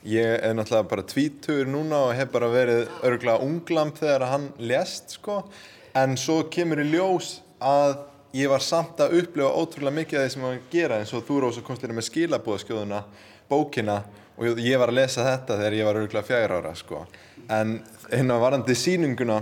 Ég 0.06 0.42
er 0.42 0.56
náttúrulega 0.58 0.90
bara 0.90 1.06
tvítur 1.06 1.70
núna 1.70 2.08
og 2.08 2.16
hef 2.18 2.32
bara 2.34 2.50
verið 2.50 2.82
örgulega 3.06 3.46
unglamp 3.46 4.02
þegar 4.02 4.26
hann 4.32 4.50
lést 4.58 5.14
sko. 5.20 5.44
En 5.94 6.18
svo 6.18 6.42
kemur 6.50 6.82
í 6.82 6.88
ljós 6.90 7.36
að 7.62 7.96
ég 8.36 8.50
var 8.52 8.62
samt 8.64 9.00
að 9.00 9.16
upplifa 9.20 9.50
ótrúlega 9.62 9.96
mikið 10.00 10.18
af 10.20 10.26
því 10.26 10.32
sem 10.36 10.46
að 10.48 10.56
gera 10.72 11.00
eins 11.00 11.12
og 11.16 11.24
þú 11.28 11.40
Rósa 11.44 11.62
komst 11.66 11.82
þér 11.84 11.94
með 11.96 12.06
skilabúðaskjóðuna, 12.10 13.02
bókina 13.50 13.98
og 14.36 14.58
ég- 14.60 14.78
var 14.78 14.90
að 14.92 14.98
lesa 15.00 15.24
þetta 15.24 15.56
þegar 15.60 15.76
ég 15.78 15.84
var 15.88 16.00
örgulega 16.02 16.26
fjagur 16.28 16.56
ára 16.58 16.74
sko. 16.76 17.06
En 17.48 17.80
inn 18.12 18.30
á 18.30 18.36
varandi 18.42 18.74
sýninguna 18.76 19.38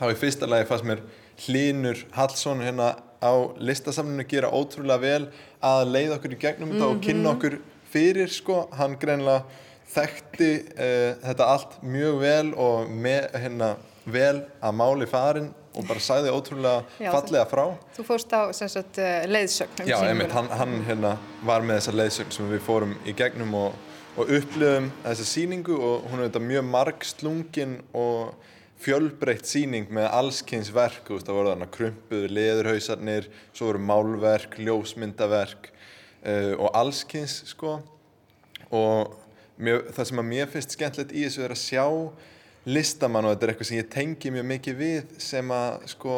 þá 0.00 0.04
í 0.10 0.16
fyrsta 0.20 0.46
lagi 0.48 0.66
fannst 0.68 0.84
mér 0.84 1.00
Hlynur 1.46 2.04
Hallsson 2.12 2.60
hérna 2.60 2.96
á 3.22 3.32
listasamlinu 3.60 4.26
gera 4.28 4.50
ótrúlega 4.52 5.00
vel 5.00 5.28
að 5.62 5.88
leiða 5.92 6.18
okkur 6.18 6.34
í 6.36 6.40
gegnum 6.40 6.72
þetta 6.74 6.88
og 6.90 7.00
kynna 7.04 7.32
okkur 7.34 7.58
fyrir 7.90 8.28
sko, 8.32 8.68
hann 8.76 8.96
greinlega 9.00 9.44
þekkti 9.90 10.50
uh, 10.70 11.14
þetta 11.24 11.46
allt 11.54 11.78
mjög 11.82 12.20
vel 12.22 12.52
og 12.54 12.90
með, 12.92 13.26
hérna, 13.42 13.70
vel 14.06 14.44
að 14.62 14.76
máli 14.78 15.08
farin 15.10 15.48
og 15.70 15.86
bara 15.86 16.02
sagði 16.02 16.32
ótrúlega 16.34 16.82
Já, 16.98 17.10
fallega 17.14 17.46
frá. 17.50 17.64
Þú 17.96 18.06
fórst 18.08 18.34
á 18.34 18.42
sagt, 18.50 18.98
eh, 18.98 19.26
leiðsögn 19.30 19.84
um 19.84 19.90
Já, 19.90 19.96
einmitt, 20.08 20.34
hann, 20.34 20.50
hann 20.50 20.76
hérna, 20.88 21.16
var 21.46 21.62
með 21.62 21.80
þessa 21.80 21.96
leiðsögn 21.96 22.36
sem 22.36 22.50
við 22.50 22.62
fórum 22.66 22.96
í 23.06 23.14
gegnum 23.16 23.54
og, 23.54 23.76
og 24.16 24.32
upplöðum 24.38 24.90
þessa 25.04 25.28
sýningu 25.30 25.76
og 25.78 26.08
hún 26.10 26.20
er 26.22 26.30
þetta 26.30 26.42
mjög 26.48 26.66
margslungin 26.72 27.76
og 27.94 28.34
fjölbreytt 28.80 29.48
sýning 29.48 29.90
með 29.92 30.08
allskynns 30.16 30.70
verk, 30.72 31.04
það 31.10 31.36
voru 31.36 31.52
þarna 31.52 31.68
krumpuður, 31.74 32.34
leðurhausarnir, 32.36 33.28
svo 33.52 33.68
voru 33.68 33.82
málverk, 33.84 34.56
ljósmyndaverk 34.56 35.68
uh, 36.24 36.54
og 36.56 36.70
allskynns, 36.80 37.42
sko. 37.52 37.76
Og 38.72 39.12
mjög, 39.60 39.90
það 39.96 40.10
sem 40.10 40.22
að 40.22 40.30
mér 40.30 40.52
finnst 40.54 40.76
skemmtilegt 40.76 41.12
í 41.12 41.26
þessu 41.26 41.44
er 41.44 41.54
að 41.54 41.60
sjá 41.60 41.84
listamann 42.68 43.26
og 43.26 43.34
þetta 43.34 43.46
er 43.46 43.52
eitthvað 43.54 43.70
sem 43.70 43.80
ég 43.80 43.90
tengi 43.92 44.32
mjög 44.34 44.48
mikið 44.50 44.80
við 44.80 45.14
sem 45.22 45.52
að, 45.54 45.86
sko, 45.94 46.16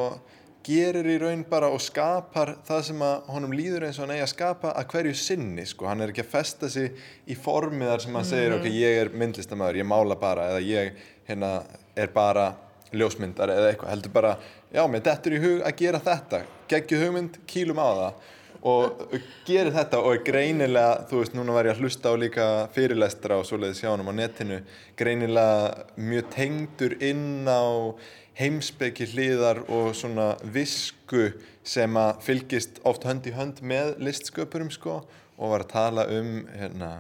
gerir 0.67 1.07
í 1.11 1.17
raun 1.19 1.45
bara 1.51 1.71
og 1.75 1.83
skapar 1.83 2.57
það 2.67 2.83
sem 2.89 3.05
að 3.07 3.31
honum 3.35 3.55
líður 3.57 3.87
eins 3.89 3.99
og 3.99 4.07
hann 4.07 4.15
eigi 4.17 4.27
að 4.27 4.33
skapa 4.35 4.75
að 4.79 4.91
hverju 4.93 5.15
sinni, 5.19 5.65
sko, 5.67 5.89
hann 5.91 6.03
er 6.03 6.13
ekki 6.13 6.25
að 6.25 6.35
festa 6.35 6.71
sig 6.71 6.99
í 7.27 7.39
formiðar 7.39 8.03
sem 8.03 8.19
hann 8.19 8.29
segir, 8.29 8.57
ok, 8.59 8.69
ég 8.71 9.01
er 9.05 9.15
myndlistamæður, 9.15 9.81
ég 9.83 9.89
mála 9.91 10.19
bara 10.19 10.51
eða 10.53 10.63
ég, 10.67 11.01
hérna, 11.31 11.55
er 11.99 12.15
bara 12.15 12.53
ljósmyndar 12.93 13.51
eða 13.55 13.73
eitthvað, 13.73 13.95
heldur 13.95 14.15
bara 14.15 14.37
já, 14.73 14.85
mér 14.91 15.03
dettur 15.07 15.35
í 15.35 15.43
hug 15.43 15.67
að 15.67 15.77
gera 15.81 16.03
þetta. 16.05 16.45
Geggju 16.71 17.01
hugmynd, 17.01 17.39
kýlum 17.49 17.81
á 17.81 17.89
það 17.89 18.31
og 18.63 19.05
gerir 19.47 19.73
þetta 19.75 19.99
og 19.99 20.15
er 20.15 20.25
greinilega, 20.27 21.05
þú 21.11 21.21
veist, 21.23 21.35
núna 21.35 21.55
var 21.57 21.67
ég 21.67 21.75
að 21.75 21.83
hlusta 21.83 22.13
á 22.13 22.17
líka 22.19 22.49
fyrirlestra 22.75 23.41
og 23.41 23.47
svoleiðis 23.49 23.83
hjá 23.83 23.91
hann 23.91 24.07
á 24.07 24.15
netinu, 24.15 24.61
greinilega 24.99 25.87
mjög 25.99 26.29
tengdur 26.37 26.97
inn 27.03 27.49
á 27.51 27.95
heimsbyggi 28.39 29.11
hliðar 29.13 29.65
og 29.69 29.93
svona 29.99 30.33
visku 30.55 31.33
sem 31.67 31.97
að 31.99 32.23
fylgist 32.25 32.79
oft 32.89 33.05
hönd 33.07 33.27
í 33.29 33.35
hönd 33.37 33.61
með 33.67 33.97
listsköpurum 34.03 34.71
sko 34.73 35.03
og 35.03 35.53
var 35.53 35.65
að 35.67 35.73
tala 35.75 36.07
um 36.15 36.45
hérna 36.55 36.93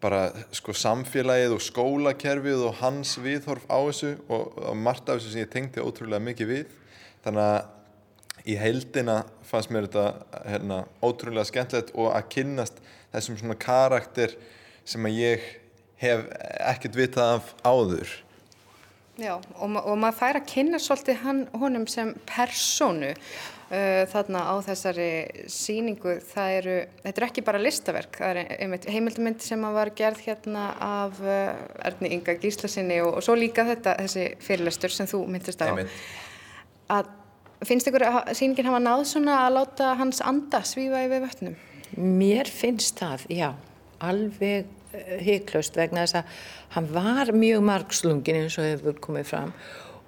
bara 0.00 0.28
sko 0.54 0.74
samfélagið 0.76 1.54
og 1.56 1.62
skólakerfið 1.64 2.66
og 2.68 2.80
hans 2.82 3.16
viðhorf 3.22 3.64
á 3.66 3.78
þessu 3.80 4.12
og, 4.28 4.58
og 4.60 4.76
margt 4.78 5.08
af 5.08 5.18
þessu 5.18 5.32
sem 5.32 5.42
ég 5.42 5.52
tengdi 5.52 5.82
ótrúlega 5.82 6.22
mikið 6.22 6.52
við. 6.52 6.74
Þannig 7.24 7.46
að 7.46 7.75
í 8.46 8.58
heildina 8.60 9.22
fannst 9.46 9.72
mér 9.74 9.88
þetta 9.88 10.42
hérna, 10.46 10.82
ótrúlega 11.02 11.46
skemmtilegt 11.48 11.94
og 11.94 12.12
að 12.12 12.28
kynnast 12.36 12.78
þessum 13.14 13.40
svona 13.40 13.58
karakter 13.58 14.36
sem 14.86 15.08
að 15.08 15.18
ég 15.18 15.50
hef 16.02 16.28
ekkert 16.60 16.98
vitað 16.98 17.36
af 17.38 17.52
áður 17.64 18.14
Já, 19.16 19.38
og, 19.56 19.68
ma 19.72 19.80
og 19.88 19.96
maður 19.96 20.18
fær 20.18 20.38
að 20.42 20.48
kynna 20.50 20.78
svolítið 20.82 21.22
hann, 21.22 21.38
honum 21.56 21.86
sem 21.88 22.10
personu 22.28 23.14
uh, 23.14 24.02
þarna 24.12 24.42
á 24.44 24.54
þessari 24.66 25.08
síningu. 25.48 26.18
Það 26.34 26.56
eru, 26.58 26.74
þetta 27.00 27.22
er 27.22 27.26
ekki 27.30 27.44
bara 27.46 27.62
listaverk, 27.62 28.18
það 28.20 28.42
er 28.42 28.50
einmitt 28.58 28.88
heimildumynd 28.92 29.40
sem 29.44 29.64
var 29.78 29.92
gerð 29.96 30.20
hérna 30.26 30.66
af 30.84 31.22
uh, 31.24 31.54
Erni 31.88 32.12
Inga 32.18 32.36
Gíslasinni 32.42 33.00
og, 33.06 33.14
og 33.16 33.24
svo 33.24 33.38
líka 33.40 33.64
þetta, 33.70 33.96
þessi 34.04 34.26
fyrirlestur 34.44 34.92
sem 34.92 35.08
þú 35.08 35.22
myndist 35.32 35.64
á. 35.64 35.72
Að, 36.92 37.08
finnst 37.64 37.88
ykkur 37.88 38.04
að 38.04 38.32
síningin 38.36 38.68
hafa 38.68 38.82
náð 38.84 39.04
svona 39.12 39.40
að 39.46 39.56
láta 39.56 39.94
hans 40.00 40.20
anda 40.20 40.60
svífa 40.66 41.04
yfir 41.06 41.24
vötnum? 41.24 41.56
Mér 41.96 42.50
finnst 42.52 42.98
það, 43.00 43.24
já, 43.32 43.48
alveg 44.04 44.66
heiklaust 45.22 45.76
vegna 45.76 46.04
þess 46.04 46.20
að 46.20 46.38
hann 46.76 46.88
var 46.94 47.32
mjög 47.36 47.64
margslungin 47.66 48.42
eins 48.42 48.56
og 48.60 48.68
hefur 48.68 48.98
komið 49.06 49.28
fram 49.30 49.52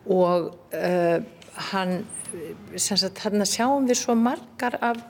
og 0.08 0.50
uh, 0.76 1.18
hann, 1.72 1.94
sem 2.76 3.00
sagt, 3.00 3.22
hann 3.24 3.44
sjáum 3.48 3.88
við 3.88 4.00
svo 4.02 4.16
margar 4.18 4.78
af 4.84 5.00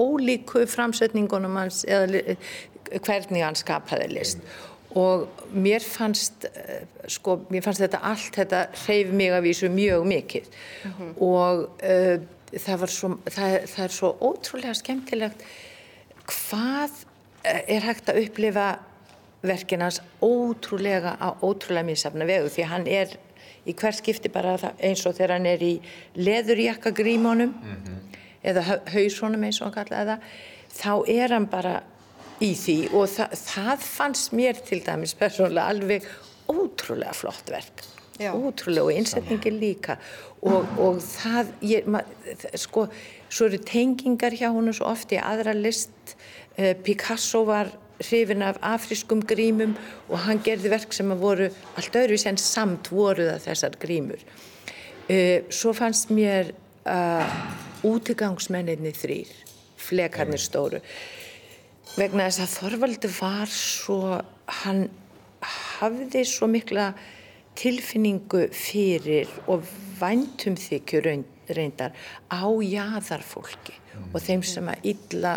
ólíku 0.00 0.64
framsetningunum 0.70 1.58
hans 1.60 1.82
eða 1.86 2.36
hvernig 3.04 3.44
hann 3.44 3.58
skapaði 3.58 4.10
list 4.12 4.42
og 4.94 5.26
mér 5.54 5.82
fannst 5.82 6.46
uh, 6.46 6.84
sko, 7.10 7.40
mér 7.50 7.64
fannst 7.66 7.82
þetta 7.82 8.00
allt 8.10 8.36
þetta 8.38 8.60
hreyf 8.84 9.10
mig 9.12 9.32
að 9.34 9.46
vísu 9.48 9.70
mjög 9.74 10.06
mikið. 10.10 10.48
Og 11.18 11.64
uh, 11.82 12.16
það 12.54 12.80
var 12.84 12.92
svo 12.94 13.10
það, 13.26 13.54
það 13.74 13.84
er 13.88 13.94
svo 13.98 14.12
ótrúlega 14.30 14.74
skemmtilegt 14.78 15.42
hvað 16.30 17.00
eh, 17.44 17.62
er 17.76 17.84
hægt 17.88 18.08
að 18.12 18.20
upplifa 18.24 18.68
verkinans 19.44 19.98
ótrúlega 20.24 21.16
á 21.20 21.34
ótrúlega 21.44 21.84
misafna 21.90 22.24
vegu. 22.28 22.48
Því 22.54 22.68
hann 22.70 22.86
er 22.88 23.16
í 23.68 23.74
hver 23.76 23.96
skipti 23.96 24.30
bara 24.32 24.54
eins 24.78 25.02
og 25.08 25.16
þegar 25.18 25.34
hann 25.38 25.48
er 25.50 25.62
í 25.64 25.74
leðurjakka 26.16 26.92
grímónum 26.96 27.52
eða 28.44 28.62
hau- 28.68 28.82
hausunum 28.94 29.44
eins 29.44 29.60
og 29.60 29.68
hann 29.70 29.76
kallaði 29.84 30.14
það 30.14 30.20
þá 30.78 30.94
er 31.18 31.32
hann 31.36 31.46
bara 31.52 31.74
í 32.44 32.52
því 32.58 32.76
og 32.92 33.08
það, 33.10 33.34
það 33.40 33.84
fannst 33.88 34.34
mér 34.36 34.60
til 34.68 34.80
dæmis 34.84 35.14
persónulega 35.18 35.72
alveg 35.72 36.08
ótrúlega 36.50 37.14
flott 37.16 37.50
verk. 37.52 37.84
Já. 38.20 38.30
ótrúlega 38.30 38.84
og 38.86 38.92
innsetningin 38.94 39.56
líka. 39.58 39.96
Og, 40.46 40.68
og 40.78 41.00
það 41.02 41.48
ég, 41.66 41.86
ma, 41.90 42.02
það- 42.28 42.60
sko, 42.62 42.84
svo 43.32 43.48
eru 43.48 43.58
tengingar 43.66 44.36
hjá 44.36 44.50
honum 44.54 44.76
svo 44.76 44.86
oft 44.92 45.10
í 45.16 45.18
aðra 45.18 45.54
list. 45.56 46.14
Uh, 46.54 46.74
Picasso 46.84 47.42
var 47.48 47.72
hrifin 48.04 48.42
af 48.46 48.58
afriskum 48.62 49.22
grímum 49.26 49.74
og 50.10 50.18
hann 50.26 50.42
gerði 50.46 50.70
verk 50.70 50.94
sem 50.94 51.10
að 51.14 51.22
voru 51.24 51.48
allt 51.78 51.98
öðru 51.98 52.18
sem 52.20 52.38
samt 52.38 52.90
voru 52.94 53.26
það 53.32 53.42
þessar 53.48 53.78
grímur. 53.82 54.22
Uh, 55.08 55.42
svo 55.50 55.74
fannst 55.74 56.12
mér 56.14 56.52
uh, 56.86 57.26
útigangsmenninni 57.86 58.94
þrýr 58.94 59.34
flekarnir 59.84 60.40
stóru 60.40 60.78
vegna 61.98 62.26
þess 62.28 62.42
að 62.44 62.54
Þorvaldur 62.58 63.14
var 63.20 63.50
svo 63.54 63.98
hann 64.62 64.84
hafði 65.78 66.24
svo 66.28 66.48
mikla 66.50 66.90
tilfinningu 67.58 68.48
fyrir 68.56 69.30
og 69.50 69.66
væntum 70.00 70.56
þykju 70.58 71.02
reyndar 71.54 71.94
á 72.32 72.42
jaðarfólki 72.64 73.76
og 74.10 74.22
þeim 74.24 74.42
sem 74.46 74.70
að 74.72 74.88
illa 74.94 75.34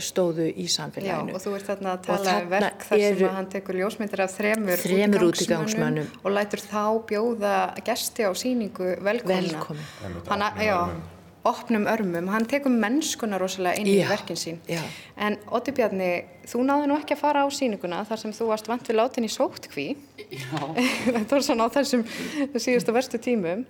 stóðu 0.00 0.46
í 0.48 0.64
Já, 0.64 0.72
samfélaginu. 0.78 1.34
og 1.36 1.42
þú 1.44 1.50
ert 1.58 1.66
þarna 1.68 1.90
að 1.92 2.04
tala 2.06 2.34
um 2.40 2.46
verk 2.52 2.84
þar 2.88 3.00
sem 3.04 3.18
að 3.28 3.34
hann 3.36 3.48
tekur 3.52 3.78
ljósmyndir 3.80 4.22
af 4.24 4.32
þremur, 4.32 4.80
Þremur 4.80 5.24
útigangsmönnum. 5.28 6.06
og 6.24 6.32
lætur 6.32 6.62
þá 6.64 6.84
bjóða 7.10 7.56
gesti 7.84 8.24
á 8.24 8.32
síningu 8.32 8.94
velkomna. 9.04 9.42
Velkomin. 9.44 9.84
Hann, 10.30 10.44
já, 10.64 10.78
opnum 11.48 11.86
örmum. 11.90 12.28
Hann 12.32 12.46
tekur 12.48 12.72
mennskuna 12.72 13.38
rosalega 13.40 13.80
inn 13.80 13.90
í 13.90 13.96
Já, 13.98 14.08
verkin 14.10 14.38
sín. 14.40 14.60
já. 14.68 14.80
En 15.16 15.36
Otti 15.54 15.74
Bjarni, 15.76 16.10
þú 16.48 16.62
náðu 16.68 16.88
nú 16.90 16.98
ekki 16.98 17.16
að 17.16 17.22
fara 17.22 17.44
á 17.44 17.48
síninguna 17.52 18.02
þar 18.08 18.22
sem 18.22 18.34
þú 18.36 18.48
varst 18.50 18.70
vant 18.70 18.88
við 18.88 18.98
látin 18.98 19.26
í 19.28 19.32
sóttkví. 19.32 19.86
Já, 20.30 20.60
Þetta 21.14 21.36
var 21.36 21.44
svona 21.46 21.68
á 21.68 21.74
þessum 21.76 22.06
síðustu 22.56 22.94
verstu 22.96 23.20
tímum. 23.22 23.66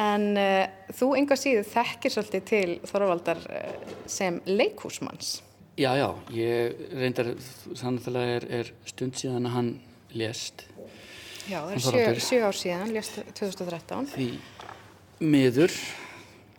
En 0.00 0.28
uh, 0.38 0.60
þú 0.94 1.10
enga 1.18 1.38
síðu 1.38 1.64
þekkir 1.72 2.14
svolítið 2.14 2.46
til 2.52 2.68
Þorvaldar 2.90 3.42
uh, 3.48 3.96
sem 4.06 4.38
leikhúsmanns. 4.46 5.40
Já, 5.74 5.90
já, 5.98 6.06
ég 6.30 6.86
reyndar, 6.94 7.32
þannig 7.74 8.06
að 8.06 8.20
er, 8.22 8.44
er 8.60 8.68
stund 8.86 9.18
síðan 9.18 9.48
að 9.50 9.56
hann 9.56 9.70
lést 10.14 10.68
Já, 11.44 11.58
það 11.66 11.72
er 11.74 11.82
sjö, 11.84 12.04
sjö 12.24 12.38
ár 12.46 12.56
síðan, 12.56 12.92
lést 12.94 13.18
2013. 13.36 14.06
því 14.14 14.28
miður 15.20 15.74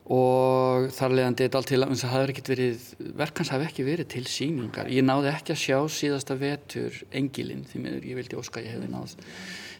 og 0.06 0.92
þar 0.94 1.16
leiðandi 1.18 1.46
þetta 1.48 1.60
allt 1.60 1.70
til 1.72 1.80
að 1.82 1.94
það 1.98 2.12
hefur 2.14 2.32
ekkert 2.34 2.50
verið, 2.52 2.90
verkans 3.18 3.50
hafi 3.50 3.66
ekki 3.66 3.86
verið 3.88 4.10
til 4.14 4.26
síningar. 4.30 4.90
Ég 4.94 5.06
náði 5.06 5.32
ekki 5.32 5.56
að 5.56 5.62
sjá 5.64 5.78
síðasta 5.90 6.38
vetur 6.38 7.00
engilinn 7.16 7.64
því 7.66 7.82
miður, 7.82 8.06
ég 8.12 8.20
vildi 8.20 8.38
óska 8.38 8.62
ég 8.62 8.76
hefði 8.76 8.92
náð 8.94 9.16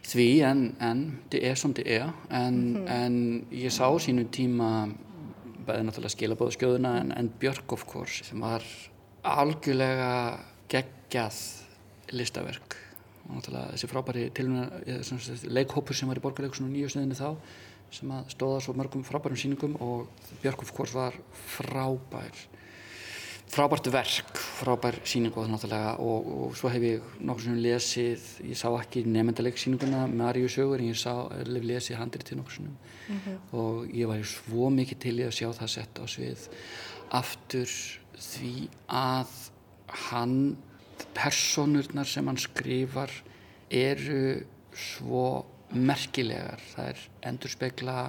því 0.06 0.28
en, 0.46 0.64
en 0.86 1.04
það 1.34 1.46
er 1.50 1.60
som 1.60 1.74
það 1.78 1.92
er. 1.98 2.10
En, 2.34 2.58
en 2.90 3.20
ég 3.54 3.74
sá 3.74 3.86
sínum 4.02 4.30
tíma 4.34 4.70
bæði 5.66 5.86
náttúrulega 5.88 6.14
skilabóða 6.14 6.56
skjóðuna 6.58 6.96
en, 7.02 7.14
en 7.18 7.30
Björk 7.42 7.74
of 7.74 7.86
course 7.90 8.26
sem 8.28 8.42
var 8.42 8.66
algjörlega 9.26 10.10
geggjað 10.72 11.40
listaverk. 12.14 12.78
Og 13.26 13.40
náttúrulega 13.40 13.74
þessi 13.74 13.90
frábæri 13.90 14.28
tilhuna 14.38 14.68
leikhópur 15.54 15.98
sem 15.98 16.10
var 16.10 16.22
í 16.22 16.26
borgarleikusinu 16.26 16.70
nýju 16.70 16.94
sniðinu 16.94 17.18
þá 17.18 17.30
sem 17.94 18.12
að 18.12 18.34
stóða 18.34 18.64
svo 18.64 18.76
mörgum 18.78 19.06
frábærum 19.08 19.40
síningum 19.40 19.78
og 19.84 20.10
Björk 20.42 20.66
of 20.66 20.74
course 20.76 20.96
var 20.96 21.18
frábær 21.56 22.46
frábært 23.56 23.88
verk, 23.94 24.40
frábær 24.60 24.98
síning 25.08 25.36
og 25.38 25.48
náttúrulega. 25.50 25.96
Og, 26.02 26.30
og 26.48 26.56
svo 26.58 26.70
hef 26.74 26.84
ég 26.84 27.04
nokkur 27.24 27.46
sem 27.46 27.60
lesið, 27.62 28.26
ég 28.50 28.60
sá 28.60 28.68
ekki 28.74 29.06
nefndaleg 29.08 29.60
síninguna 29.60 30.06
Maríu 30.12 30.50
sögur 30.52 30.82
en 30.82 30.90
ég 30.92 31.00
sá, 31.00 31.14
hef 31.32 31.52
lesið 31.54 32.00
handrið 32.02 32.30
til 32.30 32.40
nokkur 32.40 32.58
sinnum 32.58 32.78
og 33.56 33.86
ég 33.94 34.10
var 34.10 34.24
svo 34.28 34.70
mikið 34.74 35.02
til 35.06 35.16
í 35.22 35.28
að 35.28 35.36
sjá 35.38 35.50
það 35.60 35.74
sett 35.76 36.02
á 36.02 36.06
svið. 36.10 36.48
Aftur 37.16 37.76
því 38.18 38.54
að 38.90 39.36
hann 40.10 40.38
personurnar 41.16 42.10
sem 42.10 42.28
hann 42.28 42.40
skrifar 42.42 43.14
eru 43.70 44.42
svo 44.76 45.46
merkilegar. 45.78 46.62
Það 46.74 46.90
er 46.92 47.06
endurspegla 47.32 48.00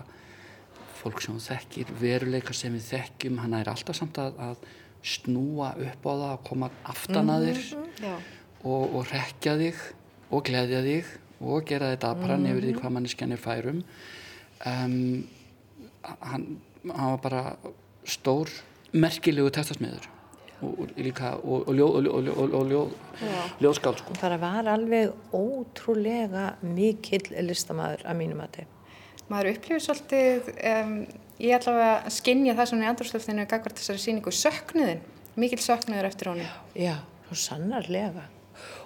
fólk 0.97 1.23
sem 1.23 1.35
hún 1.35 1.45
þekkir, 1.45 1.93
veruleika 2.01 2.55
sem 2.57 2.75
við 2.75 2.91
þekkjum, 2.91 3.39
hann 3.43 3.55
er 3.59 3.71
alltaf 3.71 3.99
samt 3.99 4.19
að, 4.21 4.39
að 4.43 4.67
snúa 5.07 5.75
upp 5.77 6.09
á 6.09 6.13
það 6.13 6.27
að 6.33 6.43
koma 6.49 6.71
aftan 6.91 7.31
að 7.31 7.47
þér 7.47 7.63
Já. 8.03 8.15
og, 8.65 8.97
og 8.99 9.13
rekja 9.13 9.55
þig 9.61 9.83
og 10.35 10.45
gleðja 10.49 10.83
þig 10.87 11.13
og 11.47 11.67
gera 11.69 11.93
þetta 11.93 12.13
aðbrann 12.15 12.49
yfir 12.51 12.67
því 12.67 12.75
hvað 12.81 12.95
manneskjan 12.97 13.37
er 13.37 13.43
færum 13.43 13.83
um, 14.67 14.97
hann, 16.03 16.47
hann 16.89 17.13
var 17.13 17.23
bara 17.23 17.43
stór 18.09 18.51
merkilegu 18.97 19.53
testasmiður 19.55 20.09
og, 20.61 20.71
og 20.81 20.95
líka 20.97 21.35
og, 21.43 21.67
og, 21.69 21.75
ljó, 21.77 21.89
og, 21.99 22.07
ljó, 22.07 22.37
og, 22.37 22.55
og 22.61 22.71
ljó, 22.71 22.83
ljóðskáld 23.61 24.01
sko. 24.01 24.17
bara 24.21 24.39
var 24.41 24.71
alveg 24.73 25.13
ótrúlega 25.37 26.55
mikill 26.63 27.29
listamæður 27.45 28.07
að 28.07 28.19
mínum 28.23 28.43
að 28.45 28.65
Maður 29.27 29.57
upplifir 29.57 29.83
svolítið, 29.83 30.49
um, 30.71 30.91
ég 31.43 31.57
ætla 31.57 31.73
að 31.83 32.13
skinja 32.15 32.55
það 32.55 32.69
svona 32.71 32.85
í 32.85 32.91
andrúrslöftinu 32.93 33.47
gagvart 33.51 33.81
þessari 33.81 34.03
síningu, 34.05 34.31
söknuðin, 34.31 35.01
mikil 35.35 35.59
söknuður 35.59 36.07
eftir 36.07 36.31
honum. 36.31 36.53
Já, 36.79 36.95
svo 37.27 37.39
sannarlega. 37.43 38.29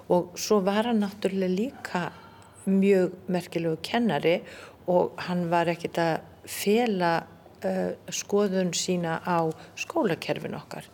Og 0.08 0.32
svo 0.40 0.62
var 0.64 0.88
hann 0.88 1.04
náttúrulega 1.04 1.52
líka 1.52 2.06
mjög 2.64 3.18
merkilegu 3.28 3.76
kennari 3.84 4.38
og 4.88 5.20
hann 5.28 5.44
var 5.52 5.68
ekkit 5.68 6.00
að 6.00 6.14
fela 6.48 7.12
uh, 7.20 7.92
skoðun 8.08 8.72
sína 8.72 9.20
á 9.20 9.44
skólakerfin 9.76 10.56
okkar. 10.56 10.88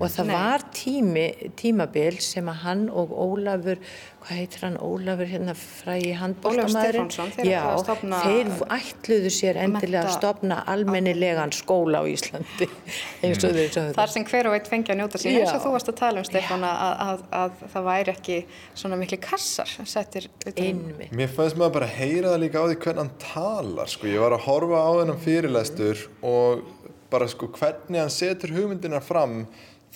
Og 0.00 0.06
það 0.12 0.26
Nei. 0.28 0.34
var 0.36 0.62
tími, 0.76 1.24
tímabil 1.58 2.20
sem 2.22 2.46
að 2.52 2.60
hann 2.62 2.82
og 2.90 3.10
Ólafur, 3.10 3.80
hvað 4.22 4.38
heitir 4.40 4.62
hann, 4.66 4.76
Ólafur 4.82 5.26
hérna 5.30 5.54
frægi 5.58 6.12
handbóltamæðurinn? 6.20 7.08
Stefánsson, 7.10 7.32
þeir 7.34 7.48
ætluðu 7.50 7.72
að 7.72 7.80
stofna- 7.82 8.20
þeir 8.22 8.52
ætluðu 8.76 9.32
sér 9.34 9.58
endilega 9.64 10.04
að 10.06 10.14
stopna 10.16 10.58
almennilegan 10.70 11.54
skóla 11.56 12.02
á 12.02 12.04
Íslandi, 12.06 12.68
eins 13.26 13.42
og 13.42 13.56
þeir 13.58 13.72
sögðu. 13.74 13.96
Þar 13.98 14.14
sem 14.14 14.28
hver 14.30 14.50
og 14.50 14.56
einn 14.58 14.70
fengi 14.70 14.94
að 14.94 15.00
njóta 15.02 15.22
sín, 15.22 15.40
eins 15.40 15.54
og 15.56 15.64
þú 15.66 15.74
varst 15.74 15.90
að 15.90 15.98
tala 16.02 16.22
um, 16.22 16.28
Stefán, 16.30 16.66
að, 16.70 17.02
að, 17.08 17.26
að 17.42 17.66
það 17.74 17.88
væri 17.90 18.14
ekki 18.16 18.38
svona 18.74 19.00
miklu 19.02 19.20
kassar 19.26 19.74
settir 19.86 20.30
Einmitt. 20.56 21.10
Mér 21.16 21.32
fannst 21.34 21.58
maður 21.58 21.76
bara 21.80 21.90
að 21.90 21.98
heyra 21.98 22.32
það 22.36 22.42
líka 22.46 22.62
á 22.62 22.66
því 22.70 22.78
hvernig 22.86 23.02
hann 23.02 23.14
talar 23.26 23.90
sko. 23.90 24.06
Ég 24.10 24.22
var 24.22 24.36
að 24.38 24.46
horfa 24.46 24.78
á 24.86 24.90
þennan 25.00 25.22
fyrirlestur 25.26 26.06
og 26.22 26.64
bara 27.10 27.28
sko 27.30 27.48
hvernig 27.54 28.02
hann 28.02 28.12
setur 28.12 28.54
hugmyndinar 28.56 29.04
fram 29.04 29.44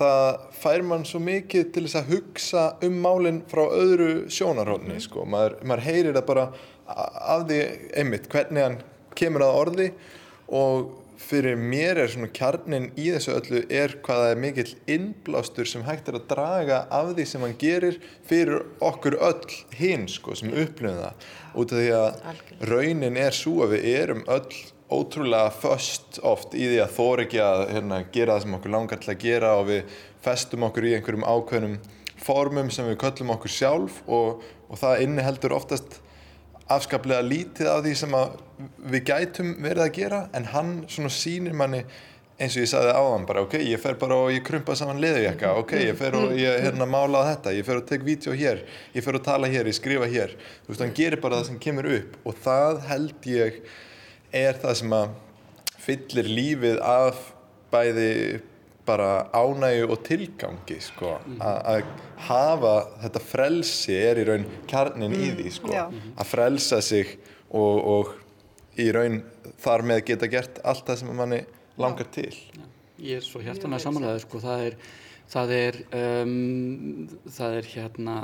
það 0.01 0.47
fær 0.57 0.85
mann 0.87 1.05
svo 1.09 1.21
mikið 1.23 1.73
til 1.75 1.85
þess 1.87 1.99
að 2.01 2.15
hugsa 2.15 2.63
um 2.87 2.97
málinn 3.05 3.43
frá 3.51 3.67
öðru 3.67 4.31
sjónarhóðni 4.33 5.01
sko. 5.05 5.27
Maður, 5.29 5.59
maður 5.67 5.85
heyrir 5.89 6.17
það 6.17 6.31
bara 6.31 6.47
af 6.91 7.45
því 7.51 7.61
einmitt 8.01 8.31
hvernig 8.33 8.67
hann 8.67 8.81
kemur 9.19 9.45
að 9.45 9.59
orði 9.61 9.91
og 10.57 10.89
fyrir 11.21 11.59
mér 11.61 12.01
er 12.01 12.09
svona 12.11 12.31
kjarnin 12.33 12.89
í 12.99 13.11
þessu 13.13 13.35
öllu 13.37 13.61
er 13.69 13.99
hvað 14.03 14.23
það 14.23 14.33
er 14.33 14.41
mikill 14.41 14.71
innblástur 14.95 15.69
sem 15.69 15.85
hægt 15.85 16.09
er 16.09 16.17
að 16.17 16.27
draga 16.33 16.81
af 16.97 17.13
því 17.13 17.27
sem 17.29 17.45
hann 17.45 17.57
gerir 17.61 18.01
fyrir 18.27 18.65
okkur 18.83 19.19
öll 19.21 19.57
hinn 19.77 20.09
sko 20.11 20.35
sem 20.39 20.51
upplifum 20.51 21.03
það. 21.05 21.29
Út 21.61 21.75
af 21.75 21.83
því 21.83 21.91
að 21.99 22.71
raunin 22.73 23.21
er 23.21 23.37
svo 23.37 23.61
að 23.67 23.77
við 23.77 23.89
erum 23.93 24.25
öll 24.33 24.63
ótrúlega 24.91 25.55
föst 25.55 26.21
oft 26.27 26.55
í 26.55 26.67
því 26.67 26.83
að 26.85 26.95
þóra 26.97 27.25
ekki 27.27 27.41
að 27.45 27.65
hérna, 27.75 28.03
gera 28.13 28.37
það 28.37 28.45
sem 28.45 28.59
okkur 28.59 28.75
langar 28.75 29.01
til 29.03 29.13
að 29.15 29.25
gera 29.25 29.55
og 29.61 29.67
við 29.71 29.97
festum 30.25 30.67
okkur 30.69 30.87
í 30.89 30.95
einhverjum 30.99 31.27
ákveðnum 31.27 31.81
formum 32.21 32.71
sem 32.75 32.89
við 32.91 33.01
köllum 33.01 33.35
okkur 33.37 33.55
sjálf 33.55 34.01
og, 34.07 34.45
og 34.69 34.81
það 34.81 35.05
inniheldur 35.07 35.57
oftast 35.57 36.01
afskaplega 36.71 37.25
lítið 37.27 37.71
af 37.71 37.83
því 37.85 37.97
sem 37.99 38.17
við 38.93 39.05
gætum 39.09 39.57
verið 39.65 39.85
að 39.87 39.97
gera 39.97 40.21
en 40.37 40.49
hann 40.53 40.73
svona 40.91 41.11
sýnir 41.15 41.57
manni 41.57 41.83
eins 42.41 42.55
og 42.57 42.65
ég 42.65 42.71
sagði 42.71 42.93
áðan 42.97 43.27
bara 43.29 43.43
ok, 43.45 43.59
ég 43.69 43.81
fer 43.83 43.99
bara 44.01 44.17
og 44.17 44.31
ég 44.33 44.45
krumpa 44.47 44.77
saman 44.79 45.01
leðujakka 45.03 45.53
ok, 45.61 45.75
ég 45.91 45.99
fer 45.99 46.17
og 46.17 46.33
ég 46.41 46.63
hérna 46.65 46.87
mála 46.89 47.27
þetta 47.27 47.53
ég 47.53 47.67
fer 47.67 47.81
og 47.83 47.89
tek 47.91 48.05
vídeo 48.07 48.33
hér, 48.37 48.63
ég 48.95 49.05
fer 49.05 49.19
og 49.19 49.25
tala 49.27 49.51
hér 49.51 49.69
ég 49.69 49.77
skrifa 49.77 50.09
hér, 50.09 50.33
þú 50.65 50.73
veist, 50.73 50.85
hann 50.85 50.95
gerir 50.97 51.21
bara 51.21 51.41
það 51.41 51.51
sem 51.51 51.61
kemur 51.67 51.91
upp 51.99 52.17
og 52.25 52.39
það 52.47 52.81
held 52.89 53.29
ég 53.29 53.61
er 54.33 54.59
það 54.63 54.77
sem 54.81 54.95
að 54.97 55.11
fyllir 55.81 56.29
lífið 56.31 56.81
af 56.85 57.21
bæði 57.73 58.09
bara 58.87 59.11
ánægu 59.37 59.91
og 59.93 60.01
tilgangi 60.07 60.79
sko, 60.83 61.13
A- 61.39 61.61
að 61.77 61.91
hafa 62.27 62.73
þetta 63.05 63.23
frelsi 63.23 63.95
er 63.95 64.19
í 64.19 64.25
raun 64.27 64.47
kjarnin 64.71 65.15
í 65.15 65.29
því 65.39 65.53
sko, 65.55 65.71
já. 65.75 65.85
að 66.17 66.27
frelsa 66.27 66.81
sig 66.83 67.13
og, 67.51 67.77
og 67.95 68.81
í 68.81 68.89
raun 68.95 69.21
þar 69.61 69.85
með 69.87 70.03
geta 70.11 70.29
gert 70.33 70.59
allt 70.65 70.87
það 70.89 71.01
sem 71.03 71.13
manni 71.17 71.41
langar 71.81 72.09
til. 72.13 72.33
Ég 73.01 73.21
er 73.21 73.25
svo 73.25 73.41
hjartanlega 73.45 73.85
samanlega 73.85 74.21
sko, 74.25 74.41
það 74.43 74.67
er, 74.67 74.77
það 75.31 75.55
er, 75.57 75.79
um, 75.97 77.09
það 77.31 77.57
er 77.61 77.71
hérna 77.77 78.17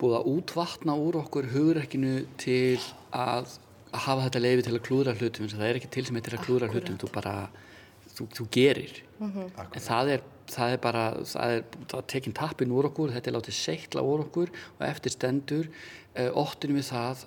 búið 0.00 0.16
að 0.18 0.28
útvatna 0.34 0.96
úr 0.96 1.20
okkur 1.22 1.48
hugrekkinu 1.54 2.14
til 2.40 2.80
að 3.12 3.54
að 3.90 4.04
hafa 4.06 4.26
þetta 4.26 4.42
leifi 4.44 4.66
til 4.66 4.74
að 4.76 4.84
klúðra 4.86 5.16
hlutum 5.18 5.50
það 5.50 5.66
er 5.68 5.80
ekki 5.80 5.90
til 5.96 6.06
sem 6.06 6.18
heitir 6.18 6.36
að 6.38 6.44
klúðra 6.46 6.70
hlutum 6.70 7.00
þú 7.00 7.10
bara, 7.14 7.34
þú, 8.14 8.28
þú 8.38 8.46
gerir. 8.56 9.02
En 9.20 9.82
það 9.82 10.14
er, 10.14 10.24
það 10.50 10.76
er 10.76 10.80
bara 10.86 11.04
það 11.32 11.56
er, 11.56 11.66
það 11.82 11.98
er 12.00 12.08
tekinn 12.14 12.38
tappin 12.40 12.74
úr 12.76 12.90
okkur 12.90 13.12
þetta 13.16 13.30
er 13.30 13.38
látið 13.38 13.58
seikla 13.58 14.06
úr 14.06 14.24
okkur 14.28 14.54
og 14.78 14.86
eftir 14.88 15.14
stendur 15.14 15.68
uh, 15.70 16.30
óttinu 16.38 16.78
við 16.78 16.88
það 16.92 17.26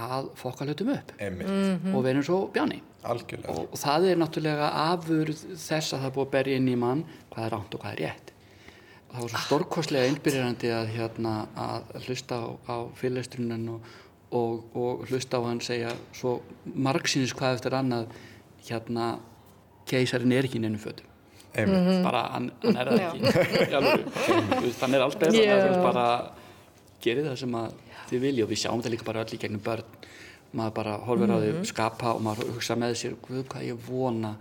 að 0.00 0.30
fokka 0.38 0.68
hlutum 0.68 0.92
upp. 0.94 1.16
Einmitt, 1.18 1.50
og 1.90 2.04
verðum 2.06 2.26
svo 2.26 2.44
bjáni 2.54 2.78
algjörlega. 3.06 3.54
Og, 3.54 3.70
og 3.72 3.80
það 3.80 4.08
er 4.10 4.20
náttúrulega 4.20 4.68
afurð 4.90 5.40
þess 5.58 5.94
að 5.94 6.04
það 6.04 6.14
búið 6.16 6.26
að 6.26 6.34
berja 6.34 6.60
inn 6.60 6.68
í 6.68 6.76
mann 6.80 7.02
hvað 7.32 7.46
er 7.46 7.54
ránt 7.54 7.74
og 7.74 7.82
hvað 7.84 7.96
er 7.96 8.02
rétt. 8.04 8.32
Og 9.10 9.14
það 9.14 9.24
var 9.24 9.32
svo 9.32 9.42
stórkostlega 9.46 10.10
einbyrjandi 10.10 10.72
að, 10.74 10.92
hérna, 10.94 11.34
að 11.58 12.06
hlusta 12.06 12.38
á, 12.38 12.48
á 12.70 12.76
fyrirlestrunin 13.00 13.68
og, 13.74 13.90
og, 14.30 14.76
og 14.76 15.06
hlusta 15.08 15.38
á 15.38 15.42
hann 15.46 15.60
segja 15.64 15.92
svo 16.14 16.38
margsýnis 16.64 17.34
hvað 17.36 17.58
eftir 17.58 17.76
annað 17.78 18.10
hérna 18.68 19.12
keisarin 19.90 20.34
er 20.34 20.46
ekki 20.46 20.60
í 20.60 20.64
neinum 20.64 20.80
fötum. 20.82 21.06
Einmitt, 21.50 22.04
bara 22.04 22.26
hann, 22.30 22.50
hann 22.62 22.76
er 22.78 22.90
það 22.92 23.00
ekki. 23.08 24.74
Hann 24.80 24.94
er 24.94 25.02
alltaf 25.02 25.34
yeah. 25.34 25.80
bara 25.82 26.04
gerir 27.02 27.26
það 27.26 27.40
sem 27.40 27.56
að 27.58 27.72
þið 28.10 28.22
vilja 28.22 28.44
og 28.44 28.52
við 28.52 28.60
sjáum 28.62 28.82
þetta 28.82 28.92
líka 28.94 29.08
bara 29.08 29.24
öll 29.24 29.34
í 29.34 29.40
gegnum 29.42 29.64
börn. 29.64 29.96
Maður 30.54 30.76
bara 30.78 30.94
horfir 31.06 31.30
á 31.34 31.38
þau 31.42 31.66
skapa 31.66 32.14
og 32.14 32.22
maður 32.26 32.54
hugsa 32.54 32.76
með 32.78 32.94
sér 33.02 33.18
Guð 33.22 33.42
hvað 33.50 33.66
ég 33.66 33.82
vona 33.86 34.32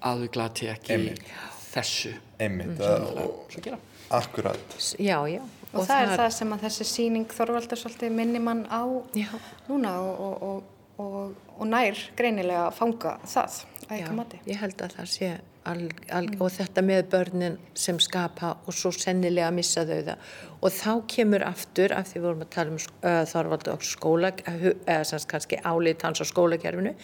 að 0.00 0.24
þau 0.24 0.32
glati 0.38 0.72
ekki 0.72 0.96
Einmitt. 0.96 1.22
þessu. 1.68 2.14
Einmitt. 2.40 2.80
Að, 2.80 3.06
og, 3.24 3.38
svo 3.52 3.64
gera. 3.68 3.80
Akkurat. 4.16 4.76
Já, 4.96 5.18
já. 5.28 5.42
Og, 5.72 5.84
það 5.84 6.02
er 6.02 6.14
það 6.16 6.30
sem 6.38 6.54
að 6.54 6.64
þessi 6.64 6.88
síning 6.88 7.34
Þorvaldar 7.36 7.80
svolítið 7.80 8.14
minni 8.16 8.40
mann 8.40 8.64
á 8.72 8.82
Já. 9.16 9.28
núna 9.68 9.98
og, 10.00 10.22
og, 10.24 10.46
og, 10.48 11.04
og, 11.04 11.36
og 11.58 11.68
nær 11.68 12.00
greinilega 12.16 12.68
að 12.70 12.78
fanga 12.78 13.18
það 13.28 13.60
að 13.88 13.94
eitthvað 13.98 14.18
mati. 14.22 14.40
ég 14.48 14.60
held 14.62 14.84
að 14.84 14.96
það 14.96 15.10
sé 15.12 15.30
al, 15.68 15.82
al, 16.14 16.26
og 16.40 16.50
þetta 16.54 16.84
með 16.84 17.02
börnin 17.12 17.56
sem 17.76 17.98
skapa 18.00 18.54
og 18.64 18.76
svo 18.76 18.92
sennilega 18.94 19.50
missa 19.54 19.84
þau 19.88 19.98
það 20.06 20.30
og 20.58 20.74
þá 20.74 20.92
kemur 21.12 21.44
aftur 21.46 21.94
af 21.96 22.08
því 22.08 22.18
við 22.18 22.26
vorum 22.28 22.44
að 22.44 22.52
tala 22.56 22.74
um 22.74 22.78
uh, 22.80 23.22
Þorvald 23.28 23.72
og 23.72 23.86
skóla 23.86 24.32
eða 24.48 25.00
sem 25.04 25.20
sagt 25.20 25.30
kannski 25.32 25.60
álit 25.68 26.04
hans 26.06 26.22
á 26.22 26.26
skólakerfinu 26.28 26.94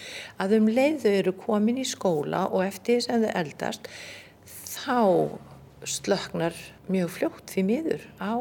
að 0.43 0.57
um 0.59 0.71
leið 0.71 1.03
þau 1.05 1.11
eru 1.13 1.35
komin 1.45 1.83
í 1.83 1.89
skóla 1.89 2.47
og 2.49 2.65
eftir 2.67 2.97
því 3.01 3.07
sem 3.09 3.27
þau 3.27 3.35
eldast 3.43 3.91
þá 4.75 4.99
slöknar 5.85 6.57
mjög 6.91 7.15
fljótt 7.19 7.55
því 7.55 7.67
miður 7.71 8.07
á 8.21 8.35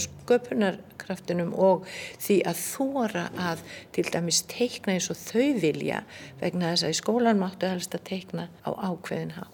sköpunarkraftinum 0.00 1.52
og 1.60 1.84
því 2.22 2.38
að 2.48 2.60
þóra 2.62 3.24
að 3.36 3.64
til 3.94 4.06
dæmis 4.08 4.40
teikna 4.50 4.94
eins 4.94 5.10
og 5.12 5.18
þau 5.20 5.60
vilja 5.60 6.00
vegna 6.40 6.72
þess 6.72 6.86
að 6.86 6.94
í 6.94 6.98
skólan 7.00 7.42
máttu 7.42 7.68
helst 7.68 7.96
að 7.96 8.06
teikna 8.08 8.48
á 8.64 8.70
ákveðin 8.72 9.34
há. 9.36 9.44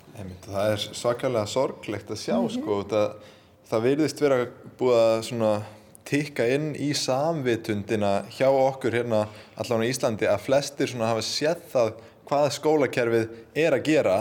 Það 0.46 0.72
er 0.76 0.86
svakalega 0.86 1.50
sorglegt 1.50 2.12
að 2.12 2.22
sjá 2.22 2.36
sko, 2.54 2.80
það, 2.90 3.18
það 3.70 3.86
virðist 3.88 4.22
vera 4.22 4.40
búið 4.78 5.44
að 5.50 5.68
tikka 6.10 6.46
inn 6.50 6.72
í 6.74 6.90
samvitundina 6.96 8.20
hjá 8.34 8.48
okkur 8.50 8.96
hérna 8.98 9.24
allan 9.60 9.84
á 9.86 9.90
Íslandi 9.90 10.26
að 10.30 10.46
flestir 10.46 10.94
hafa 10.98 11.22
séð 11.22 11.66
það 11.70 11.92
hvað 12.30 12.46
skólakerfið 12.56 13.36
er 13.58 13.76
að 13.76 13.86
gera 13.86 14.16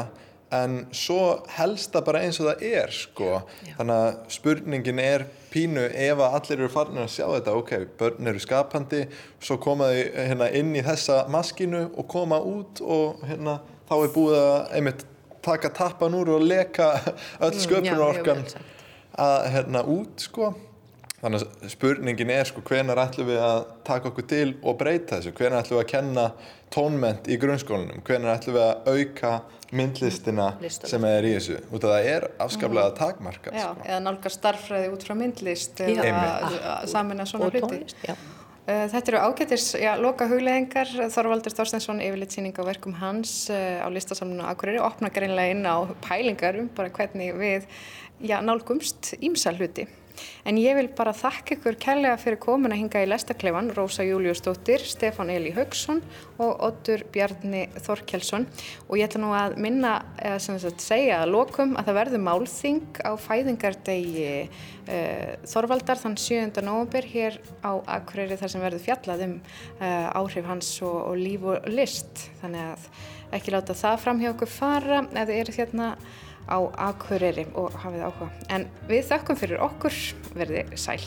en 0.51 0.79
svo 0.95 1.43
helst 1.53 1.91
það 1.93 2.05
bara 2.07 2.21
eins 2.25 2.39
og 2.41 2.47
það 2.49 2.63
er 2.69 2.93
sko. 2.95 3.41
þannig 3.77 3.95
að 3.95 4.15
spurningin 4.33 4.99
er 5.03 5.25
pínu 5.53 5.83
ef 5.93 6.17
að 6.25 6.37
allir 6.39 6.57
eru 6.59 6.69
farin 6.73 6.97
að 7.03 7.11
sjá 7.13 7.25
þetta 7.35 7.53
ok, 7.59 7.71
börn 7.99 8.31
eru 8.31 8.41
skapandi 8.41 9.03
svo 9.41 9.57
koma 9.61 9.91
þau 9.91 10.01
hérna 10.29 10.49
inn 10.57 10.73
í 10.77 10.81
þessa 10.85 11.23
maskinu 11.29 11.83
og 11.95 12.07
koma 12.09 12.39
út 12.41 12.81
og 12.81 13.21
hérna 13.29 13.59
þá 13.89 13.95
er 14.03 14.11
búið 14.17 14.39
að 14.39 14.73
einmitt 14.79 15.05
taka 15.45 15.69
tappan 15.73 16.17
úr 16.17 16.33
og 16.35 16.41
leka 16.45 16.89
öll 17.45 17.53
Mm, 17.53 17.85
já, 17.85 18.49
sagt. 18.49 18.57
að 19.17 19.47
hérna 19.53 19.83
út 19.85 20.25
sko 20.25 20.53
Þannig 21.19 21.43
að 21.43 21.67
spurningin 21.73 22.29
er 22.31 22.47
sko 22.47 22.61
hvenar 22.63 22.99
ætlum 23.03 23.27
við 23.27 23.41
að 23.43 23.57
taka 23.87 24.07
okkur 24.11 24.27
til 24.31 24.47
og 24.63 24.77
breyta 24.79 25.17
þessu, 25.17 25.33
hvenar 25.35 25.65
ætlum 25.65 25.79
við 25.79 25.83
að 25.83 25.89
kenna 25.91 26.25
tónment 26.71 27.27
í 27.27 27.35
grunnskólanum, 27.41 27.99
hvenar 28.07 28.37
ætlum 28.37 28.55
við 28.55 28.63
að 28.63 28.87
auka 28.93 29.31
myndlistina 29.75 30.47
Listina. 30.63 30.89
sem 30.93 31.05
er 31.09 31.27
í 31.27 31.35
þessu, 31.35 31.59
út 31.75 31.83
af 31.83 31.93
það 31.93 32.09
er 32.13 32.27
afskaplega 32.45 32.95
takmarkað. 32.97 33.59
Já, 33.59 33.67
Sko. 33.67 33.85
eða 33.89 33.99
nálgar 34.07 34.35
starffræði 34.37 34.91
út 34.95 35.05
frá 35.05 35.15
myndlist 35.19 35.83
eða 35.85 36.07
Einmitt. 36.07 36.89
samina 36.93 37.27
svona 37.29 37.49
og 37.51 37.57
hluti. 37.57 37.83
Uh, 38.69 38.85
Þetta 38.93 39.09
eru 39.11 39.19
ágættis, 39.25 39.63
já, 39.81 39.95
loka 39.97 40.27
hugleðingar, 40.29 40.89
Þorvaldur 41.09 41.55
Þorstensson 41.57 42.03
yfirlitsýning 42.05 42.53
á 42.53 42.63
verkum 42.67 42.93
hans 43.01 43.49
uh, 43.49 43.81
á 43.81 43.87
listasamlinu 43.89 44.45
Akureyri, 44.45 44.79
opna 44.79 45.09
greinlega 45.09 45.55
inn 45.55 45.65
á 45.65 45.89
pælingar 46.05 46.59
um 46.61 46.67
bara 46.77 46.91
hvernig 46.93 47.33
við, 47.33 47.65
já, 48.21 48.37
nálgumst 48.45 49.15
ímsa 49.25 49.55
hluti. 49.57 49.87
En 50.47 50.57
ég 50.59 50.77
vil 50.77 50.87
bara 50.95 51.13
þakka 51.15 51.57
ykkur 51.57 51.77
kærlega 51.81 52.17
fyrir 52.21 52.39
komuna 52.41 52.77
hinga 52.77 53.03
í 53.03 53.07
lestarklefan, 53.09 53.71
Rósa 53.77 54.05
Júliusdóttir, 54.07 54.83
Stefán 54.87 55.31
Eli 55.33 55.51
Haugsson 55.55 56.01
og 56.39 56.63
Oddur 56.69 57.03
Bjarni 57.13 57.65
Þorkelsson 57.83 58.47
og 58.87 58.95
ég 58.97 59.09
ætla 59.09 59.21
nú 59.23 59.33
að 59.35 59.57
minna, 59.61 59.93
eða 60.17 60.39
sem 60.43 60.59
sagt 60.61 60.83
segja 60.83 61.21
að 61.23 61.33
lokum 61.35 61.75
að 61.77 61.91
það 61.91 61.99
verður 61.99 62.25
málþing 62.29 63.01
á 63.03 63.11
fæðingardegi 63.19 64.31
uh, 64.47 65.35
Þorvaldar 65.49 66.01
þann 66.01 66.17
7. 66.19 66.63
november 66.63 67.07
hér 67.13 67.39
á 67.61 67.71
Akureyri 67.99 68.39
þar 68.39 68.53
sem 68.55 68.63
verður 68.63 68.85
fjallað 68.87 69.25
um 69.27 69.37
uh, 69.39 70.09
áhrif 70.15 70.49
hans 70.49 70.73
og, 70.81 70.97
og 71.11 71.19
líf 71.19 71.45
og 71.49 71.69
list 71.71 72.29
þannig 72.41 72.73
að 72.73 72.89
ekki 73.37 73.53
láta 73.53 73.77
það 73.77 74.01
fram 74.03 74.23
hjá 74.23 74.31
okkur 74.31 74.49
fara 74.49 75.03
ef 75.05 75.29
þið 75.29 75.37
eru 75.43 75.55
hérna 75.59 75.91
á 76.49 76.59
Akureyri 76.89 77.47
og 77.53 77.77
hafið 77.79 78.05
áhuga. 78.09 78.29
En 78.49 78.67
við 78.89 79.05
þökkum 79.11 79.39
fyrir 79.39 79.61
okkur, 79.69 80.01
verði 80.35 80.65
sæl. 80.75 81.01